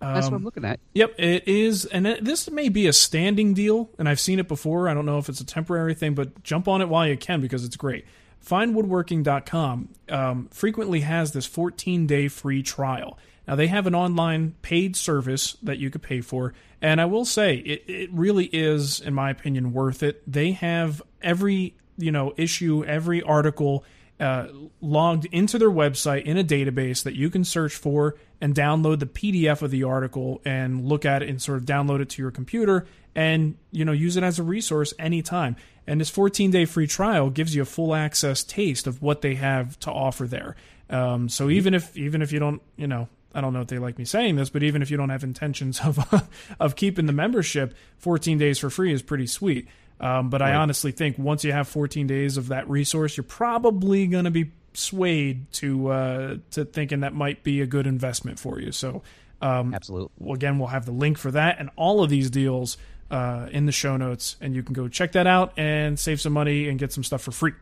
That's 0.00 0.26
um, 0.26 0.32
what 0.32 0.38
I'm 0.38 0.44
looking 0.44 0.64
at. 0.64 0.80
Yep, 0.94 1.14
it 1.18 1.46
is, 1.46 1.84
and 1.84 2.06
it, 2.06 2.24
this 2.24 2.50
may 2.50 2.68
be 2.68 2.86
a 2.86 2.92
standing 2.92 3.52
deal, 3.52 3.90
and 3.98 4.08
I've 4.08 4.20
seen 4.20 4.38
it 4.38 4.48
before. 4.48 4.88
I 4.88 4.94
don't 4.94 5.06
know 5.06 5.18
if 5.18 5.28
it's 5.28 5.40
a 5.40 5.46
temporary 5.46 5.94
thing, 5.94 6.14
but 6.14 6.42
jump 6.42 6.68
on 6.68 6.80
it 6.80 6.88
while 6.88 7.06
you 7.06 7.16
can 7.16 7.40
because 7.40 7.64
it's 7.64 7.76
great. 7.76 8.06
FineWoodworking.com 8.44 9.88
um, 10.08 10.48
frequently 10.50 11.00
has 11.00 11.32
this 11.32 11.44
14 11.44 12.06
day 12.06 12.28
free 12.28 12.62
trial. 12.62 13.18
Now, 13.46 13.56
they 13.56 13.66
have 13.66 13.86
an 13.86 13.94
online 13.94 14.54
paid 14.62 14.96
service 14.96 15.56
that 15.62 15.78
you 15.78 15.90
could 15.90 16.02
pay 16.02 16.20
for, 16.22 16.54
and 16.80 17.00
I 17.00 17.04
will 17.04 17.24
say 17.24 17.56
it, 17.56 17.84
it 17.86 18.10
really 18.12 18.46
is, 18.46 19.00
in 19.00 19.12
my 19.12 19.30
opinion, 19.30 19.72
worth 19.72 20.02
it. 20.02 20.22
They 20.30 20.52
have 20.52 21.02
every 21.20 21.74
you 21.98 22.12
know 22.12 22.32
issue, 22.36 22.84
every 22.84 23.22
article 23.22 23.84
uh, 24.20 24.48
logged 24.82 25.24
into 25.32 25.58
their 25.58 25.70
website 25.70 26.24
in 26.24 26.36
a 26.36 26.44
database 26.44 27.02
that 27.02 27.14
you 27.14 27.30
can 27.30 27.42
search 27.42 27.74
for 27.74 28.16
and 28.40 28.54
download 28.54 28.98
the 28.98 29.06
PDF 29.06 29.62
of 29.62 29.70
the 29.70 29.82
article 29.82 30.40
and 30.44 30.84
look 30.84 31.04
at 31.04 31.22
it 31.22 31.28
and 31.28 31.40
sort 31.40 31.58
of 31.58 31.64
download 31.64 32.00
it 32.00 32.10
to 32.10 32.22
your 32.22 32.30
computer 32.30 32.86
and 33.14 33.56
you 33.72 33.84
know 33.84 33.92
use 33.92 34.16
it 34.16 34.22
as 34.22 34.38
a 34.38 34.42
resource 34.42 34.92
anytime. 34.98 35.56
And 35.86 36.00
this 36.00 36.10
14 36.10 36.50
day 36.50 36.64
free 36.64 36.86
trial 36.86 37.30
gives 37.30 37.54
you 37.54 37.62
a 37.62 37.66
full 37.66 37.94
access 37.94 38.44
taste 38.44 38.86
of 38.86 39.02
what 39.02 39.22
they 39.22 39.34
have 39.36 39.78
to 39.80 39.90
offer 39.90 40.26
there. 40.26 40.54
Um, 40.88 41.28
so 41.28 41.48
even 41.48 41.74
if 41.74 41.96
even 41.96 42.22
if 42.22 42.30
you 42.30 42.38
don't 42.38 42.62
you 42.76 42.86
know 42.86 43.08
I 43.34 43.40
don't 43.40 43.52
know 43.52 43.60
if 43.60 43.68
they 43.68 43.78
like 43.78 43.96
me 43.96 44.04
saying 44.04 44.36
this, 44.36 44.50
but 44.50 44.62
even 44.62 44.82
if 44.82 44.90
you 44.90 44.96
don't 44.96 45.10
have 45.10 45.24
intentions 45.24 45.80
of 45.84 46.28
of 46.60 46.76
keeping 46.76 47.06
the 47.06 47.12
membership, 47.12 47.74
14 47.98 48.38
days 48.38 48.58
for 48.58 48.70
free 48.70 48.92
is 48.92 49.02
pretty 49.02 49.26
sweet. 49.26 49.66
Um, 50.00 50.30
but 50.30 50.40
I 50.40 50.54
honestly 50.54 50.92
think 50.92 51.18
once 51.18 51.44
you 51.44 51.52
have 51.52 51.68
14 51.68 52.06
days 52.06 52.38
of 52.38 52.48
that 52.48 52.68
resource, 52.70 53.16
you're 53.16 53.24
probably 53.24 54.06
going 54.06 54.24
to 54.24 54.30
be 54.30 54.50
swayed 54.72 55.52
to 55.52 55.88
uh, 55.88 56.36
to 56.52 56.64
thinking 56.64 57.00
that 57.00 57.12
might 57.12 57.42
be 57.42 57.60
a 57.60 57.66
good 57.66 57.86
investment 57.86 58.38
for 58.38 58.58
you. 58.60 58.72
So, 58.72 59.02
um, 59.42 59.74
Absolutely. 59.74 60.10
well, 60.18 60.34
again, 60.34 60.58
we'll 60.58 60.68
have 60.68 60.86
the 60.86 60.92
link 60.92 61.18
for 61.18 61.30
that 61.32 61.58
and 61.58 61.68
all 61.76 62.02
of 62.02 62.08
these 62.08 62.30
deals 62.30 62.78
uh, 63.10 63.48
in 63.50 63.66
the 63.66 63.72
show 63.72 63.96
notes, 63.96 64.36
and 64.40 64.54
you 64.54 64.62
can 64.62 64.72
go 64.72 64.88
check 64.88 65.12
that 65.12 65.26
out 65.26 65.52
and 65.58 65.98
save 65.98 66.20
some 66.20 66.32
money 66.32 66.68
and 66.68 66.78
get 66.78 66.92
some 66.92 67.04
stuff 67.04 67.22
for 67.22 67.32
free. 67.32 67.52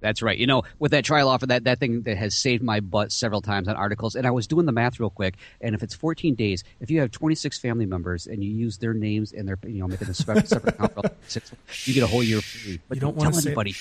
That's 0.00 0.22
right. 0.22 0.36
You 0.38 0.46
know, 0.46 0.62
with 0.78 0.92
that 0.92 1.04
trial 1.04 1.28
offer, 1.28 1.46
that, 1.46 1.64
that 1.64 1.78
thing 1.78 2.02
that 2.02 2.16
has 2.16 2.34
saved 2.34 2.62
my 2.62 2.80
butt 2.80 3.12
several 3.12 3.40
times 3.42 3.68
on 3.68 3.76
articles, 3.76 4.14
and 4.16 4.26
I 4.26 4.30
was 4.30 4.46
doing 4.46 4.66
the 4.66 4.72
math 4.72 4.98
real 4.98 5.10
quick. 5.10 5.36
And 5.60 5.74
if 5.74 5.82
it's 5.82 5.94
14 5.94 6.34
days, 6.34 6.64
if 6.80 6.90
you 6.90 7.00
have 7.00 7.10
26 7.10 7.58
family 7.58 7.86
members 7.86 8.26
and 8.26 8.42
you 8.42 8.50
use 8.50 8.78
their 8.78 8.94
names 8.94 9.32
and 9.32 9.46
they're, 9.46 9.58
you 9.66 9.80
know, 9.80 9.88
making 9.88 10.08
a 10.08 10.14
separate, 10.14 10.48
separate 10.48 10.74
account, 10.74 10.94
for 10.94 11.10
six, 11.28 11.52
you 11.84 11.94
get 11.94 12.02
a 12.02 12.06
whole 12.06 12.22
year 12.22 12.40
free. 12.40 12.80
But 12.88 12.96
You 12.96 13.00
don't 13.00 13.10
don't 13.14 13.16
wanna 13.18 13.30
tell 13.32 13.40
say- 13.40 13.48
anybody. 13.50 13.72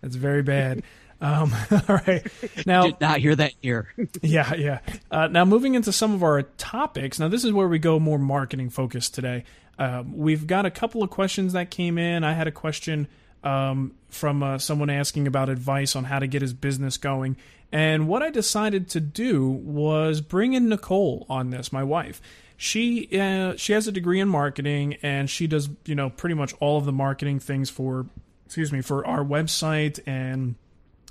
That's 0.00 0.16
very 0.16 0.42
bad. 0.42 0.82
Um, 1.20 1.54
all 1.70 2.00
right, 2.06 2.26
now 2.66 2.82
Did 2.86 3.00
not 3.00 3.18
hear 3.20 3.36
that 3.36 3.52
here. 3.60 3.86
Yeah, 4.22 4.54
yeah. 4.54 4.80
Uh, 5.10 5.28
now, 5.28 5.44
moving 5.44 5.74
into 5.76 5.92
some 5.92 6.14
of 6.14 6.22
our 6.24 6.42
topics. 6.42 7.20
Now, 7.20 7.28
this 7.28 7.44
is 7.44 7.52
where 7.52 7.68
we 7.68 7.78
go 7.78 8.00
more 8.00 8.18
marketing 8.18 8.70
focused 8.70 9.14
today. 9.14 9.44
Um, 9.78 10.16
we've 10.16 10.46
got 10.48 10.66
a 10.66 10.70
couple 10.70 11.02
of 11.02 11.10
questions 11.10 11.52
that 11.52 11.70
came 11.70 11.96
in. 11.96 12.24
I 12.24 12.32
had 12.32 12.48
a 12.48 12.52
question 12.52 13.06
um, 13.44 13.94
from 14.08 14.42
uh, 14.42 14.58
someone 14.58 14.90
asking 14.90 15.26
about 15.26 15.48
advice 15.48 15.96
on 15.96 16.04
how 16.04 16.18
to 16.18 16.26
get 16.26 16.42
his 16.42 16.52
business 16.52 16.96
going. 16.96 17.36
And 17.72 18.06
what 18.06 18.22
I 18.22 18.30
decided 18.30 18.88
to 18.90 19.00
do 19.00 19.48
was 19.48 20.20
bring 20.20 20.52
in 20.52 20.68
Nicole 20.68 21.26
on 21.28 21.50
this, 21.50 21.72
my 21.72 21.82
wife. 21.82 22.20
She 22.56 23.08
uh, 23.18 23.56
she 23.56 23.72
has 23.72 23.88
a 23.88 23.92
degree 23.92 24.20
in 24.20 24.28
marketing, 24.28 24.98
and 25.02 25.28
she 25.28 25.46
does 25.46 25.68
you 25.84 25.94
know 25.94 26.10
pretty 26.10 26.34
much 26.34 26.54
all 26.60 26.78
of 26.78 26.84
the 26.84 26.92
marketing 26.92 27.40
things 27.40 27.70
for 27.70 28.06
excuse 28.46 28.70
me 28.70 28.82
for 28.82 29.06
our 29.06 29.24
website 29.24 29.98
and 30.06 30.54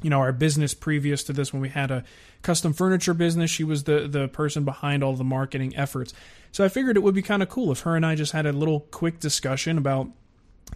you 0.01 0.09
know 0.09 0.19
our 0.19 0.31
business 0.31 0.73
previous 0.73 1.23
to 1.23 1.33
this 1.33 1.51
when 1.51 1.61
we 1.61 1.69
had 1.69 1.91
a 1.91 2.03
custom 2.41 2.71
furniture 2.71 3.13
business 3.13 3.49
she 3.49 3.63
was 3.63 3.83
the 3.85 4.07
the 4.07 4.27
person 4.27 4.63
behind 4.63 5.03
all 5.03 5.15
the 5.15 5.23
marketing 5.23 5.75
efforts 5.75 6.13
so 6.51 6.63
i 6.63 6.69
figured 6.69 6.97
it 6.97 7.01
would 7.01 7.15
be 7.15 7.21
kind 7.21 7.41
of 7.41 7.49
cool 7.49 7.71
if 7.71 7.81
her 7.81 7.95
and 7.95 8.05
i 8.05 8.15
just 8.15 8.31
had 8.31 8.45
a 8.45 8.51
little 8.51 8.81
quick 8.91 9.19
discussion 9.19 9.77
about 9.77 10.07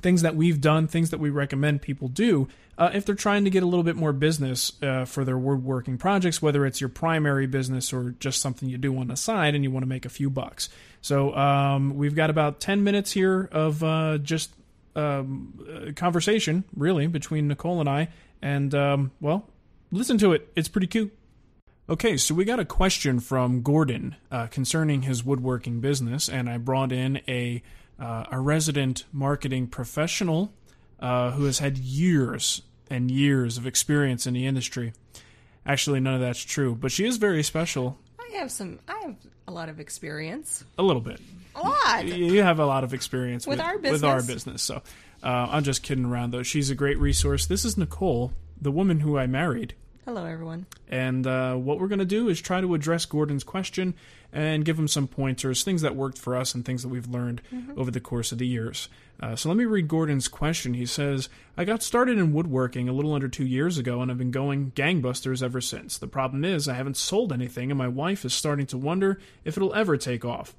things 0.02 0.22
that 0.22 0.36
we've 0.36 0.62
done 0.62 0.88
things 0.88 1.10
that 1.10 1.20
we 1.20 1.30
recommend 1.30 1.82
people 1.82 2.08
do 2.08 2.48
uh, 2.78 2.92
if 2.94 3.06
they're 3.06 3.16
trying 3.16 3.46
to 3.46 3.50
get 3.50 3.64
a 3.64 3.66
little 3.66 3.84
bit 3.84 3.96
more 3.96 4.12
business 4.12 4.74
uh, 4.84 5.06
for 5.06 5.24
their 5.24 5.38
woodworking 5.38 5.98
projects 5.98 6.42
whether 6.42 6.66
it's 6.66 6.82
your 6.82 6.90
primary 6.90 7.48
business 7.48 7.94
or 7.94 8.12
just 8.20 8.42
something 8.42 8.70
you 8.70 8.78
do 8.78 8.98
on 8.98 9.08
the 9.08 9.16
side 9.16 9.56
and 9.56 9.64
you 9.64 9.72
want 9.72 9.84
to 9.84 9.88
make 9.88 10.06
a 10.06 10.10
few 10.10 10.30
bucks 10.30 10.70
so 11.02 11.36
um, 11.36 11.96
we've 11.96 12.16
got 12.16 12.30
about 12.30 12.60
10 12.60 12.84
minutes 12.84 13.12
here 13.12 13.48
of 13.52 13.84
uh, 13.84 14.18
just 14.18 14.50
um, 14.96 15.60
uh, 15.70 15.92
conversation, 15.92 16.64
really, 16.76 17.08
between 17.08 17.48
Nicole 17.48 17.80
and 17.80 17.90
I. 17.90 18.10
And, 18.42 18.74
um, 18.74 19.12
well, 19.22 19.48
listen 19.92 20.18
to 20.20 20.34
it. 20.34 20.52
It's 20.56 20.68
pretty 20.68 20.88
cute. 20.88 21.16
Okay, 21.88 22.18
so 22.18 22.34
we 22.34 22.46
got 22.46 22.60
a 22.60 22.66
question 22.66 23.20
from 23.20 23.62
Gordon 23.62 24.16
uh, 24.32 24.48
concerning 24.48 25.04
his 25.04 25.24
woodworking 25.24 25.80
business, 25.80 26.28
and 26.28 26.50
I 26.50 26.58
brought 26.58 26.92
in 26.92 27.22
a 27.28 27.62
uh, 28.00 28.26
a 28.32 28.40
resident 28.40 29.06
marketing 29.12 29.68
professional 29.68 30.54
uh, 31.00 31.32
who 31.32 31.46
has 31.46 31.60
had 31.60 31.78
years 31.78 32.62
and 32.90 33.10
years 33.10 33.58
of 33.58 33.66
experience 33.66 34.28
in 34.28 34.34
the 34.34 34.46
industry. 34.46 34.94
Actually, 35.66 36.00
none 36.00 36.14
of 36.16 36.22
that's 36.22 36.44
true, 36.44 36.76
but 36.76 36.92
she 36.92 37.06
is 37.06 37.18
very 37.18 37.42
special, 37.44 37.98
I 38.20 38.38
have 38.38 38.52
some. 38.52 38.80
I 38.88 39.00
have 39.06 39.16
a 39.48 39.52
lot 39.52 39.70
of 39.70 39.80
experience. 39.80 40.64
a 40.78 40.84
little 40.84 41.02
bit. 41.02 41.20
A 41.56 41.60
lot. 41.62 42.06
you 42.06 42.44
have 42.44 42.60
a 42.60 42.66
lot 42.66 42.84
of 42.84 42.94
experience 42.94 43.48
With 43.48 43.60
with, 43.60 43.66
our 43.66 43.78
business. 43.80 44.02
with 44.02 44.04
our 44.04 44.18
business. 44.18 44.34
business. 44.44 44.62
So 44.62 44.76
uh, 45.24 45.48
I'm 45.52 45.64
just 45.64 45.84
kidding 45.84 46.06
around, 46.06 46.32
though. 46.32 46.44
She's 46.44 46.70
a 46.70 46.76
great 46.76 47.00
resource. 47.00 47.46
This 47.46 47.64
is 47.64 47.78
Nicole, 47.78 48.34
the 48.60 48.72
woman 48.72 49.00
who 49.00 49.18
I 49.18 49.26
married. 49.26 49.74
Hello, 50.06 50.24
everyone. 50.24 50.68
And 50.88 51.26
uh, 51.26 51.56
what 51.56 51.80
we're 51.80 51.88
going 51.88 51.98
to 51.98 52.06
do 52.06 52.30
is 52.30 52.40
try 52.40 52.62
to 52.62 52.76
address 52.76 53.06
Gordon's 53.06 53.44
question 53.44 53.96
and 54.32 54.64
give 54.64 54.78
him 54.78 54.88
some 54.88 55.08
pointers, 55.08 55.64
things 55.64 55.82
that 55.82 55.96
worked 55.96 56.20
for 56.20 56.36
us 56.36 56.54
and 56.54 56.64
things 56.64 56.84
that 56.84 56.90
we've 56.90 57.08
learned 57.08 57.42
over 57.76 57.90
the 57.90 58.00
course 58.00 58.32
of 58.32 58.38
the 58.38 58.46
years. 58.46 58.88
Uh, 59.20 59.36
so 59.36 59.50
let 59.50 59.58
me 59.58 59.66
read 59.66 59.88
Gordon's 59.88 60.28
question. 60.28 60.76
He 60.76 60.86
says, 60.86 61.28
I 61.58 61.66
got 61.66 61.82
started 61.82 62.20
in 62.20 62.34
woodworking 62.34 62.88
a 62.88 62.94
little 62.94 63.14
under 63.14 63.28
two 63.28 63.48
years 63.48 63.80
ago 63.80 64.00
and 64.00 64.12
I've 64.12 64.20
been 64.20 64.30
going 64.30 64.74
gangbusters 64.76 65.42
ever 65.42 65.60
since. 65.60 65.98
The 65.98 66.08
problem 66.08 66.46
is, 66.46 66.68
I 66.68 66.76
haven't 66.76 66.98
sold 66.98 67.34
anything 67.34 67.72
and 67.72 67.78
my 67.78 67.88
wife 67.88 68.24
is 68.26 68.34
starting 68.34 68.68
to 68.68 68.78
wonder 68.78 69.20
if 69.44 69.58
it'll 69.58 69.74
ever 69.74 69.98
take 69.98 70.24
off. 70.24 70.54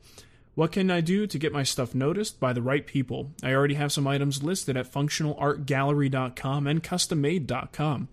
What 0.56 0.72
can 0.72 0.90
I 0.90 1.00
do 1.02 1.24
to 1.24 1.38
get 1.38 1.52
my 1.52 1.62
stuff 1.62 1.94
noticed 1.94 2.40
by 2.40 2.52
the 2.52 2.62
right 2.62 2.84
people? 2.84 3.30
I 3.44 3.52
already 3.52 3.74
have 3.74 3.92
some 3.92 4.08
items 4.08 4.42
listed 4.42 4.76
at 4.76 4.90
functionalartgallery.com 4.92 6.66
and 6.66 6.82
custommade.com. 6.82 8.08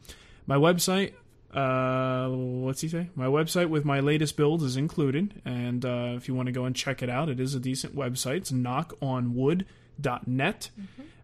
My 0.46 0.58
website, 0.58 1.14
Uh, 1.54 2.30
what's 2.30 2.82
he 2.82 2.88
say? 2.90 3.10
My 3.16 3.26
website 3.28 3.70
with 3.70 3.86
my 3.86 4.00
latest 4.00 4.36
builds 4.38 4.64
is 4.64 4.76
included, 4.78 5.42
and 5.46 5.86
uh, 5.86 6.14
if 6.16 6.28
you 6.28 6.34
want 6.34 6.48
to 6.48 6.52
go 6.52 6.66
and 6.66 6.76
check 6.76 7.04
it 7.04 7.10
out, 7.10 7.30
it 7.30 7.40
is 7.40 7.54
a 7.56 7.60
decent 7.60 7.96
website. 7.96 8.38
It's 8.38 8.52
knockonwood.net. 8.52 10.70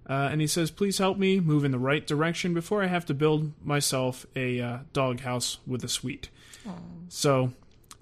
Uh, 0.10 0.30
and 0.32 0.42
he 0.42 0.48
says, 0.48 0.72
please 0.72 0.98
help 0.98 1.18
me 1.20 1.40
move 1.40 1.64
in 1.64 1.72
the 1.72 1.78
right 1.80 2.06
direction 2.08 2.52
before 2.54 2.84
I 2.84 2.88
have 2.88 3.06
to 3.08 3.14
build 3.14 3.52
myself 3.64 4.26
a 4.36 4.60
uh, 4.60 4.78
dog 4.92 5.20
house 5.22 5.60
with 5.68 5.84
a 5.84 5.88
suite. 5.90 6.30
So 7.10 7.54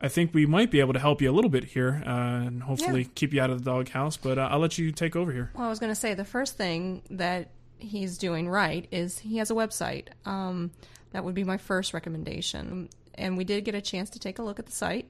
I 0.02 0.08
think 0.10 0.34
we 0.34 0.46
might 0.46 0.72
be 0.72 0.80
able 0.82 0.94
to 0.94 1.00
help 1.00 1.22
you 1.22 1.30
a 1.30 1.36
little 1.36 1.50
bit 1.50 1.64
here 1.66 2.02
uh, 2.06 2.10
and 2.46 2.64
hopefully 2.64 3.02
Yeah. 3.04 3.08
keep 3.16 3.34
you 3.34 3.42
out 3.42 3.50
of 3.50 3.62
the 3.64 3.72
dog 3.72 3.90
house. 3.90 4.16
But 4.18 4.38
uh, 4.38 4.48
I'll 4.52 4.60
let 4.60 4.78
you 4.78 4.92
take 4.92 5.16
over 5.18 5.32
here. 5.34 5.52
Well, 5.54 5.66
I 5.66 5.70
was 5.70 5.80
going 5.80 5.92
to 5.92 5.96
say 5.96 6.14
the 6.14 6.24
first 6.26 6.56
thing 6.58 7.02
that 7.12 7.50
he's 7.78 8.18
doing 8.18 8.48
right 8.50 8.88
is 8.92 9.20
he 9.20 9.38
has 9.38 9.52
a 9.52 9.54
website. 9.54 10.08
Um, 10.26 10.72
that 11.18 11.24
would 11.24 11.34
be 11.34 11.44
my 11.44 11.58
first 11.58 11.96
recommendation. 11.96 12.90
And 13.16 13.40
we 13.40 13.44
did 13.44 13.66
get 13.66 13.74
a 13.74 13.82
chance 13.82 14.12
to 14.12 14.20
take 14.20 14.38
a 14.38 14.44
look 14.44 14.60
at 14.60 14.68
the 14.68 14.72
site. 14.72 15.10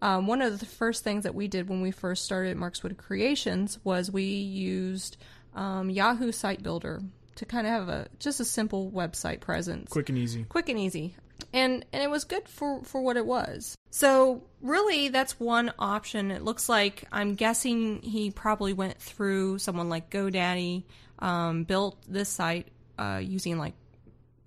Um, 0.00 0.28
one 0.28 0.40
of 0.40 0.60
the 0.60 0.66
first 0.66 1.02
things 1.02 1.24
that 1.24 1.34
we 1.34 1.48
did 1.48 1.68
when 1.68 1.80
we 1.80 1.90
first 1.90 2.24
started 2.24 2.56
Markswood 2.56 2.96
Creations 2.96 3.80
was 3.82 4.08
we 4.08 4.22
used 4.22 5.16
um, 5.56 5.90
Yahoo 5.90 6.30
Site 6.30 6.62
Builder 6.62 7.02
to 7.34 7.44
kind 7.44 7.66
of 7.66 7.72
have 7.72 7.88
a 7.88 8.06
just 8.20 8.38
a 8.38 8.44
simple 8.44 8.88
website 8.92 9.40
presence 9.40 9.90
Quick 9.90 10.10
and 10.10 10.18
easy. 10.18 10.44
quick 10.48 10.68
and 10.68 10.78
easy 10.78 11.16
and 11.52 11.84
and 11.92 12.02
it 12.02 12.10
was 12.10 12.24
good 12.24 12.46
for 12.46 12.84
for 12.84 13.00
what 13.00 13.16
it 13.16 13.24
was 13.24 13.76
so 13.90 14.44
really 14.60 15.08
that's 15.08 15.40
one 15.40 15.72
option 15.78 16.30
it 16.30 16.42
looks 16.42 16.68
like 16.68 17.04
i'm 17.10 17.34
guessing 17.34 18.02
he 18.02 18.30
probably 18.30 18.74
went 18.74 18.98
through 18.98 19.58
someone 19.58 19.88
like 19.88 20.10
godaddy 20.10 20.84
um, 21.20 21.64
built 21.64 21.96
this 22.06 22.28
site 22.28 22.68
uh, 22.98 23.18
using 23.22 23.56
like 23.56 23.72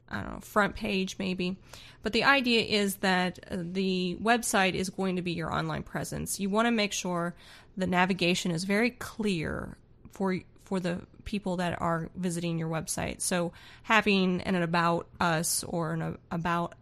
I 0.10 0.22
don't 0.22 0.34
know, 0.34 0.40
front 0.40 0.76
page 0.76 1.18
maybe. 1.18 1.58
But 2.04 2.14
the 2.14 2.24
idea 2.24 2.62
is 2.62 2.98
that 2.98 3.40
uh, 3.50 3.58
the 3.60 4.18
website 4.22 4.74
is 4.74 4.90
going 4.90 5.16
to 5.16 5.22
be 5.22 5.32
your 5.32 5.52
online 5.54 5.84
presence. 5.84 6.40
You 6.40 6.50
want 6.50 6.68
to 6.68 6.72
make 6.72 6.94
sure 6.94 7.36
the 7.76 7.88
navigation 7.88 8.52
is 8.52 8.64
very 8.64 8.92
clear 8.92 9.78
for 10.12 10.40
for 10.64 10.80
the 10.80 11.02
people 11.26 11.58
that 11.58 11.80
are 11.82 12.10
visiting 12.16 12.58
your 12.58 12.70
website. 12.70 13.22
So 13.22 13.52
having 13.84 14.42
an 14.42 14.56
about 14.56 15.08
us 15.20 15.64
or 15.64 15.94
an 15.94 16.18
about 16.32 16.76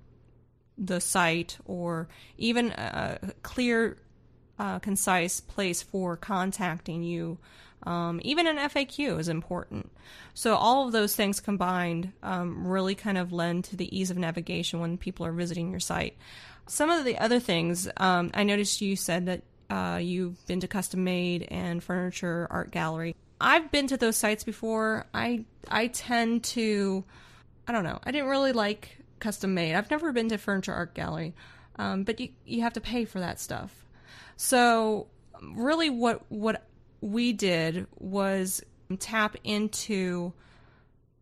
the 0.77 0.99
site 0.99 1.57
or 1.65 2.07
even 2.37 2.71
a 2.71 3.19
clear 3.43 3.97
uh, 4.59 4.79
concise 4.79 5.39
place 5.39 5.81
for 5.81 6.17
contacting 6.17 7.03
you. 7.03 7.37
Um, 7.85 8.21
even 8.23 8.47
an 8.47 8.57
FAQ 8.57 9.19
is 9.19 9.27
important. 9.27 9.91
So 10.33 10.55
all 10.55 10.85
of 10.85 10.93
those 10.93 11.15
things 11.15 11.39
combined 11.39 12.11
um, 12.23 12.67
really 12.67 12.95
kind 12.95 13.17
of 13.17 13.33
lend 13.33 13.65
to 13.65 13.75
the 13.75 13.97
ease 13.97 14.09
of 14.09 14.17
navigation 14.17 14.79
when 14.79 14.97
people 14.97 15.25
are 15.25 15.31
visiting 15.31 15.71
your 15.71 15.79
site. 15.79 16.17
Some 16.67 16.89
of 16.89 17.03
the 17.03 17.17
other 17.17 17.39
things 17.39 17.89
um, 17.97 18.31
I 18.33 18.43
noticed 18.43 18.81
you 18.81 18.95
said 18.95 19.25
that 19.25 19.41
uh, 19.69 19.97
you've 19.97 20.45
been 20.45 20.61
to 20.61 20.67
Custom 20.67 21.03
Made 21.03 21.47
and 21.49 21.83
Furniture 21.83 22.47
Art 22.49 22.71
Gallery. 22.71 23.15
I've 23.41 23.71
been 23.71 23.87
to 23.87 23.97
those 23.97 24.15
sites 24.15 24.43
before. 24.43 25.05
I 25.13 25.45
I 25.69 25.87
tend 25.87 26.45
to 26.45 27.03
I 27.67 27.71
don't 27.71 27.83
know. 27.83 27.99
I 28.03 28.11
didn't 28.11 28.29
really 28.29 28.53
like 28.53 28.97
custom 29.19 29.53
made. 29.53 29.73
I've 29.75 29.89
never 29.89 30.11
been 30.11 30.29
to 30.29 30.37
Furniture 30.37 30.73
Art 30.73 30.93
Gallery, 30.93 31.33
um, 31.77 32.03
but 32.03 32.19
you 32.19 32.29
you 32.45 32.61
have 32.61 32.73
to 32.73 32.81
pay 32.81 33.05
for 33.05 33.19
that 33.19 33.39
stuff. 33.39 33.85
So 34.37 35.07
really, 35.41 35.89
what 35.89 36.29
what 36.29 36.63
we 37.03 37.33
did 37.33 37.85
was 37.99 38.63
tap 38.99 39.35
into 39.43 40.31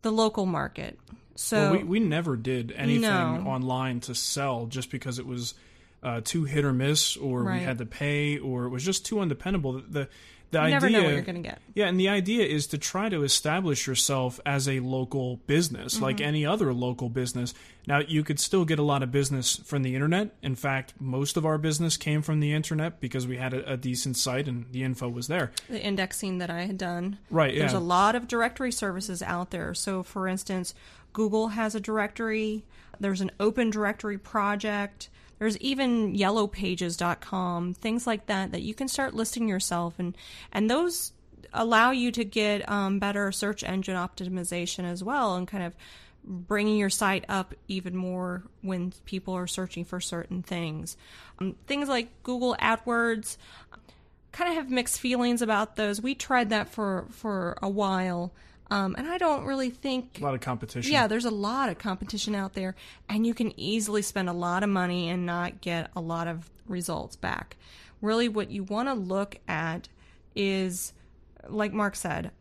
the 0.03 0.11
local 0.11 0.45
market. 0.45 0.99
So 1.35 1.57
well, 1.57 1.71
we, 1.71 1.83
we 1.83 1.99
never 1.99 2.35
did 2.35 2.71
anything 2.71 3.01
No. 3.01 3.43
online 3.47 3.99
to 4.01 4.13
sell 4.13 4.67
just 4.67 4.91
because 4.91 5.17
it 5.17 5.25
was 5.25 5.55
uh, 6.03 6.21
too 6.23 6.43
hit 6.45 6.65
or 6.65 6.73
miss, 6.73 7.17
or 7.17 7.43
Right. 7.43 7.59
we 7.59 7.65
had 7.65 7.79
to 7.79 7.85
pay, 7.85 8.37
or 8.37 8.65
it 8.65 8.69
was 8.69 8.83
just 8.83 9.05
too 9.05 9.19
undependable. 9.19 9.81
The 9.87 10.07
the 10.51 10.57
you 10.59 10.63
idea, 10.65 10.73
never 10.75 10.89
know 10.89 11.03
what 11.03 11.13
you're 11.13 11.21
going 11.21 11.41
to 11.41 11.49
get. 11.49 11.59
yeah, 11.73 11.87
and 11.87 11.99
the 11.99 12.09
idea 12.09 12.45
is 12.45 12.67
to 12.67 12.77
try 12.77 13.09
to 13.09 13.23
establish 13.23 13.87
yourself 13.87 14.39
as 14.45 14.67
a 14.69 14.79
local 14.81 15.37
business, 15.47 15.99
like 16.01 16.17
Mm-hmm. 16.17 16.25
any 16.27 16.45
other 16.45 16.73
local 16.73 17.09
business. 17.09 17.53
Now, 17.87 17.99
you 17.99 18.23
could 18.23 18.39
still 18.39 18.63
get 18.65 18.77
a 18.77 18.83
lot 18.83 19.01
of 19.01 19.11
business 19.11 19.55
from 19.55 19.81
the 19.81 19.95
internet. 19.95 20.35
In 20.43 20.55
fact, 20.55 20.93
most 20.99 21.35
of 21.37 21.45
our 21.45 21.57
business 21.57 21.97
came 21.97 22.21
from 22.21 22.39
the 22.39 22.53
internet 22.53 22.99
because 22.99 23.25
we 23.25 23.37
had 23.37 23.53
a, 23.55 23.73
a 23.73 23.77
decent 23.77 24.17
site 24.17 24.47
and 24.47 24.65
the 24.71 24.83
info 24.83 25.09
was 25.09 25.27
there. 25.27 25.51
the 25.69 25.81
indexing 25.81 26.37
that 26.37 26.49
I 26.51 26.65
had 26.65 26.77
done. 26.77 27.17
Right, 27.31 27.55
There's 27.57 27.71
yeah. 27.73 27.79
a 27.79 27.81
lot 27.81 28.15
of 28.15 28.27
directory 28.27 28.71
services 28.71 29.23
out 29.23 29.49
there. 29.51 29.73
So, 29.73 30.03
for 30.03 30.27
instance, 30.27 30.75
Google 31.13 31.49
has 31.49 31.73
a 31.73 31.79
directory. 31.79 32.63
There's 32.99 33.21
an 33.21 33.31
open 33.39 33.71
directory 33.71 34.17
project. 34.19 35.09
There's 35.41 35.57
even 35.57 36.13
yellowpages.com, 36.15 37.73
things 37.73 38.05
like 38.05 38.27
that 38.27 38.51
that 38.51 38.61
you 38.61 38.75
can 38.75 38.87
start 38.87 39.15
listing 39.15 39.49
yourself 39.49 39.95
and 39.97 40.15
and 40.51 40.69
those 40.69 41.13
allow 41.51 41.89
you 41.89 42.11
to 42.11 42.23
get 42.23 42.69
um, 42.69 42.99
better 42.99 43.31
search 43.31 43.63
engine 43.63 43.95
optimization 43.95 44.83
as 44.83 45.03
well 45.03 45.33
and 45.33 45.47
kind 45.47 45.63
of 45.63 45.75
bringing 46.23 46.77
your 46.77 46.91
site 46.91 47.25
up 47.27 47.55
even 47.67 47.95
more 47.95 48.43
when 48.61 48.93
people 49.05 49.33
are 49.33 49.47
searching 49.47 49.83
for 49.83 49.99
certain 49.99 50.43
things. 50.43 50.95
Um, 51.39 51.55
things 51.65 51.89
like 51.89 52.09
Google 52.21 52.55
AdWords, 52.61 53.37
kind 54.31 54.47
of 54.47 54.55
have 54.57 54.69
mixed 54.69 54.99
feelings 54.99 55.41
about 55.41 55.75
those. 55.75 55.99
We 55.99 56.13
tried 56.13 56.51
that 56.51 56.69
for 56.69 57.07
for 57.09 57.57
a 57.63 57.69
while, 57.69 58.31
um, 58.71 58.95
and 58.97 59.05
I 59.05 59.17
don't 59.17 59.43
really 59.43 59.69
think. 59.69 60.19
A 60.21 60.23
lot 60.23 60.33
of 60.33 60.39
competition. 60.39 60.91
Yeah, 60.91 61.05
there's 61.07 61.25
a 61.25 61.29
lot 61.29 61.67
of 61.69 61.77
competition 61.77 62.33
out 62.33 62.53
there, 62.53 62.73
and 63.09 63.27
you 63.27 63.33
can 63.33 63.57
easily 63.59 64.01
spend 64.01 64.29
a 64.29 64.33
lot 64.33 64.63
of 64.63 64.69
money 64.69 65.09
and 65.09 65.25
not 65.25 65.59
get 65.59 65.91
a 65.93 65.99
lot 65.99 66.27
of 66.27 66.49
results 66.67 67.17
back. 67.17 67.57
Really, 68.01 68.29
what 68.29 68.49
you 68.49 68.63
want 68.63 68.87
to 68.87 68.93
look 68.93 69.37
at 69.45 69.89
is, 70.35 70.93
like 71.49 71.73
Marc 71.73 71.97
said, 71.97 72.31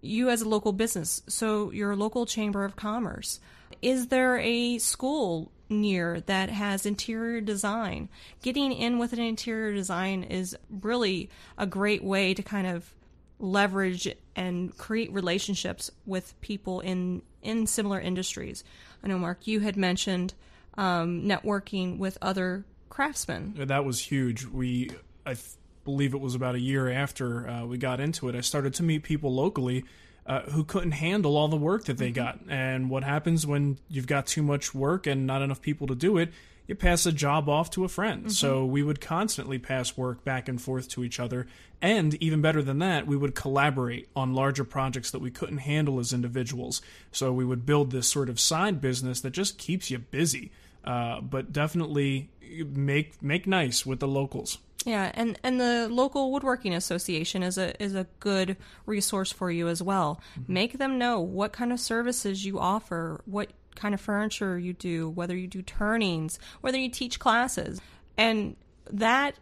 you 0.00 0.28
as 0.28 0.42
a 0.42 0.48
local 0.48 0.72
business, 0.72 1.22
so 1.28 1.70
your 1.70 1.94
local 1.94 2.26
chamber 2.26 2.64
of 2.64 2.74
commerce. 2.74 3.38
Is 3.80 4.08
there 4.08 4.38
a 4.38 4.78
school 4.78 5.52
near 5.68 6.20
that 6.22 6.50
has 6.50 6.84
interior 6.84 7.40
design? 7.40 8.08
Getting 8.42 8.72
in 8.72 8.98
with 8.98 9.12
an 9.12 9.20
interior 9.20 9.72
design 9.72 10.24
is 10.24 10.56
really 10.68 11.30
a 11.56 11.66
great 11.66 12.02
way 12.02 12.34
to 12.34 12.42
kind 12.42 12.66
of 12.66 12.92
leverage 13.38 14.08
and 14.36 14.76
create 14.76 15.10
relationships 15.12 15.90
with 16.04 16.38
people 16.40 16.80
in 16.80 17.22
in 17.42 17.66
similar 17.66 18.00
industries. 18.00 18.62
I 19.02 19.08
know 19.08 19.18
Marc, 19.18 19.46
you 19.46 19.60
had 19.60 19.76
mentioned 19.76 20.34
um, 20.76 21.22
networking 21.22 21.98
with 21.98 22.18
other 22.20 22.64
craftsmen. 22.88 23.54
that 23.56 23.84
was 23.84 24.00
huge. 24.00 24.44
We, 24.44 24.90
I 25.24 25.34
th- 25.34 25.46
believe 25.84 26.12
it 26.12 26.20
was 26.20 26.34
about 26.34 26.54
a 26.54 26.60
year 26.60 26.90
after 26.90 27.48
uh, 27.48 27.64
we 27.66 27.78
got 27.78 28.00
into 28.00 28.28
it. 28.28 28.34
I 28.34 28.40
started 28.40 28.74
to 28.74 28.82
meet 28.82 29.02
people 29.02 29.32
locally 29.32 29.84
uh, 30.26 30.42
who 30.42 30.64
couldn't 30.64 30.92
handle 30.92 31.36
all 31.36 31.48
the 31.48 31.56
work 31.56 31.84
that 31.84 31.98
they 31.98 32.10
got. 32.10 32.40
And 32.48 32.90
what 32.90 33.04
happens 33.04 33.46
when 33.46 33.78
you've 33.88 34.08
got 34.08 34.26
too 34.26 34.42
much 34.42 34.74
work 34.74 35.06
and 35.06 35.26
not 35.26 35.40
enough 35.42 35.60
people 35.60 35.86
to 35.86 35.94
do 35.94 36.18
it? 36.18 36.30
You 36.66 36.74
pass 36.74 37.06
a 37.06 37.12
job 37.12 37.48
off 37.48 37.70
to 37.70 37.84
a 37.84 37.88
friend. 37.88 38.32
So 38.32 38.64
we 38.64 38.82
would 38.82 39.00
constantly 39.00 39.58
pass 39.58 39.96
work 39.96 40.24
back 40.24 40.48
and 40.48 40.60
forth 40.60 40.88
to 40.90 41.04
each 41.04 41.20
other. 41.20 41.46
And 41.80 42.14
even 42.22 42.40
better 42.40 42.62
than 42.62 42.78
that, 42.80 43.06
we 43.06 43.16
would 43.16 43.34
collaborate 43.34 44.08
on 44.16 44.34
larger 44.34 44.64
projects 44.64 45.10
that 45.12 45.20
we 45.20 45.30
couldn't 45.30 45.58
handle 45.58 46.00
as 46.00 46.12
individuals. 46.12 46.82
So 47.12 47.32
we 47.32 47.44
would 47.44 47.66
build 47.66 47.92
this 47.92 48.08
sort 48.08 48.28
of 48.28 48.40
side 48.40 48.80
business 48.80 49.20
that 49.20 49.30
just 49.30 49.58
keeps 49.58 49.90
you 49.90 49.98
busy. 49.98 50.50
Uh, 50.84 51.20
but 51.20 51.52
definitely 51.52 52.30
make 52.64 53.20
make 53.20 53.46
nice 53.46 53.84
with 53.84 53.98
the 53.98 54.06
locals. 54.06 54.58
Yeah, 54.84 55.10
and, 55.14 55.36
and 55.42 55.60
the 55.60 55.88
local 55.90 56.30
woodworking 56.30 56.72
association 56.72 57.42
is 57.42 57.58
a 57.58 57.82
is 57.82 57.96
a 57.96 58.06
good 58.20 58.56
resource 58.86 59.32
for 59.32 59.50
you 59.50 59.66
as 59.66 59.82
well. 59.82 60.20
Make 60.46 60.78
them 60.78 60.96
know 60.96 61.18
what 61.18 61.52
kind 61.52 61.72
of 61.72 61.80
services 61.80 62.46
you 62.46 62.60
offer, 62.60 63.20
what 63.26 63.50
kind 63.76 63.94
of 63.94 64.00
furniture 64.00 64.58
you 64.58 64.72
do, 64.72 65.10
whether 65.10 65.36
you 65.36 65.46
do 65.46 65.62
turnings, 65.62 66.38
whether 66.60 66.78
you 66.78 66.90
teach 66.90 67.18
classes, 67.18 67.80
and 68.16 68.56
that 68.90 69.36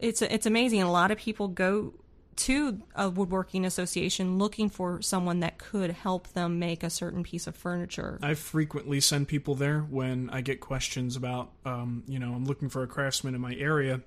it's 0.00 0.22
it's 0.22 0.46
amazing. 0.46 0.82
A 0.82 0.90
lot 0.90 1.10
of 1.10 1.18
people 1.18 1.48
go 1.48 1.94
to 2.36 2.80
a 2.94 3.08
woodworking 3.08 3.64
association 3.64 4.38
looking 4.38 4.68
for 4.68 5.00
someone 5.00 5.40
that 5.40 5.58
could 5.58 5.90
help 5.90 6.28
them 6.32 6.58
make 6.58 6.82
a 6.82 6.90
certain 6.90 7.22
piece 7.22 7.46
of 7.46 7.56
furniture. 7.56 8.18
I 8.22 8.34
frequently 8.34 9.00
send 9.00 9.28
people 9.28 9.54
there 9.54 9.80
when 9.80 10.30
I 10.30 10.40
get 10.40 10.60
questions 10.60 11.16
about, 11.16 11.52
um, 11.64 12.02
you 12.06 12.18
know, 12.18 12.32
I'm 12.34 12.44
looking 12.44 12.68
for 12.68 12.82
a 12.82 12.86
craftsman 12.86 13.34
in 13.34 13.40
my 13.40 13.54
area. 13.54 14.00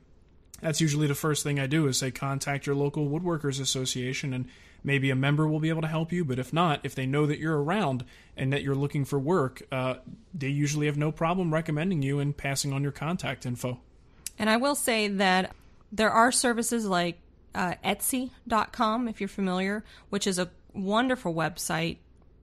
That's 0.61 0.81
usually 0.81 1.07
the 1.07 1.15
first 1.15 1.43
thing 1.43 1.59
I 1.59 1.67
do 1.67 1.87
is 1.87 1.97
say 1.97 2.11
contact 2.11 2.65
your 2.65 2.75
local 2.75 3.07
woodworkers 3.07 3.61
association 3.61 4.33
and 4.33 4.47
maybe 4.87 5.09
a 5.11 5.15
member 5.15 5.45
will 5.47 5.59
be 5.59 5.69
able 5.69 5.81
to 5.81 5.87
help 5.87 6.11
you. 6.13 6.23
But 6.23 6.39
if 6.39 6.53
not, 6.53 6.79
if 6.83 6.95
they 6.95 7.05
know 7.05 7.25
that 7.25 7.37
you're 7.37 7.61
around 7.61 8.05
and 8.37 8.53
that 8.53 8.63
you're 8.63 8.73
looking 8.73 9.03
for 9.03 9.19
work, 9.19 9.61
uh, 9.71 9.95
they 10.33 10.47
usually 10.47 10.87
have 10.87 10.97
no 10.97 11.11
problem 11.11 11.53
recommending 11.53 12.01
you 12.01 12.19
and 12.19 12.35
passing 12.35 12.71
on 12.71 12.81
your 12.81 12.93
contact 12.93 13.45
info. 13.45 13.79
And 14.39 14.49
I 14.49 14.55
will 14.57 14.75
say 14.75 15.09
that 15.09 15.53
there 15.91 16.09
are 16.09 16.31
services 16.31 16.85
like 16.85 17.19
uh, 17.53 17.73
Etsy.com, 17.83 19.09
if 19.09 19.19
you're 19.19 19.27
familiar, 19.27 19.83
which 20.09 20.25
is 20.25 20.39
a 20.39 20.49
wonderful 20.73 21.33
website 21.33 21.97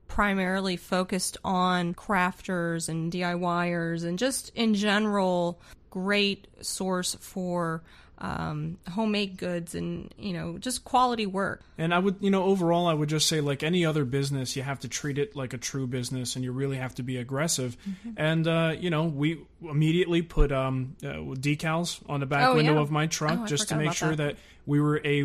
primarily 0.07 0.77
focused 0.77 1.37
on 1.43 1.95
crafters 1.95 2.87
and 2.87 3.11
DIYers 3.11 4.05
and 4.05 4.19
just 4.19 4.51
in 4.53 4.75
general 4.75 5.59
great 5.89 6.47
source 6.61 7.15
for 7.15 7.81
um, 8.25 8.77
homemade 8.89 9.37
goods 9.37 9.75
and 9.75 10.13
you 10.17 10.33
know 10.33 10.57
just 10.57 10.83
quality 10.83 11.25
work. 11.25 11.61
And 11.77 11.93
I 11.93 11.99
would, 11.99 12.15
you 12.19 12.31
know, 12.31 12.43
overall, 12.43 12.87
I 12.87 12.93
would 12.93 13.09
just 13.09 13.27
say 13.27 13.41
like 13.41 13.61
any 13.61 13.85
other 13.85 14.05
business, 14.05 14.55
you 14.55 14.63
have 14.63 14.79
to 14.79 14.87
treat 14.87 15.17
it 15.17 15.35
like 15.35 15.53
a 15.53 15.57
true 15.57 15.85
business, 15.85 16.35
and 16.35 16.43
you 16.43 16.51
really 16.51 16.77
have 16.77 16.95
to 16.95 17.03
be 17.03 17.17
aggressive. 17.17 17.77
Mm-hmm. 17.87 18.09
And 18.17 18.47
uh, 18.47 18.75
you 18.79 18.89
know, 18.89 19.03
we 19.03 19.45
immediately 19.61 20.21
put 20.21 20.51
um, 20.51 20.95
uh, 21.03 21.35
decals 21.35 22.01
on 22.09 22.19
the 22.19 22.25
back 22.25 22.47
oh, 22.47 22.55
window 22.55 22.75
yeah. 22.75 22.81
of 22.81 22.91
my 22.91 23.07
truck 23.07 23.39
oh, 23.43 23.45
just 23.45 23.69
to 23.69 23.75
make 23.75 23.93
sure 23.93 24.15
that. 24.15 24.17
that. 24.17 24.37
we 24.65 24.81
were 24.81 24.99
a 25.05 25.23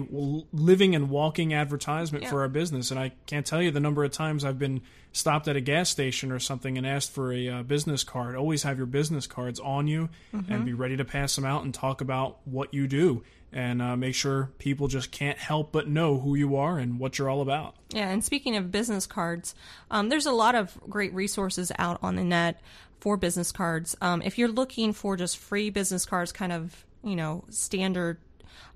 living 0.53 0.95
and 0.95 1.09
walking 1.09 1.55
advertisement 1.55 2.25
Yeah. 2.25 2.31
for 2.31 2.43
our 2.43 2.49
business. 2.49 2.91
And 2.91 3.01
I 3.01 3.13
can't 3.25 3.47
tell 3.47 3.63
you 3.63 3.71
the 3.71 3.81
number 3.81 4.05
of 4.05 4.11
times 4.11 4.45
I've 4.45 4.59
been 4.59 4.83
stopped 5.13 5.49
at 5.49 5.57
a 5.57 5.61
gas 5.61 5.91
station 5.91 6.31
or 6.31 6.39
something 6.39 6.79
and 6.79 6.87
asked 6.87 7.11
for 7.13 7.33
a 7.33 7.49
uh, 7.49 7.63
business 7.63 8.05
card. 8.05 8.37
Always 8.37 8.63
have 8.63 8.77
your 8.77 8.87
business 8.87 9.27
cards 9.27 9.59
on 9.61 9.87
you 9.89 10.09
Mm-hmm. 10.35 10.53
and 10.53 10.65
be 10.65 10.73
ready 10.73 10.97
to 10.97 11.05
pass 11.05 11.35
them 11.37 11.45
out 11.45 11.65
and 11.65 11.75
talk 11.75 12.01
about 12.01 12.39
what 12.45 12.73
you 12.73 12.87
do. 12.87 13.23
And 13.53 13.83
uh, 13.83 13.97
make 13.97 14.15
sure 14.15 14.53
people 14.59 14.87
just 14.87 15.11
can't 15.11 15.37
help 15.37 15.73
but 15.73 15.89
know 15.89 16.21
who 16.21 16.37
you 16.37 16.55
are 16.55 16.79
and 16.79 17.01
what 17.01 17.19
you're 17.19 17.29
all 17.29 17.41
about. 17.43 17.75
Yeah, 17.93 18.09
and 18.09 18.23
speaking 18.25 18.55
of 18.57 18.71
business 18.71 19.07
cards, 19.07 19.57
um, 19.91 20.09
there's 20.09 20.27
a 20.27 20.31
lot 20.31 20.55
of 20.55 20.79
great 20.89 21.13
resources 21.13 21.73
out 21.77 21.99
on 22.01 22.15
the 22.15 22.23
net 22.23 22.61
for 23.01 23.17
business 23.17 23.51
cards. 23.51 23.97
Um, 24.01 24.23
if 24.23 24.39
you're 24.39 24.47
looking 24.47 24.93
for 24.93 25.17
just 25.17 25.37
free 25.37 25.69
business 25.71 26.07
cards, 26.07 26.31
kind 26.31 26.53
of 26.53 26.85
you 27.03 27.17
know 27.17 27.43
standard, 27.51 28.19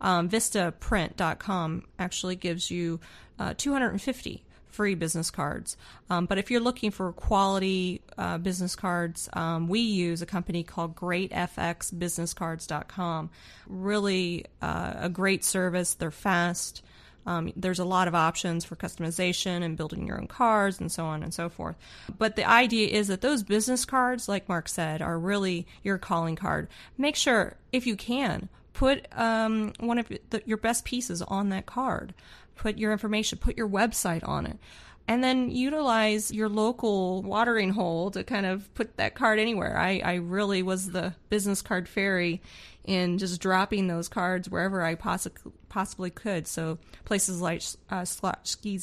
um, 0.01 0.29
VistaPrint.com 0.29 1.85
actually 1.99 2.37
gives 2.37 2.71
you 2.71 3.01
uh, 3.39 3.55
250 3.57 4.44
free 4.75 4.95
business 4.95 5.31
cards. 5.31 5.79
Um, 6.11 6.27
but 6.27 6.37
if 6.39 6.51
you're 6.51 6.61
looking 6.61 6.91
for 6.91 7.13
quality 7.13 8.03
uh, 8.19 8.39
business 8.39 8.75
cards, 8.75 9.29
um, 9.33 9.69
we 9.69 9.79
use 9.81 10.21
a 10.21 10.27
company 10.27 10.65
called 10.65 10.97
GreatFXBusinessCards.com. 10.97 13.31
Really 13.69 14.47
uh, 14.61 14.95
a 14.97 15.09
great 15.09 15.45
service. 15.45 15.95
They're 15.95 16.11
fast. 16.11 16.83
Um, 17.27 17.53
there's 17.57 17.79
a 17.79 17.85
lot 17.85 18.09
of 18.09 18.15
options 18.15 18.65
for 18.65 18.77
customization 18.77 19.63
and 19.63 19.77
building 19.77 20.07
your 20.07 20.19
own 20.19 20.27
cards 20.27 20.81
and 20.81 20.93
so 20.93 21.07
on 21.07 21.23
and 21.23 21.33
so 21.33 21.49
forth. 21.49 21.77
But 22.19 22.37
the 22.37 22.45
idea 22.45 22.89
is 22.89 23.09
that 23.09 23.23
those 23.23 23.43
business 23.43 23.85
cards, 23.85 24.29
like 24.29 24.49
Marc 24.49 24.69
said, 24.69 25.01
are 25.01 25.19
really 25.19 25.67
your 25.83 25.99
calling 25.99 26.37
card. 26.37 26.69
Make 26.99 27.17
sure, 27.17 27.57
if 27.73 27.87
you 27.87 27.97
can, 27.97 28.49
put 28.75 29.07
um, 29.17 29.73
one 29.81 29.99
of 29.99 30.09
the, 30.31 30.43
your 30.45 30.59
best 30.59 30.85
pieces 30.85 31.23
on 31.23 31.49
that 31.51 31.65
card. 31.65 32.13
Put 32.57 32.79
your 32.79 32.93
information, 32.93 33.39
put 33.39 33.57
your 33.57 33.69
website 33.69 34.27
on 34.27 34.47
it. 34.47 34.59
And 35.07 35.23
then 35.23 35.51
utilize 35.51 36.33
your 36.33 36.49
local 36.49 37.23
watering 37.23 37.71
hole 37.71 38.11
to 38.13 38.25
kind 38.25 38.47
of 38.47 38.73
put 38.75 38.97
that 38.97 39.15
card 39.15 39.39
anywhere. 39.39 39.77
I, 39.77 40.01
I 40.03 40.15
really 40.15 40.63
was 40.63 40.91
the 40.93 41.13
business 41.29 41.61
card 41.61 41.89
fairy 41.89 42.41
in 42.87 43.19
just 43.19 43.39
dropping 43.41 43.87
those 43.87 44.09
cards 44.09 44.49
wherever 44.49 44.83
I 44.83 44.95
possi- 44.95 45.31
possibly 45.69 46.09
could. 46.09 46.47
So 46.47 46.79
places 47.05 47.41
like 47.43 47.63
uh, 47.91 48.07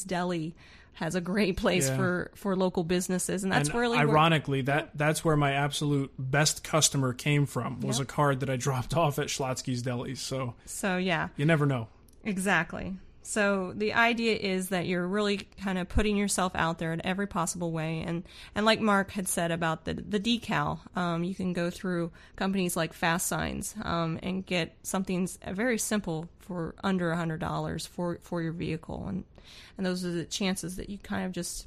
Deli 0.06 0.54
has 0.94 1.14
a 1.16 1.20
great 1.20 1.56
place 1.56 1.88
Yeah. 1.88 1.96
for, 1.96 2.30
for 2.34 2.54
local 2.54 2.84
businesses, 2.84 3.42
and 3.42 3.52
that's 3.52 3.70
and 3.70 3.78
really 3.80 3.96
where- 3.98 4.08
ironically 4.08 4.60
that 4.62 4.90
that's 4.96 5.24
where 5.24 5.36
my 5.36 5.52
absolute 5.52 6.12
best 6.18 6.62
customer 6.62 7.12
came 7.14 7.46
from 7.46 7.80
was 7.80 7.98
Yep. 7.98 8.08
a 8.08 8.12
card 8.12 8.40
that 8.40 8.50
I 8.50 8.56
dropped 8.56 8.94
off 8.96 9.18
at 9.18 9.26
Schlotzsky's 9.26 9.82
Deli. 9.82 10.14
So 10.14 10.54
so 10.66 10.98
yeah. 10.98 11.28
you 11.36 11.46
never 11.46 11.66
know. 11.66 11.88
Exactly. 12.24 12.96
So 13.22 13.72
the 13.74 13.94
idea 13.94 14.34
is 14.34 14.70
that 14.70 14.86
you're 14.86 15.06
really 15.06 15.48
kind 15.62 15.78
of 15.78 15.88
putting 15.88 16.16
yourself 16.16 16.52
out 16.56 16.78
there 16.78 16.92
in 16.92 17.04
every 17.06 17.26
possible 17.26 17.70
way, 17.70 18.02
and 18.06 18.24
and 18.54 18.66
like 18.66 18.80
Marc 18.80 19.12
had 19.12 19.28
said 19.28 19.52
about 19.52 19.84
the 19.84 19.94
the 19.94 20.18
decal, 20.18 20.80
um, 20.96 21.22
you 21.22 21.34
can 21.34 21.52
go 21.52 21.70
through 21.70 22.10
companies 22.34 22.76
like 22.76 22.92
Fast 22.92 23.26
Signs 23.26 23.74
um, 23.82 24.18
and 24.22 24.44
get 24.44 24.76
something 24.82 25.28
very 25.48 25.78
simple 25.78 26.28
for 26.40 26.74
under 26.82 27.12
a 27.12 27.16
hundred 27.16 27.38
dollars 27.38 27.86
for 27.86 28.18
for 28.22 28.42
your 28.42 28.52
vehicle, 28.52 29.06
and 29.06 29.24
and 29.76 29.86
those 29.86 30.04
are 30.04 30.10
the 30.10 30.24
chances 30.24 30.76
that 30.76 30.90
you 30.90 30.98
kind 30.98 31.24
of 31.24 31.32
just 31.32 31.66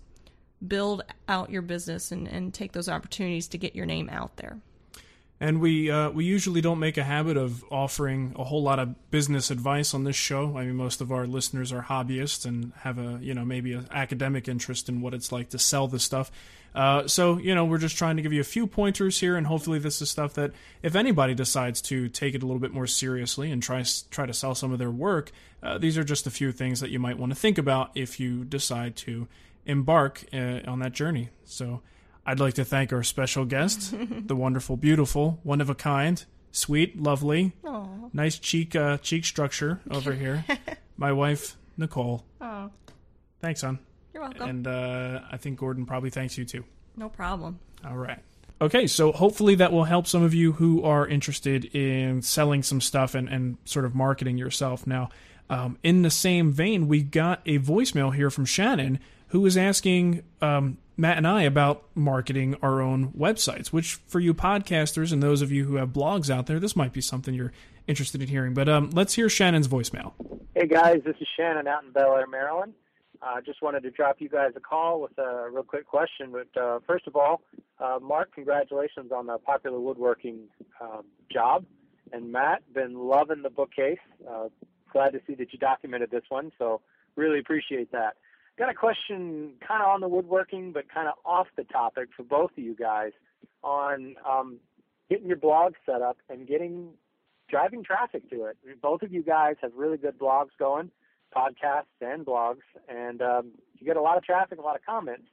build 0.65 1.03
out 1.27 1.49
your 1.49 1.61
business 1.61 2.11
and, 2.11 2.27
and 2.27 2.53
take 2.53 2.71
those 2.71 2.89
opportunities 2.89 3.47
to 3.49 3.57
get 3.57 3.75
your 3.75 3.85
name 3.85 4.09
out 4.09 4.35
there. 4.37 4.59
And 5.39 5.59
we 5.59 5.91
uh, 5.91 6.11
we 6.11 6.23
usually 6.23 6.61
don't 6.61 6.79
make 6.79 6.97
a 6.97 7.03
habit 7.03 7.35
of 7.35 7.65
offering 7.69 8.33
a 8.37 8.45
whole 8.45 8.63
lot 8.63 8.79
of 8.79 9.11
business 9.11 9.51
advice 9.51 9.93
on 9.93 10.05
this 10.05 10.15
show. 10.15 10.57
I 10.57 10.65
mean, 10.65 10.75
most 10.75 11.01
of 11.01 11.11
our 11.11 11.27
listeners 11.27 11.73
are 11.73 11.83
hobbyists 11.83 12.45
and 12.45 12.71
have 12.79 12.97
a 12.97 13.19
you 13.21 13.33
know 13.33 13.43
maybe 13.43 13.73
an 13.73 13.87
academic 13.91 14.47
interest 14.47 14.87
in 14.87 15.01
what 15.01 15.13
it's 15.13 15.33
like 15.33 15.49
to 15.49 15.59
sell 15.59 15.87
this 15.87 16.03
stuff. 16.03 16.31
Uh, 16.73 17.07
so 17.07 17.37
you 17.37 17.53
know, 17.53 17.65
we're 17.65 17.77
just 17.77 17.97
trying 17.97 18.15
to 18.15 18.21
give 18.21 18.31
you 18.31 18.39
a 18.39 18.45
few 18.45 18.65
pointers 18.65 19.19
here, 19.19 19.35
and 19.35 19.47
hopefully, 19.47 19.77
this 19.77 20.01
is 20.01 20.09
stuff 20.09 20.33
that 20.35 20.51
if 20.81 20.95
anybody 20.95 21.33
decides 21.33 21.81
to 21.81 22.07
take 22.07 22.33
it 22.33 22.41
a 22.41 22.45
little 22.45 22.59
bit 22.59 22.73
more 22.73 22.87
seriously 22.87 23.51
and 23.51 23.61
try 23.61 23.83
try 24.11 24.25
to 24.25 24.33
sell 24.33 24.55
some 24.55 24.71
of 24.71 24.79
their 24.79 24.91
work, 24.91 25.31
uh, 25.61 25.77
these 25.77 25.97
are 25.97 26.03
just 26.05 26.27
a 26.27 26.31
few 26.31 26.53
things 26.53 26.79
that 26.79 26.91
you 26.91 26.99
might 26.99 27.17
want 27.17 27.33
to 27.33 27.35
think 27.37 27.57
about 27.57 27.91
if 27.93 28.21
you 28.21 28.45
decide 28.45 28.95
to 28.95 29.27
embark 29.65 30.23
uh, 30.33 30.59
on 30.65 30.79
that 30.79 30.93
journey. 30.93 31.29
So. 31.43 31.81
I'd 32.25 32.39
like 32.39 32.55
to 32.55 32.65
thank 32.65 32.91
our 32.91 33.03
special 33.03 33.45
guest, 33.45 33.93
the 34.27 34.35
wonderful, 34.35 34.77
beautiful, 34.77 35.39
one 35.43 35.61
of 35.61 35.69
a 35.69 35.75
kind, 35.75 36.23
sweet, 36.51 36.99
lovely, 37.01 37.53
nice 38.13 38.39
cheek 38.39 38.75
uh, 38.75 38.97
cheek 38.97 39.25
structure 39.25 39.79
over 39.91 40.13
here. 40.23 40.43
My 40.97 41.11
wife, 41.11 41.55
Nicole. 41.77 42.23
Oh, 42.41 42.71
Thanks, 43.41 43.61
hon. 43.61 43.77
you're 44.13 44.23
welcome. 44.23 44.49
And 44.49 44.67
uh, 44.67 45.19
I 45.31 45.37
think 45.37 45.59
Gordon 45.59 45.85
probably 45.85 46.09
thanks 46.09 46.37
you 46.37 46.45
too. 46.45 46.63
no 46.97 47.09
problem. 47.09 47.59
All 47.85 47.97
right. 47.97 48.19
Okay, 48.61 48.87
so 48.87 49.11
hopefully 49.11 49.55
that 49.55 49.71
will 49.73 49.83
help 49.83 50.07
some 50.07 50.23
of 50.23 50.33
you 50.33 50.53
who 50.53 50.81
are 50.83 51.05
interested 51.05 51.65
in 51.75 52.21
selling 52.21 52.63
some 52.63 52.79
stuff 52.79 53.13
and, 53.13 53.27
and 53.27 53.57
sort 53.65 53.83
of 53.85 53.93
marketing 53.93 54.37
yourself. 54.37 54.87
Now, 54.87 55.09
um, 55.49 55.77
in 55.83 56.01
the 56.03 56.09
same 56.09 56.51
vein, 56.53 56.87
we 56.87 57.03
got 57.03 57.41
a 57.45 57.59
voicemail 57.59 58.15
here 58.15 58.29
from 58.31 58.45
Shannon 58.45 58.99
who 59.27 59.41
was 59.41 59.57
asking 59.57 60.23
um, 60.41 60.77
Matt 60.97 61.17
and 61.17 61.27
I 61.27 61.43
about 61.43 61.83
marketing 61.93 62.55
our 62.61 62.81
own 62.81 63.11
websites, 63.11 63.67
which 63.67 63.95
for 64.07 64.19
you 64.19 64.33
podcasters 64.33 65.11
and 65.11 65.21
those 65.21 65.41
of 65.41 65.51
you 65.51 65.65
who 65.65 65.75
have 65.75 65.89
blogs 65.89 66.29
out 66.29 66.45
there, 66.45 66.59
this 66.59 66.75
might 66.75 66.93
be 66.93 67.01
something 67.01 67.33
you're 67.33 67.51
interested 67.87 68.21
in 68.21 68.27
hearing. 68.27 68.53
But 68.53 68.69
um, 68.69 68.89
let's 68.91 69.13
hear 69.13 69.29
Shannon's 69.29 69.67
voicemail. 69.67 70.13
Hey 70.55 70.67
guys, 70.67 71.01
this 71.05 71.15
is 71.19 71.27
Shannon 71.37 71.67
out 71.67 71.83
in 71.83 71.91
Bel 71.91 72.15
Air, 72.15 72.27
Maryland. 72.27 72.73
Uh, 73.21 73.41
just 73.41 73.61
wanted 73.61 73.81
to 73.83 73.91
drop 73.91 74.17
you 74.19 74.29
guys 74.29 74.51
a 74.55 74.59
call 74.59 75.01
with 75.01 75.17
a 75.17 75.49
real 75.51 75.63
quick 75.63 75.87
question. 75.87 76.31
But 76.31 76.61
uh, 76.61 76.79
first 76.85 77.07
of 77.07 77.15
all, 77.15 77.41
uh, 77.79 77.99
Marc, 78.01 78.33
congratulations 78.33 79.11
on 79.11 79.25
the 79.25 79.37
popular 79.37 79.79
woodworking 79.79 80.41
um, 80.79 81.03
job. 81.31 81.65
And 82.13 82.31
Matt, 82.31 82.61
been 82.73 82.93
loving 82.93 83.41
the 83.41 83.49
bookcase. 83.49 83.97
Uh, 84.29 84.49
glad 84.91 85.09
to 85.13 85.21
see 85.27 85.33
that 85.35 85.51
you 85.51 85.59
documented 85.59 86.11
this 86.11 86.23
one. 86.29 86.51
So 86.59 86.81
really 87.15 87.39
appreciate 87.39 87.91
that. 87.91 88.15
Got 88.57 88.69
a 88.69 88.73
question 88.73 89.51
kind 89.67 89.83
of 89.83 89.89
on 89.89 89.99
the 89.99 90.07
woodworking, 90.07 90.71
but 90.71 90.85
kind 90.93 91.07
of 91.09 91.15
off 91.25 91.47
the 91.57 91.65
topic 91.65 92.09
for 92.15 92.23
both 92.23 92.51
of 92.57 92.63
you 92.63 92.73
guys 92.73 93.11
on 93.63 94.15
um, 94.27 94.59
getting 95.09 95.27
your 95.27 95.37
blog 95.37 95.73
set 95.85 96.01
up 96.01 96.17
and 96.29 96.47
getting 96.47 96.89
driving 97.49 97.83
traffic 97.83 98.29
to 98.29 98.45
it. 98.45 98.57
Both 98.81 99.01
of 99.01 99.11
you 99.11 99.23
guys 99.23 99.55
have 99.61 99.71
really 99.75 99.97
good 99.97 100.17
blogs 100.17 100.49
going, 100.57 100.89
podcasts 101.35 101.83
and 101.99 102.25
blogs, 102.25 102.63
and 102.87 103.21
um, 103.21 103.51
you 103.77 103.85
get 103.85 103.97
a 103.97 104.01
lot 104.01 104.17
of 104.17 104.23
traffic, 104.23 104.57
a 104.57 104.61
lot 104.61 104.75
of 104.75 104.85
comments. 104.85 105.25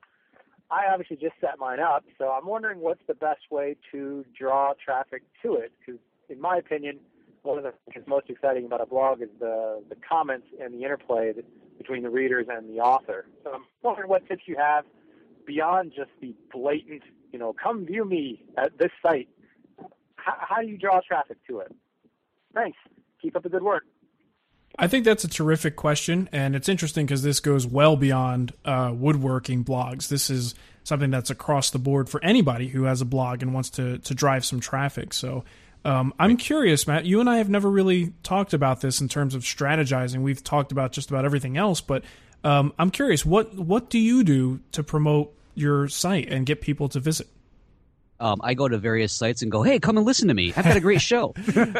I 0.71 0.93
obviously 0.93 1.17
just 1.17 1.35
set 1.41 1.59
mine 1.59 1.81
up, 1.81 2.05
so 2.19 2.31
I'm 2.31 2.47
wondering 2.47 2.81
what's 2.81 3.03
the 3.07 3.15
best 3.15 3.51
way 3.51 3.77
to 3.93 4.25
draw 4.37 4.73
traffic 4.85 5.23
to 5.43 5.55
it. 5.55 5.73
Because, 5.79 6.01
in 6.29 6.41
my 6.41 6.57
opinion, 6.57 6.99
one 7.43 7.59
of 7.59 7.65
the 7.65 7.73
things 7.93 8.07
most 8.09 8.31
exciting 8.31 8.65
about 8.65 8.81
a 8.81 8.87
blog 8.87 9.21
is 9.21 9.29
the 9.39 9.83
the 9.89 9.97
comments 10.09 10.47
and 10.61 10.73
the 10.75 10.83
interplay 10.83 11.33
that, 11.33 11.45
between 11.79 12.03
the 12.03 12.11
readers 12.11 12.47
and 12.49 12.69
the 12.69 12.81
author. 12.81 13.27
So 13.45 13.53
I'm 13.53 13.65
wondering 13.83 14.09
what 14.09 14.27
tips 14.29 14.43
you 14.47 14.57
have 14.57 14.85
beyond 15.47 15.93
just 15.97 16.11
the 16.21 16.35
blatant, 16.53 17.03
you 17.33 17.39
know, 17.39 17.53
come 17.53 17.85
view 17.87 18.05
me 18.05 18.45
at 18.57 18.79
this 18.79 18.91
site. 19.03 19.29
How, 20.17 20.35
how 20.39 20.61
do 20.61 20.69
you 20.69 20.79
draw 20.79 21.01
traffic 21.07 21.39
to 21.49 21.61
it? 21.61 21.75
Thanks. 22.55 22.79
Keep 23.21 23.37
up 23.37 23.43
the 23.43 23.49
good 23.49 23.63
work. 23.63 23.85
I 24.79 24.87
think 24.89 25.05
that's 25.05 25.25
a 25.25 25.29
terrific 25.29 25.77
question, 25.77 26.31
and 26.33 26.57
it's 26.57 26.69
interesting 26.69 27.05
because 27.05 27.23
this 27.23 27.41
goes 27.41 27.67
well 27.67 27.95
beyond 27.95 28.53
uh, 28.65 28.93
woodworking 28.95 29.65
blogs. 29.65 30.09
This 30.09 30.31
is 30.31 30.55
something 30.83 31.11
that's 31.11 31.29
across 31.29 31.71
the 31.71 31.79
board 31.79 32.09
for 32.09 32.25
anybody 32.25 32.69
who 32.69 32.85
has 32.85 33.03
a 33.03 33.05
blog 33.05 33.43
and 33.43 33.53
wants 33.53 33.69
to 33.71 33.99
to 33.99 34.15
drive 34.15 34.45
some 34.45 34.61
traffic. 34.61 35.13
So. 35.13 35.45
Um, 35.85 36.15
I'm 36.19 36.37
curious, 36.37 36.87
Matt. 36.87 37.05
You 37.07 37.21
and 37.21 37.29
I 37.29 37.39
have 37.39 37.49
never 37.49 37.71
really 37.71 38.13
talked 38.23 38.55
about 38.55 38.81
this 38.81 39.01
in 39.01 39.09
terms 39.09 39.35
of 39.35 39.43
strategizing. 39.43 40.23
We've 40.23 40.43
talked 40.43 40.73
about 40.73 40.93
just 40.93 41.11
about 41.11 41.25
everything 41.25 41.57
else, 41.57 41.81
but 41.81 42.05
um, 42.45 42.73
I'm 42.79 42.91
curious. 42.91 43.27
What 43.27 43.55
what 43.55 43.91
do 43.91 43.99
you 43.99 44.23
do 44.25 44.61
to 44.73 44.83
promote 44.83 45.35
your 45.55 45.89
site 45.89 46.29
and 46.29 46.47
get 46.47 46.61
people 46.61 46.89
to 46.91 47.01
visit? 47.01 47.29
um, 48.23 48.41
I 48.45 48.55
go 48.55 48.69
to 48.69 48.79
various 48.79 49.13
sites 49.13 49.43
and 49.43 49.51
go, 49.51 49.63
"Hey, 49.65 49.81
come 49.81 49.97
and 49.97 50.07
listen 50.07 50.29
to 50.29 50.35
me. 50.35 50.55
I've 50.57 50.65
got 50.65 50.77
a 50.77 50.81
great 50.81 51.01
show." 51.13 51.35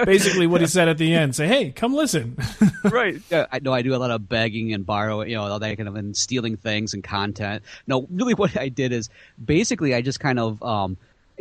Basically, 0.05 0.49
what 0.49 0.61
he 0.61 0.67
said 0.67 0.89
at 0.89 0.99
the 0.99 1.15
end: 1.15 1.37
"Say, 1.37 1.47
hey, 1.47 1.71
come 1.71 1.95
listen." 1.95 2.37
right. 2.85 3.23
Yeah, 3.31 3.47
I 3.53 3.61
know. 3.61 3.73
I 3.73 3.83
do 3.83 3.95
a 3.95 3.97
lot 3.97 4.11
of 4.11 4.29
begging 4.29 4.73
and 4.75 4.85
borrowing, 4.85 5.31
you 5.31 5.37
know, 5.37 5.45
all 5.45 5.59
that 5.59 5.77
kind 5.77 5.89
of 5.89 5.95
and 5.95 6.17
stealing 6.17 6.57
things 6.57 6.93
and 6.93 7.05
content. 7.05 7.63
No, 7.87 8.07
really, 8.11 8.35
what 8.35 8.57
I 8.57 8.69
did 8.69 8.93
is 8.93 9.09
basically 9.43 9.95
I 9.95 10.03
just 10.03 10.19
kind 10.19 10.41
of. 10.41 10.61
Um, 10.63 10.99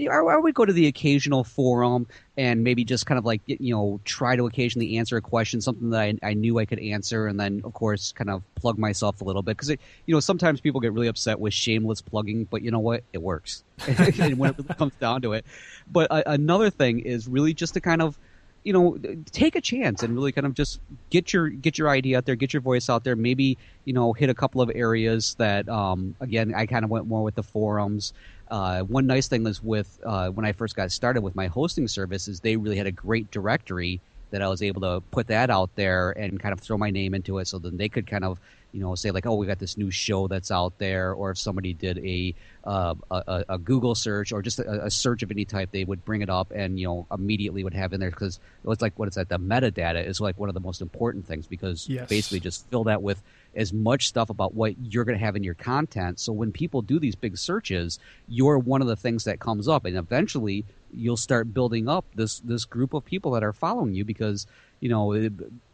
I 0.10 0.38
would 0.38 0.54
go 0.54 0.66
to 0.66 0.74
the 0.74 0.88
occasional 0.88 1.44
forum 1.44 2.08
and 2.38 2.64
maybe 2.64 2.84
just 2.84 3.06
kind 3.06 3.18
of 3.20 3.26
like 3.26 3.42
you 3.46 3.74
know 3.74 4.00
try 4.06 4.36
to 4.36 4.46
occasionally 4.46 4.98
answer 4.98 5.18
a 5.18 5.22
question, 5.22 5.62
something 5.62 5.90
that 5.92 6.02
I, 6.02 6.16
I 6.24 6.34
knew 6.34 6.60
I 6.60 6.66
could 6.66 6.80
answer, 6.80 7.28
and 7.28 7.40
then 7.40 7.62
of 7.64 7.74
course 7.74 8.12
kind 8.12 8.30
of 8.30 8.44
plug 8.56 8.78
myself 8.78 9.22
a 9.22 9.24
little 9.24 9.42
bit. 9.42 9.58
Because 9.58 9.70
you 9.70 9.78
know 10.08 10.20
sometimes 10.20 10.62
people 10.62 10.82
get 10.82 10.94
really 10.94 11.08
upset 11.08 11.40
with 11.40 11.54
shameless 11.54 12.02
plugging, 12.02 12.46
but 12.46 12.62
you 12.62 12.72
know 12.72 12.80
what, 12.80 13.04
it 13.14 13.22
works. 13.22 13.64
When 13.88 14.56
it 14.58 14.78
comes 14.78 14.94
down 15.00 15.24
to 15.24 15.34
it. 15.34 15.46
But 15.92 16.12
uh, 16.12 16.24
another 16.26 16.70
thing 16.70 17.00
is 17.00 17.28
really 17.28 17.54
just 17.54 17.74
to 17.74 17.82
kind 17.82 18.02
of 18.02 18.18
you 18.64 18.74
know 18.74 18.98
take 19.32 19.56
a 19.56 19.62
chance 19.62 20.04
and 20.04 20.14
really 20.14 20.32
kind 20.32 20.46
of 20.46 20.54
just 20.54 20.80
get 21.10 21.34
your 21.34 21.50
get 21.50 21.78
your 21.78 21.90
idea 21.90 22.18
out 22.18 22.26
there 22.26 22.36
get 22.36 22.54
your 22.54 22.62
voice 22.62 22.90
out 22.90 23.04
there. 23.04 23.16
Maybe 23.16 23.58
you 23.86 23.94
know 23.94 24.14
hit 24.14 24.30
a 24.30 24.34
couple 24.34 24.62
of 24.62 24.72
areas 24.74 25.36
that 25.40 25.68
um, 25.70 26.16
again 26.20 26.54
i 26.54 26.66
kind 26.66 26.84
of 26.86 26.92
went 26.92 27.08
more 27.08 27.24
with 27.24 27.36
the 27.36 27.44
forums 27.44 28.14
uh, 28.52 28.82
one 28.82 29.08
nice 29.08 29.30
thing 29.30 29.44
was 29.44 29.64
with 29.64 30.00
uh, 30.06 30.30
when 30.30 30.46
I 30.46 30.52
first 30.52 30.76
got 30.76 30.92
started 30.92 31.22
with 31.22 31.36
my 31.36 31.48
hosting 31.48 31.88
service 31.88 32.28
is 32.28 32.42
they 32.42 32.58
really 32.58 32.76
had 32.76 32.86
a 32.86 32.92
great 32.92 33.32
directory 33.32 34.02
that 34.32 34.42
I 34.42 34.48
was 34.48 34.62
able 34.62 34.82
to 34.82 35.02
put 35.12 35.28
that 35.28 35.50
out 35.50 35.70
there 35.76 36.12
and 36.12 36.40
kind 36.40 36.54
of 36.54 36.60
throw 36.60 36.78
my 36.78 36.90
name 36.90 37.14
into 37.14 37.40
it, 37.40 37.48
so 37.48 37.60
then 37.60 37.78
they 37.78 37.90
could 37.90 38.08
kind 38.08 38.26
of 38.26 38.40
you 38.74 38.82
know 38.82 38.94
say 38.96 39.12
like, 39.12 39.26
oh, 39.26 39.36
we 39.36 39.48
got 39.48 39.60
this 39.60 39.78
new 39.78 39.90
show 39.90 40.28
that's 40.28 40.52
out 40.52 40.78
there, 40.80 41.14
or 41.14 41.32
if 41.32 41.38
somebody 41.38 41.74
did 41.74 41.98
a 42.00 42.36
uh, 42.66 42.94
a, 43.10 43.46
a, 43.50 43.58
Google 43.58 43.96
search 43.96 44.34
or 44.34 44.42
just 44.42 44.60
a, 44.60 44.86
a, 44.86 44.92
search 44.92 45.24
of 45.24 45.32
any 45.32 45.46
type, 45.46 45.70
they 45.72 45.84
would 45.84 46.04
bring 46.04 46.22
it 46.22 46.30
up 46.30 46.52
and 46.52 46.78
you 46.78 46.88
know 46.88 47.08
immediately 47.12 47.64
would 47.64 47.74
have 47.74 47.94
in 47.94 48.02
there 48.02 48.12
because 48.12 48.40
it's 48.68 48.82
like 48.82 49.00
what 49.00 49.08
is 49.08 49.16
that? 49.16 49.30
The 49.30 49.40
metadata 49.40 50.06
is 50.06 50.20
like 50.20 50.38
one 50.38 50.50
of 50.50 50.56
the 50.56 50.62
most 50.62 50.82
important 50.82 51.26
things 51.26 51.48
because 51.48 51.88
yes. 51.88 52.10
basically 52.10 52.42
just 52.42 52.70
fill 52.70 52.84
that 52.86 53.02
with 53.02 53.22
as 53.56 53.74
much 53.74 54.08
stuff 54.08 54.30
about 54.30 54.54
what 54.54 54.76
you're 54.80 55.04
going 55.04 55.18
to 55.18 55.24
have 55.24 55.36
in 55.36 55.44
your 55.44 55.54
content. 55.54 56.20
So 56.20 56.32
when 56.32 56.52
people 56.52 56.82
do 56.82 57.00
these 57.00 57.16
big 57.16 57.38
searches, 57.38 58.00
you're 58.28 58.58
one 58.58 58.82
of 58.82 58.88
the 58.88 58.96
things 58.96 59.24
that 59.26 59.40
comes 59.40 59.68
up, 59.68 59.86
and 59.86 59.98
eventually 59.98 60.66
you'll 60.94 61.18
start 61.18 61.54
building 61.54 61.88
up 61.88 62.06
this 62.16 62.40
this 62.40 62.66
group 62.66 62.94
of 62.94 63.06
people 63.06 63.32
that 63.32 63.44
are 63.44 63.54
following 63.54 63.94
you 63.94 64.04
because 64.04 64.46
you 64.82 64.90
know 64.90 65.14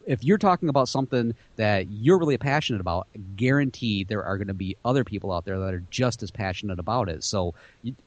if 0.07 0.23
you're 0.23 0.37
talking 0.37 0.69
about 0.69 0.87
something 0.87 1.35
that 1.57 1.89
you're 1.89 2.17
really 2.17 2.37
passionate 2.37 2.79
about, 2.79 3.07
guarantee 3.35 4.05
there 4.05 4.23
are 4.23 4.37
going 4.37 4.47
to 4.47 4.53
be 4.53 4.77
other 4.85 5.03
people 5.03 5.31
out 5.33 5.43
there 5.45 5.59
that 5.59 5.73
are 5.73 5.83
just 5.91 6.23
as 6.23 6.31
passionate 6.31 6.79
about 6.79 7.09
it. 7.09 7.23
So 7.23 7.53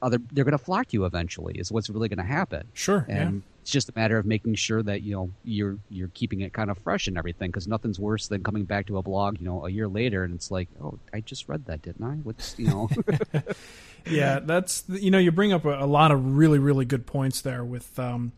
other 0.01 0.17
they're 0.31 0.43
going 0.43 0.57
to 0.57 0.63
flock 0.63 0.87
to 0.87 0.97
you 0.97 1.05
eventually. 1.05 1.53
Is 1.59 1.71
what's 1.71 1.89
really 1.89 2.09
going 2.09 2.17
to 2.17 2.23
happen. 2.23 2.63
Sure. 2.73 3.05
And 3.07 3.35
yeah. 3.35 3.50
It's 3.61 3.71
just 3.71 3.89
a 3.89 3.93
matter 3.95 4.17
of 4.17 4.25
making 4.25 4.55
sure 4.55 4.81
that 4.81 5.01
you 5.03 5.13
know 5.13 5.29
you're 5.43 5.77
you're 5.89 6.09
keeping 6.09 6.41
it 6.41 6.53
kind 6.53 6.69
of 6.71 6.77
fresh 6.79 7.07
and 7.07 7.17
everything 7.17 7.51
because 7.51 7.67
nothing's 7.67 7.99
worse 7.99 8.27
than 8.27 8.43
coming 8.43 8.63
back 8.63 8.87
to 8.87 8.97
a 8.97 9.01
blog 9.01 9.39
you 9.39 9.45
know 9.45 9.65
a 9.65 9.69
year 9.69 9.87
later 9.87 10.23
and 10.23 10.33
it's 10.33 10.51
like 10.51 10.67
oh 10.81 10.97
I 11.13 11.21
just 11.21 11.47
read 11.47 11.65
that 11.65 11.81
didn't 11.81 12.03
I? 12.03 12.15
What's 12.15 12.57
you 12.57 12.67
know. 12.67 12.89
yeah, 14.05 14.39
that's 14.39 14.83
you 14.87 15.11
know 15.11 15.19
you 15.19 15.31
bring 15.31 15.53
up 15.53 15.65
a, 15.65 15.83
a, 15.83 15.85
lot 15.85 16.11
of 16.11 16.37
really 16.37 16.59
really 16.59 16.85
good 16.85 17.05
points 17.05 17.41
there 17.41 17.63
with. 17.63 17.97
Um, 17.99 18.33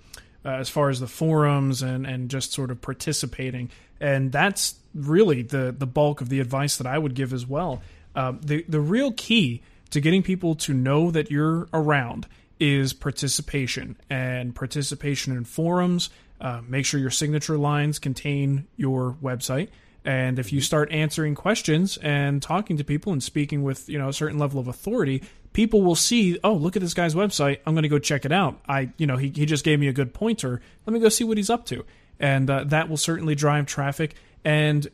uh, 0.45 0.49
as 0.49 0.67
far 0.67 0.89
as 0.89 0.99
the 0.99 1.07
forums 1.07 1.81
and, 1.81 2.05
and 2.05 2.29
just 2.29 2.51
sort 2.51 2.69
of 2.69 2.81
participating. 2.81 3.69
And 4.01 4.29
that's 4.29 4.75
really 4.93 5.41
the, 5.41 5.73
the 5.77 5.87
bulk 5.87 6.19
of 6.19 6.27
the 6.27 6.41
advice 6.41 6.75
that 6.77 6.87
I 6.87 6.97
would 6.97 7.15
give 7.15 7.31
as 7.31 7.47
well. 7.47 7.81
Uh, 8.13 8.33
the, 8.41 8.65
the 8.67 8.81
real 8.81 9.13
key 9.13 9.61
to 9.91 10.01
getting 10.01 10.21
people 10.21 10.55
to 10.55 10.73
know 10.73 11.11
that 11.11 11.31
you're 11.31 11.67
around 11.73 12.27
is 12.63 12.93
participation 12.93 13.97
and 14.09 14.55
participation 14.55 15.35
in 15.35 15.43
forums. 15.43 16.09
Uh, 16.39 16.61
make 16.65 16.85
sure 16.85 16.97
your 16.97 17.09
signature 17.09 17.57
lines 17.57 17.99
contain 17.99 18.67
your 18.77 19.17
website. 19.21 19.67
And 20.05 20.39
if 20.39 20.53
you 20.53 20.61
start 20.61 20.89
answering 20.91 21.35
questions 21.35 21.97
and 21.97 22.41
talking 22.41 22.77
to 22.77 22.83
people 22.85 23.11
and 23.11 23.21
speaking 23.21 23.63
with 23.63 23.89
you 23.89 23.97
know 23.97 24.07
a 24.07 24.13
certain 24.13 24.39
level 24.39 24.61
of 24.61 24.69
authority, 24.69 25.23
people 25.51 25.81
will 25.81 25.95
see, 25.95 26.39
oh, 26.41 26.53
look 26.53 26.77
at 26.77 26.81
this 26.81 26.93
guy's 26.93 27.15
website. 27.15 27.59
I'm 27.65 27.73
going 27.73 27.83
to 27.83 27.89
go 27.89 27.99
check 27.99 28.23
it 28.23 28.31
out. 28.31 28.61
I, 28.65 28.91
you 28.97 29.07
know, 29.07 29.17
he, 29.17 29.29
he 29.29 29.45
just 29.45 29.65
gave 29.65 29.79
me 29.79 29.89
a 29.89 29.93
good 29.93 30.13
pointer. 30.13 30.61
Let 30.85 30.93
me 30.93 31.01
go 31.01 31.09
see 31.09 31.25
what 31.25 31.35
he's 31.35 31.49
up 31.49 31.65
to. 31.67 31.85
And 32.17 32.49
uh, 32.49 32.63
that 32.65 32.89
will 32.89 32.97
certainly 32.97 33.35
drive 33.35 33.65
traffic. 33.65 34.15
And 34.45 34.87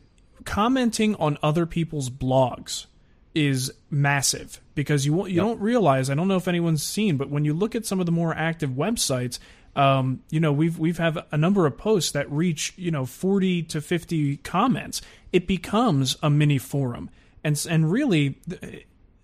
commenting 0.44 1.14
on 1.16 1.38
other 1.40 1.66
people's 1.66 2.10
blogs 2.10 2.86
is 3.34 3.72
massive 3.90 4.60
because 4.74 5.06
you 5.06 5.26
you 5.26 5.36
yep. 5.36 5.44
don't 5.44 5.60
realize. 5.60 6.10
I 6.10 6.14
don't 6.14 6.28
know 6.28 6.36
if 6.36 6.48
anyone's 6.48 6.82
seen, 6.82 7.16
but 7.16 7.30
when 7.30 7.44
you 7.44 7.54
look 7.54 7.74
at 7.74 7.86
some 7.86 8.00
of 8.00 8.06
the 8.06 8.12
more 8.12 8.34
active 8.34 8.70
websites, 8.70 9.38
um, 9.76 10.22
you 10.30 10.40
know 10.40 10.52
we've 10.52 10.78
we've 10.78 10.98
have 10.98 11.18
a 11.30 11.36
number 11.36 11.66
of 11.66 11.76
posts 11.76 12.10
that 12.12 12.30
reach 12.30 12.72
you 12.76 12.90
know 12.90 13.06
40 13.06 13.62
to 13.64 13.80
50 13.80 14.38
comments. 14.38 15.00
It 15.32 15.46
becomes 15.46 16.16
a 16.22 16.30
mini 16.30 16.58
forum, 16.58 17.10
and 17.44 17.64
and 17.68 17.90
really 17.90 18.36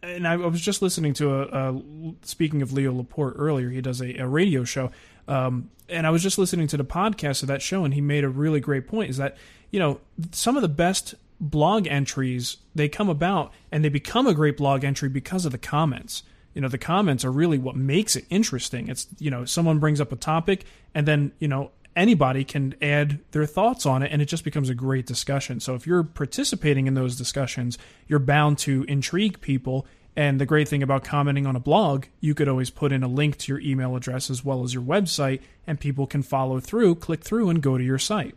and 0.03 0.27
I 0.27 0.37
was 0.37 0.61
just 0.61 0.83
listening 0.83 1.15
to 1.15 1.35
a, 1.35 1.71
a, 1.73 1.83
speaking 2.23 2.63
of 2.63 2.73
Leo 2.73 2.93
Laporte 2.93 3.35
earlier. 3.37 3.71
He 3.71 3.81
does 3.81 4.01
a, 4.01 4.17
a 4.19 4.27
radio 4.27 4.65
show, 4.65 4.91
um, 5.27 5.71
and 5.89 6.07
I 6.07 6.11
was 6.11 6.23
just 6.23 6.39
listening 6.39 6.69
to 6.69 6.77
the 6.77 6.85
podcast 6.85 7.43
of 7.43 7.49
that 7.49 7.63
show, 7.63 7.85
and 7.85 7.93
he 7.93 8.01
made 8.01 8.25
a 8.25 8.29
really 8.29 8.61
great 8.61 8.87
point. 8.87 9.11
Is 9.11 9.17
that 9.17 9.37
you 9.71 9.81
know 9.81 10.01
some 10.33 10.57
of 10.57 10.63
the 10.63 10.69
best 10.69 11.15
blog 11.41 11.87
entries 11.87 12.59
they 12.75 12.89
come 12.89 13.09
about 13.09 13.53
and 13.71 13.85
they 13.85 13.89
become 13.89 14.27
a 14.27 14.35
great 14.35 14.57
blog 14.57 14.85
entry 14.85 15.09
because 15.09 15.45
of 15.45 15.53
the 15.53 15.59
comments. 15.59 16.23
You 16.55 16.63
know, 16.63 16.69
the 16.69 16.79
comments 16.79 17.25
are 17.25 17.33
really 17.33 17.59
what 17.59 17.77
makes 17.77 18.17
it 18.17 18.25
interesting. 18.31 18.89
It's 18.89 19.07
you 19.19 19.31
know 19.31 19.45
someone 19.45 19.79
brings 19.79 20.01
up 20.01 20.13
a 20.13 20.17
topic, 20.17 20.65
and 20.95 21.07
then 21.07 21.33
you 21.39 21.49
know 21.49 21.71
anybody 21.97 22.45
can 22.45 22.75
add 22.83 23.19
their 23.33 23.47
thoughts 23.47 23.87
on 23.87 24.03
it 24.03 24.13
and 24.13 24.21
it 24.21 24.27
just 24.27 24.45
becomes 24.45 24.69
a 24.69 24.75
great 24.75 25.07
discussion. 25.07 25.59
So 25.59 25.75
if 25.75 25.87
you're 25.87 26.05
participating 26.05 26.87
in 26.87 26.95
those 26.95 27.17
discussions, 27.17 27.79
you're 28.07 28.19
bound 28.19 28.59
to 28.59 28.85
intrigue 28.87 29.41
people. 29.41 29.87
And 30.15 30.41
the 30.41 30.47
great 30.47 30.69
thing 30.69 30.83
about 30.83 31.05
commenting 31.05 31.47
on 31.47 31.57
a 31.57 31.61
blog, 31.61 32.07
you 32.21 32.35
could 32.35 32.49
always 32.49 32.71
put 32.71 32.93
in 32.93 33.03
a 33.03 33.09
link 33.09 33.37
to 33.39 33.53
your 33.53 33.61
email 33.61 33.97
address 33.97 34.31
as 34.31 34.45
well 34.45 34.63
as 34.63 34.73
your 34.73 34.83
website, 34.83 35.41
and 35.67 35.79
people 35.79 36.07
can 36.07 36.23
follow 36.23 36.59
through, 36.59 36.97
click 36.97 37.23
through, 37.23 37.51
and 37.51 37.63
go 37.63 37.77
to 37.77 37.85
your 37.85 37.99
site. 37.99 38.35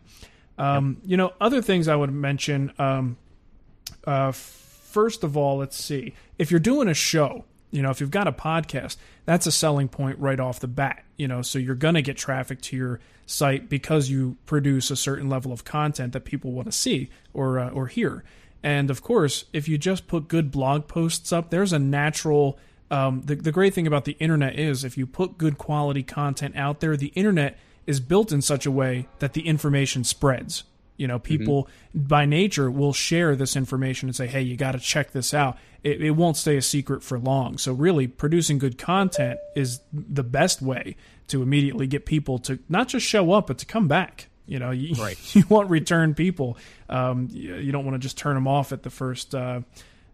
Um, 0.60 0.98
yep. 1.00 1.10
You 1.10 1.16
know, 1.16 1.32
other 1.40 1.62
things 1.62 1.88
I 1.88 1.96
would 1.96 2.12
mention. 2.12 2.72
Um, 2.78 3.16
uh, 4.04 4.32
first 4.32 5.24
of 5.24 5.36
all, 5.36 5.56
let's 5.58 5.76
see. 5.76 6.14
If 6.38 6.50
you're 6.50 6.60
doing 6.60 6.86
a 6.86 6.94
show, 6.94 7.44
you 7.70 7.82
know, 7.82 7.90
if 7.90 8.00
you've 8.00 8.10
got 8.10 8.28
a 8.28 8.32
podcast, 8.32 8.96
that's 9.24 9.46
a 9.46 9.52
selling 9.52 9.88
point 9.88 10.18
right 10.18 10.38
off 10.38 10.60
the 10.60 10.68
bat. 10.68 11.04
You 11.16 11.28
know, 11.28 11.40
so 11.40 11.58
you're 11.58 11.74
going 11.74 11.94
to 11.94 12.02
get 12.02 12.16
traffic 12.16 12.60
to 12.62 12.76
your 12.76 13.00
site 13.26 13.68
because 13.68 14.10
you 14.10 14.36
produce 14.44 14.90
a 14.90 14.96
certain 14.96 15.28
level 15.28 15.52
of 15.52 15.64
content 15.64 16.12
that 16.12 16.24
people 16.24 16.52
want 16.52 16.66
to 16.66 16.72
see 16.72 17.08
or 17.32 17.58
uh, 17.58 17.70
or 17.70 17.86
hear. 17.86 18.22
And 18.62 18.90
of 18.90 19.02
course, 19.02 19.46
if 19.54 19.68
you 19.68 19.78
just 19.78 20.06
put 20.06 20.28
good 20.28 20.50
blog 20.50 20.86
posts 20.86 21.32
up, 21.32 21.50
there's 21.50 21.72
a 21.72 21.78
natural. 21.78 22.58
Um, 22.90 23.22
the 23.24 23.36
the 23.36 23.52
great 23.52 23.72
thing 23.72 23.86
about 23.86 24.04
the 24.04 24.16
internet 24.18 24.58
is 24.58 24.84
if 24.84 24.98
you 24.98 25.06
put 25.06 25.38
good 25.38 25.56
quality 25.56 26.02
content 26.02 26.56
out 26.56 26.80
there, 26.80 26.96
the 26.96 27.12
internet 27.14 27.56
is 27.86 28.00
built 28.00 28.32
in 28.32 28.42
such 28.42 28.66
a 28.66 28.70
way 28.70 29.08
that 29.18 29.32
the 29.32 29.46
information 29.46 30.04
spreads. 30.04 30.64
You 30.96 31.08
know, 31.08 31.18
people 31.18 31.64
mm-hmm. 31.64 32.06
by 32.06 32.26
nature 32.26 32.70
will 32.70 32.92
share 32.92 33.34
this 33.34 33.56
information 33.56 34.08
and 34.10 34.14
say, 34.14 34.26
"Hey, 34.26 34.42
you 34.42 34.56
got 34.56 34.72
to 34.72 34.78
check 34.78 35.12
this 35.12 35.32
out." 35.32 35.56
It, 35.82 36.02
it 36.02 36.10
won't 36.10 36.36
stay 36.36 36.58
a 36.58 36.62
secret 36.62 37.02
for 37.02 37.18
long. 37.18 37.56
So, 37.56 37.72
really, 37.72 38.06
producing 38.06 38.58
good 38.58 38.76
content 38.76 39.40
is 39.56 39.80
the 39.92 40.22
best 40.22 40.60
way 40.60 40.96
to 41.28 41.42
immediately 41.42 41.86
get 41.86 42.04
people 42.04 42.38
to 42.40 42.58
not 42.68 42.88
just 42.88 43.06
show 43.06 43.32
up, 43.32 43.46
but 43.46 43.56
to 43.58 43.66
come 43.66 43.88
back. 43.88 44.28
You 44.44 44.58
know, 44.58 44.72
you, 44.72 45.00
right. 45.02 45.16
you 45.34 45.44
want 45.48 45.70
return 45.70 46.14
people. 46.14 46.58
Um, 46.90 47.28
you, 47.30 47.54
you, 47.54 47.72
don't 47.72 47.86
want 47.86 47.94
to 47.94 47.98
just 47.98 48.18
turn 48.18 48.34
them 48.34 48.46
off 48.46 48.72
at 48.72 48.82
the 48.82 48.90
first 48.90 49.34
uh, 49.34 49.62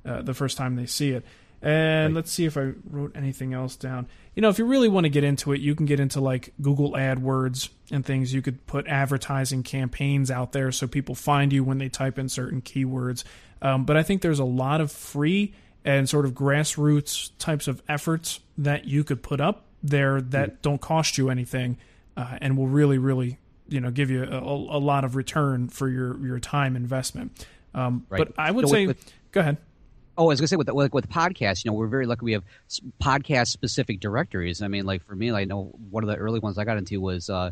uh, 0.05 0.23
the 0.23 0.35
first 0.35 0.57
time 0.57 0.77
they 0.77 0.87
see 0.87 1.11
it. 1.11 1.25
And 1.63 2.15
right. 2.15 2.17
let's 2.17 2.31
see 2.31 2.45
if 2.45 2.57
I 2.57 2.73
wrote 2.91 3.13
anything 3.15 3.55
else 3.55 3.77
down. 3.77 4.07
You 4.35 4.43
know, 4.43 4.51
if 4.51 4.59
you 4.59 4.67
really 4.67 4.89
want 4.89 5.05
to 5.05 5.09
get 5.09 5.25
into 5.25 5.53
it, 5.53 5.61
you 5.61 5.75
can 5.75 5.87
get 5.87 5.99
into 5.99 6.21
like 6.21 6.53
Google 6.61 6.93
AdWords 6.93 7.71
and 7.91 8.05
things. 8.05 8.35
You 8.35 8.43
could 8.43 8.67
put 8.67 8.87
advertising 8.87 9.63
campaigns 9.63 10.31
out 10.31 10.53
there 10.53 10.71
so 10.71 10.87
people 10.87 11.15
find 11.15 11.53
you 11.53 11.65
when 11.65 11.79
they 11.79 11.89
type 11.89 12.19
in 12.19 12.29
certain 12.29 12.61
keywords. 12.61 13.25
Um, 13.63 13.85
but 13.85 13.97
I 13.97 14.03
think 14.03 14.23
there's 14.23 14.39
a 14.39 14.45
lot 14.45 14.81
of 14.81 14.93
free 14.93 15.55
and 15.85 16.09
sort 16.09 16.25
of 16.25 16.33
grassroots 16.33 17.31
types 17.39 17.69
of 17.69 17.83
efforts 17.89 18.41
that 18.59 18.87
you 18.87 19.05
could 19.05 19.23
put 19.23 19.41
up 19.41 19.65
there 19.83 20.21
that 20.21 20.51
mm. 20.51 20.63
don't 20.63 20.81
cost 20.81 21.17
you 21.17 21.31
anything 21.31 21.79
uh, 22.17 22.39
and 22.41 22.57
will 22.57 22.67
really, 22.67 22.99
really, 22.99 23.39
you 23.69 23.81
know, 23.81 23.91
give 23.91 24.11
you 24.11 24.25
a, 24.25 24.39
a, 24.39 24.81
lot 24.81 25.05
of 25.05 25.17
return 25.17 25.69
for 25.69 25.89
your 25.89 26.19
your 26.27 26.41
time 26.41 26.77
investment. 26.77 27.47
Um, 27.75 28.07
right. 28.09 28.19
But 28.19 28.33
I 28.39 28.51
would 28.51 28.67
so 28.67 28.73
say, 28.73 28.87
with, 28.87 28.97
with, 28.97 29.13
go 29.33 29.41
ahead. 29.41 29.59
Oh, 30.19 30.25
I 30.25 30.29
was 30.29 30.41
gonna 30.41 30.49
say 30.49 30.57
with 30.57 30.71
with, 30.71 30.93
with 30.93 31.09
podcasts, 31.09 31.65
you 31.65 31.71
know, 31.71 31.75
we're 31.77 31.87
very 31.89 32.07
lucky. 32.07 32.25
We 32.25 32.33
have 32.33 32.45
podcast 33.03 33.49
specific 33.49 34.01
directories. 34.01 34.63
I 34.63 34.69
mean, 34.69 34.87
like 34.87 35.05
for 35.05 35.15
me, 35.15 35.31
I 35.33 35.45
know 35.45 35.73
one 35.91 36.03
of 36.05 36.09
the 36.09 36.17
early 36.17 36.39
ones 36.41 36.59
I 36.59 36.65
got 36.65 36.79
into 36.79 37.01
was 37.01 37.29
uh, 37.29 37.51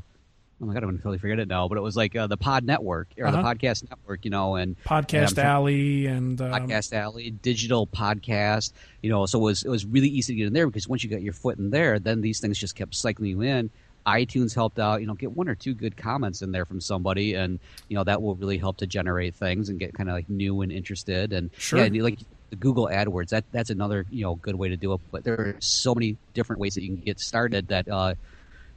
oh 0.62 0.66
my 0.66 0.72
god, 0.72 0.82
I'm 0.82 0.88
gonna 0.90 0.98
totally 0.98 1.18
forget 1.18 1.38
it 1.38 1.48
now. 1.48 1.68
But 1.68 1.78
it 1.78 1.82
was 1.82 1.96
like 1.96 2.16
uh, 2.16 2.26
the 2.26 2.36
Pod 2.36 2.64
Network 2.64 3.08
or 3.18 3.26
Uh-huh. 3.26 3.36
the 3.36 3.42
Podcast 3.42 3.88
Network, 3.90 4.24
you 4.24 4.30
know, 4.30 4.54
and 4.56 4.76
Podcast 4.84 5.30
and 5.30 5.38
Alley 5.40 6.06
and 6.06 6.40
um, 6.40 6.52
Podcast 6.52 6.92
Alley, 6.94 7.30
digital 7.30 7.86
podcast. 7.86 8.72
You 9.02 9.10
know, 9.10 9.26
so 9.26 9.38
it 9.40 9.42
was 9.42 9.62
it 9.64 9.68
was 9.68 9.84
really 9.84 10.08
easy 10.08 10.32
to 10.32 10.36
get 10.38 10.46
in 10.46 10.52
there 10.54 10.66
because 10.66 10.88
once 10.88 11.04
you 11.04 11.10
got 11.10 11.22
your 11.22 11.34
foot 11.34 11.58
in 11.58 11.70
there, 11.70 11.98
then 11.98 12.20
these 12.22 12.40
things 12.40 12.58
just 12.58 12.74
kept 12.76 12.94
cycling 12.94 13.30
you 13.30 13.42
in. 13.42 13.70
iTunes 14.06 14.54
helped 14.54 14.78
out. 14.78 15.00
You 15.00 15.06
know, 15.06 15.14
get 15.14 15.32
one 15.32 15.48
or 15.48 15.54
two 15.54 15.74
good 15.74 15.96
comments 15.96 16.40
in 16.42 16.52
there 16.52 16.64
from 16.64 16.80
somebody, 16.80 17.34
and 17.34 17.58
you 17.88 17.96
know 17.96 18.04
that 18.04 18.22
will 18.22 18.36
really 18.36 18.58
help 18.58 18.78
to 18.78 18.86
generate 18.86 19.34
things 19.34 19.68
and 19.68 19.78
get 19.78 19.92
kind 19.94 20.08
of 20.08 20.14
like 20.14 20.30
new 20.30 20.62
and 20.62 20.72
interested. 20.72 21.32
And 21.34 21.50
Sure. 21.58 21.78
yeah, 21.78 21.84
and 21.86 22.02
like 22.02 22.18
the 22.50 22.56
Google 22.56 22.88
AdWords, 22.92 23.30
that 23.30 23.44
that's 23.52 23.70
another 23.70 24.06
you 24.10 24.24
know 24.24 24.34
good 24.36 24.54
way 24.54 24.68
to 24.68 24.76
do 24.76 24.92
it. 24.94 25.00
But 25.10 25.24
there 25.24 25.34
are 25.34 25.56
so 25.60 25.94
many 25.94 26.16
different 26.34 26.60
ways 26.60 26.74
that 26.74 26.82
you 26.82 26.88
can 26.96 27.04
get 27.04 27.20
started 27.20 27.68
that. 27.68 27.88
uh 27.88 28.14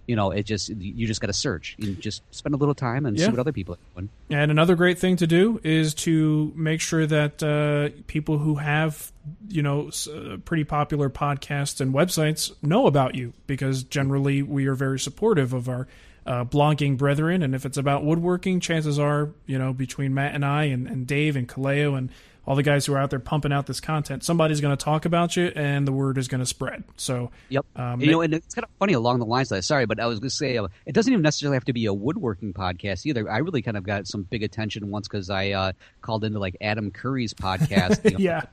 you 0.09 0.15
know, 0.15 0.31
it 0.31 0.43
just 0.43 0.69
you 0.69 1.05
just 1.05 1.19
got 1.19 1.27
to 1.27 1.33
search. 1.33 1.75
You 1.77 1.93
just 1.95 2.21
spend 2.33 2.55
a 2.55 2.57
little 2.57 2.73
time 2.73 3.05
and 3.05 3.17
Yeah. 3.19 3.25
see 3.25 3.31
what 3.31 3.39
other 3.41 3.51
people 3.51 3.73
are 3.75 3.99
doing. 4.01 4.09
And 4.29 4.49
another 4.51 4.75
great 4.75 4.97
thing 4.99 5.17
to 5.17 5.27
do 5.27 5.59
is 5.65 5.93
to 5.95 6.53
make 6.55 6.79
sure 6.79 7.05
that 7.05 7.43
uh, 7.43 7.89
people 8.07 8.37
who 8.37 8.55
have, 8.55 9.11
you 9.49 9.61
know, 9.61 9.89
s- 9.89 10.07
uh, 10.07 10.37
pretty 10.45 10.63
popular 10.63 11.09
podcasts 11.09 11.81
and 11.81 11.93
websites 11.93 12.53
know 12.63 12.87
about 12.87 13.15
you 13.15 13.33
because 13.47 13.83
generally 13.83 14.41
we 14.41 14.65
are 14.67 14.75
very 14.75 14.97
supportive 14.97 15.51
of 15.51 15.67
our 15.67 15.89
uh, 16.25 16.45
blogging 16.45 16.95
brethren. 16.97 17.43
And 17.43 17.53
if 17.53 17.65
it's 17.65 17.75
about 17.77 18.05
woodworking, 18.05 18.61
chances 18.61 18.97
are, 18.97 19.31
you 19.45 19.59
know, 19.59 19.73
between 19.73 20.13
Matt 20.13 20.33
and 20.35 20.45
I 20.45 20.63
and, 20.65 20.87
and 20.87 21.05
Dave 21.05 21.35
and 21.35 21.49
Kaleo 21.49 21.97
and 21.97 22.09
all 22.47 22.55
the 22.55 22.63
guys 22.63 22.85
who 22.85 22.93
are 22.93 22.97
out 22.97 23.09
there 23.09 23.19
pumping 23.19 23.51
out 23.51 23.67
this 23.67 23.81
content, 23.81 24.23
somebody's 24.23 24.61
going 24.61 24.75
to 24.75 24.81
talk 24.81 25.03
about 25.03 25.35
you 25.35 25.51
and 25.55 25.85
the 25.85 25.91
word 25.91 26.17
is 26.17 26.29
going 26.29 26.39
to 26.39 26.45
spread. 26.45 26.85
So, 26.95 27.29
Yep. 27.49 27.65
Um, 27.75 27.99
you 27.99 28.09
know, 28.09 28.21
and 28.21 28.33
it's 28.33 28.55
kind 28.55 28.63
of 28.63 28.69
funny 28.79 28.93
along 28.93 29.19
the 29.19 29.25
lines 29.25 29.51
of 29.51 29.57
that. 29.57 29.63
Sorry, 29.63 29.85
but 29.85 29.99
I 29.99 30.05
was 30.05 30.19
going 30.19 30.29
to 30.29 30.35
say 30.35 30.57
uh, 30.57 30.67
it 30.85 30.93
doesn't 30.93 31.11
even 31.11 31.23
necessarily 31.23 31.57
have 31.57 31.65
to 31.65 31.73
be 31.73 31.85
a 31.85 31.93
woodworking 31.93 32.53
podcast 32.53 33.05
either. 33.05 33.29
I 33.29 33.39
really 33.39 33.61
kind 33.61 33.75
of 33.75 33.83
got 33.83 34.07
some 34.07 34.23
big 34.23 34.43
attention 34.43 34.89
once 34.89 35.09
because 35.09 35.29
I 35.29 35.51
uh, 35.51 35.71
called 36.01 36.23
into 36.23 36.39
like 36.39 36.55
Adam 36.61 36.89
Curry's 36.89 37.33
podcast. 37.33 38.03
you 38.05 38.11
know, 38.17 38.17
Yeah. 38.17 38.43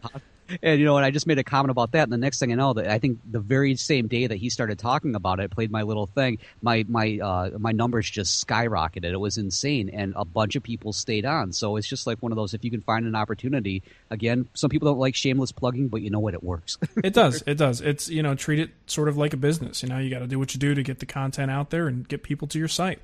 And 0.62 0.78
you 0.78 0.84
know, 0.84 0.96
and 0.96 1.06
I 1.06 1.10
just 1.10 1.26
made 1.26 1.38
a 1.38 1.44
comment 1.44 1.70
about 1.70 1.92
that, 1.92 2.04
and 2.04 2.12
the 2.12 2.18
next 2.18 2.38
thing 2.38 2.52
I 2.52 2.54
know, 2.54 2.72
that 2.74 2.88
I 2.88 2.98
think 2.98 3.18
the 3.30 3.40
very 3.40 3.76
same 3.76 4.08
day 4.08 4.26
that 4.26 4.36
he 4.36 4.50
started 4.50 4.78
talking 4.78 5.14
about 5.14 5.40
it, 5.40 5.50
played 5.50 5.70
my 5.70 5.82
little 5.82 6.06
thing. 6.06 6.38
My 6.62 6.84
my 6.88 7.18
uh, 7.22 7.50
my 7.58 7.72
numbers 7.72 8.10
just 8.10 8.46
skyrocketed. 8.46 9.04
It 9.12 9.20
was 9.20 9.38
insane, 9.38 9.88
and 9.88 10.12
a 10.16 10.24
bunch 10.24 10.56
of 10.56 10.62
people 10.62 10.92
stayed 10.92 11.24
on. 11.24 11.52
So 11.52 11.76
it's 11.76 11.88
just 11.88 12.06
like 12.06 12.18
one 12.18 12.32
of 12.32 12.36
those. 12.36 12.54
If 12.54 12.64
you 12.64 12.70
can 12.70 12.82
find 12.82 13.06
an 13.06 13.14
opportunity, 13.14 13.82
again, 14.10 14.48
some 14.54 14.70
people 14.70 14.88
don't 14.88 14.98
like 14.98 15.14
shameless 15.14 15.52
plugging, 15.52 15.88
but 15.88 16.02
you 16.02 16.10
know 16.10 16.20
what, 16.20 16.34
it 16.34 16.44
works. 16.44 16.78
it 16.96 17.14
does. 17.14 17.42
It 17.46 17.56
does. 17.56 17.80
It's 17.80 18.08
you 18.08 18.22
know 18.22 18.34
treat 18.34 18.58
it 18.58 18.70
sort 18.86 19.08
of 19.08 19.16
like 19.16 19.32
a 19.32 19.38
business. 19.38 19.82
You 19.82 19.88
know, 19.88 19.98
you 19.98 20.10
got 20.10 20.20
to 20.20 20.26
do 20.26 20.38
what 20.38 20.54
you 20.54 20.60
do 20.60 20.74
to 20.74 20.82
get 20.82 20.98
the 21.00 21.06
content 21.06 21.50
out 21.50 21.70
there 21.70 21.88
and 21.88 22.06
get 22.06 22.22
people 22.22 22.48
to 22.48 22.58
your 22.58 22.68
site. 22.68 22.98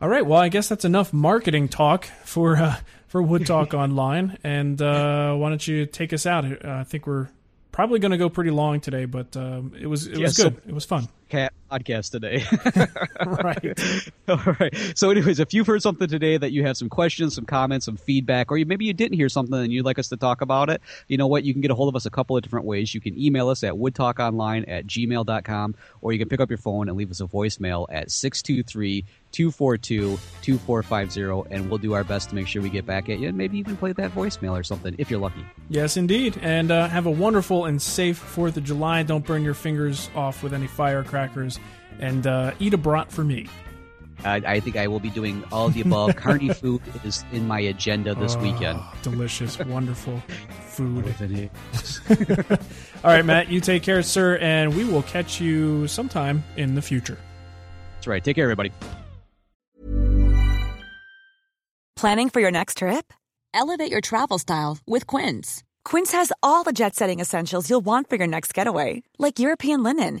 All 0.00 0.08
right. 0.10 0.24
Well, 0.24 0.38
I 0.38 0.48
guess 0.48 0.68
that's 0.68 0.84
enough 0.84 1.12
marketing 1.14 1.68
talk 1.68 2.04
for 2.24 2.56
uh, 2.56 2.76
for 3.16 3.22
Wood 3.22 3.46
Talk 3.46 3.72
Online. 3.84 4.36
And 4.44 4.80
uh, 4.82 5.34
why 5.36 5.48
don't 5.48 5.66
you 5.66 5.86
take 5.86 6.12
us 6.12 6.26
out? 6.26 6.44
Uh, 6.44 6.58
I 6.70 6.84
think 6.84 7.06
we're 7.06 7.28
probably 7.72 7.98
going 7.98 8.12
to 8.12 8.18
go 8.18 8.28
pretty 8.28 8.50
long 8.50 8.80
today, 8.80 9.06
but 9.06 9.34
um, 9.36 9.72
it 9.80 9.86
was 9.86 10.06
it 10.06 10.18
Yeah, 10.18 10.24
was 10.24 10.36
so- 10.36 10.50
good. 10.50 10.60
it 10.68 10.74
was 10.74 10.84
fun. 10.84 11.08
Cat 11.28 11.52
podcast 11.70 12.10
today. 12.10 12.44
right. 13.26 14.10
All 14.28 14.56
right. 14.60 14.74
So, 14.94 15.10
anyways, 15.10 15.40
if 15.40 15.52
you've 15.54 15.66
heard 15.66 15.82
something 15.82 16.08
today 16.08 16.36
that 16.36 16.52
you 16.52 16.64
have 16.64 16.76
some 16.76 16.88
questions, 16.88 17.34
some 17.34 17.44
comments, 17.44 17.86
some 17.86 17.96
feedback, 17.96 18.50
or 18.50 18.58
you, 18.58 18.66
maybe 18.66 18.84
you 18.84 18.92
didn't 18.92 19.16
hear 19.16 19.28
something 19.28 19.58
and 19.58 19.72
you'd 19.72 19.84
like 19.84 19.98
us 19.98 20.08
to 20.08 20.16
talk 20.16 20.40
about 20.40 20.70
it, 20.70 20.80
you 21.08 21.16
know 21.16 21.26
what? 21.26 21.44
You 21.44 21.52
can 21.52 21.62
get 21.62 21.70
a 21.70 21.74
hold 21.74 21.88
of 21.88 21.96
us 21.96 22.06
a 22.06 22.10
couple 22.10 22.36
of 22.36 22.42
different 22.42 22.66
ways. 22.66 22.94
You 22.94 23.00
can 23.00 23.18
email 23.18 23.48
us 23.48 23.64
at 23.64 23.74
woodtalkonline 23.74 24.64
at 24.68 24.86
gmail.com, 24.86 25.74
or 26.00 26.12
you 26.12 26.18
can 26.18 26.28
pick 26.28 26.40
up 26.40 26.50
your 26.50 26.58
phone 26.58 26.88
and 26.88 26.96
leave 26.96 27.10
us 27.10 27.20
a 27.20 27.26
voicemail 27.26 27.86
at 27.90 28.10
623 28.10 29.04
242 29.32 30.18
2450, 30.42 31.54
and 31.54 31.68
we'll 31.68 31.78
do 31.78 31.92
our 31.92 32.04
best 32.04 32.30
to 32.30 32.34
make 32.34 32.46
sure 32.46 32.62
we 32.62 32.70
get 32.70 32.86
back 32.86 33.08
at 33.08 33.18
you 33.18 33.28
and 33.28 33.36
maybe 33.36 33.58
even 33.58 33.76
play 33.76 33.92
that 33.92 34.12
voicemail 34.12 34.58
or 34.58 34.62
something 34.62 34.94
if 34.98 35.10
you're 35.10 35.20
lucky. 35.20 35.44
Yes, 35.68 35.96
indeed. 35.96 36.38
And 36.40 36.70
uh, 36.70 36.88
have 36.88 37.06
a 37.06 37.10
wonderful 37.10 37.66
and 37.66 37.80
safe 37.82 38.16
Fourth 38.16 38.56
of 38.56 38.64
July. 38.64 39.02
Don't 39.02 39.26
burn 39.26 39.44
your 39.44 39.54
fingers 39.54 40.08
off 40.14 40.42
with 40.42 40.54
any 40.54 40.66
firecrackers, 41.16 41.58
and 41.98 42.26
uh, 42.26 42.52
eat 42.58 42.74
a 42.74 42.78
brat 42.78 43.10
for 43.10 43.24
me. 43.24 43.48
I, 44.24 44.36
I 44.36 44.60
think 44.60 44.76
I 44.76 44.86
will 44.86 45.00
be 45.00 45.10
doing 45.10 45.44
all 45.52 45.66
of 45.66 45.74
the 45.74 45.82
above. 45.82 46.16
Carney 46.24 46.48
food 46.48 46.80
is 47.04 47.24
in 47.32 47.46
my 47.46 47.60
agenda 47.60 48.14
this 48.14 48.36
weekend. 48.36 48.78
Oh, 48.80 48.94
delicious, 49.02 49.58
wonderful 49.66 50.22
food. 50.68 51.04
All 53.04 53.10
right, 53.10 53.24
Matt, 53.24 53.50
you 53.50 53.60
take 53.60 53.82
care, 53.82 54.02
sir, 54.02 54.38
and 54.38 54.74
we 54.74 54.84
will 54.84 55.02
catch 55.02 55.40
you 55.40 55.86
sometime 55.86 56.42
in 56.56 56.74
the 56.74 56.82
future. 56.82 57.18
That's 57.94 58.06
right. 58.06 58.24
Take 58.24 58.36
care, 58.36 58.44
everybody. 58.44 58.72
Planning 61.94 62.30
for 62.30 62.40
your 62.40 62.50
next 62.50 62.78
trip? 62.78 63.12
Elevate 63.54 63.90
your 63.90 64.02
travel 64.02 64.38
style 64.38 64.78
with 64.86 65.06
Quince. 65.06 65.62
Quince 65.84 66.12
has 66.12 66.32
all 66.42 66.62
the 66.62 66.72
jet 66.72 66.94
setting 66.94 67.20
essentials 67.20 67.70
you'll 67.70 67.80
want 67.80 68.10
for 68.10 68.16
your 68.16 68.26
next 68.26 68.52
getaway, 68.52 69.02
like 69.18 69.38
European 69.38 69.82
linen, 69.82 70.20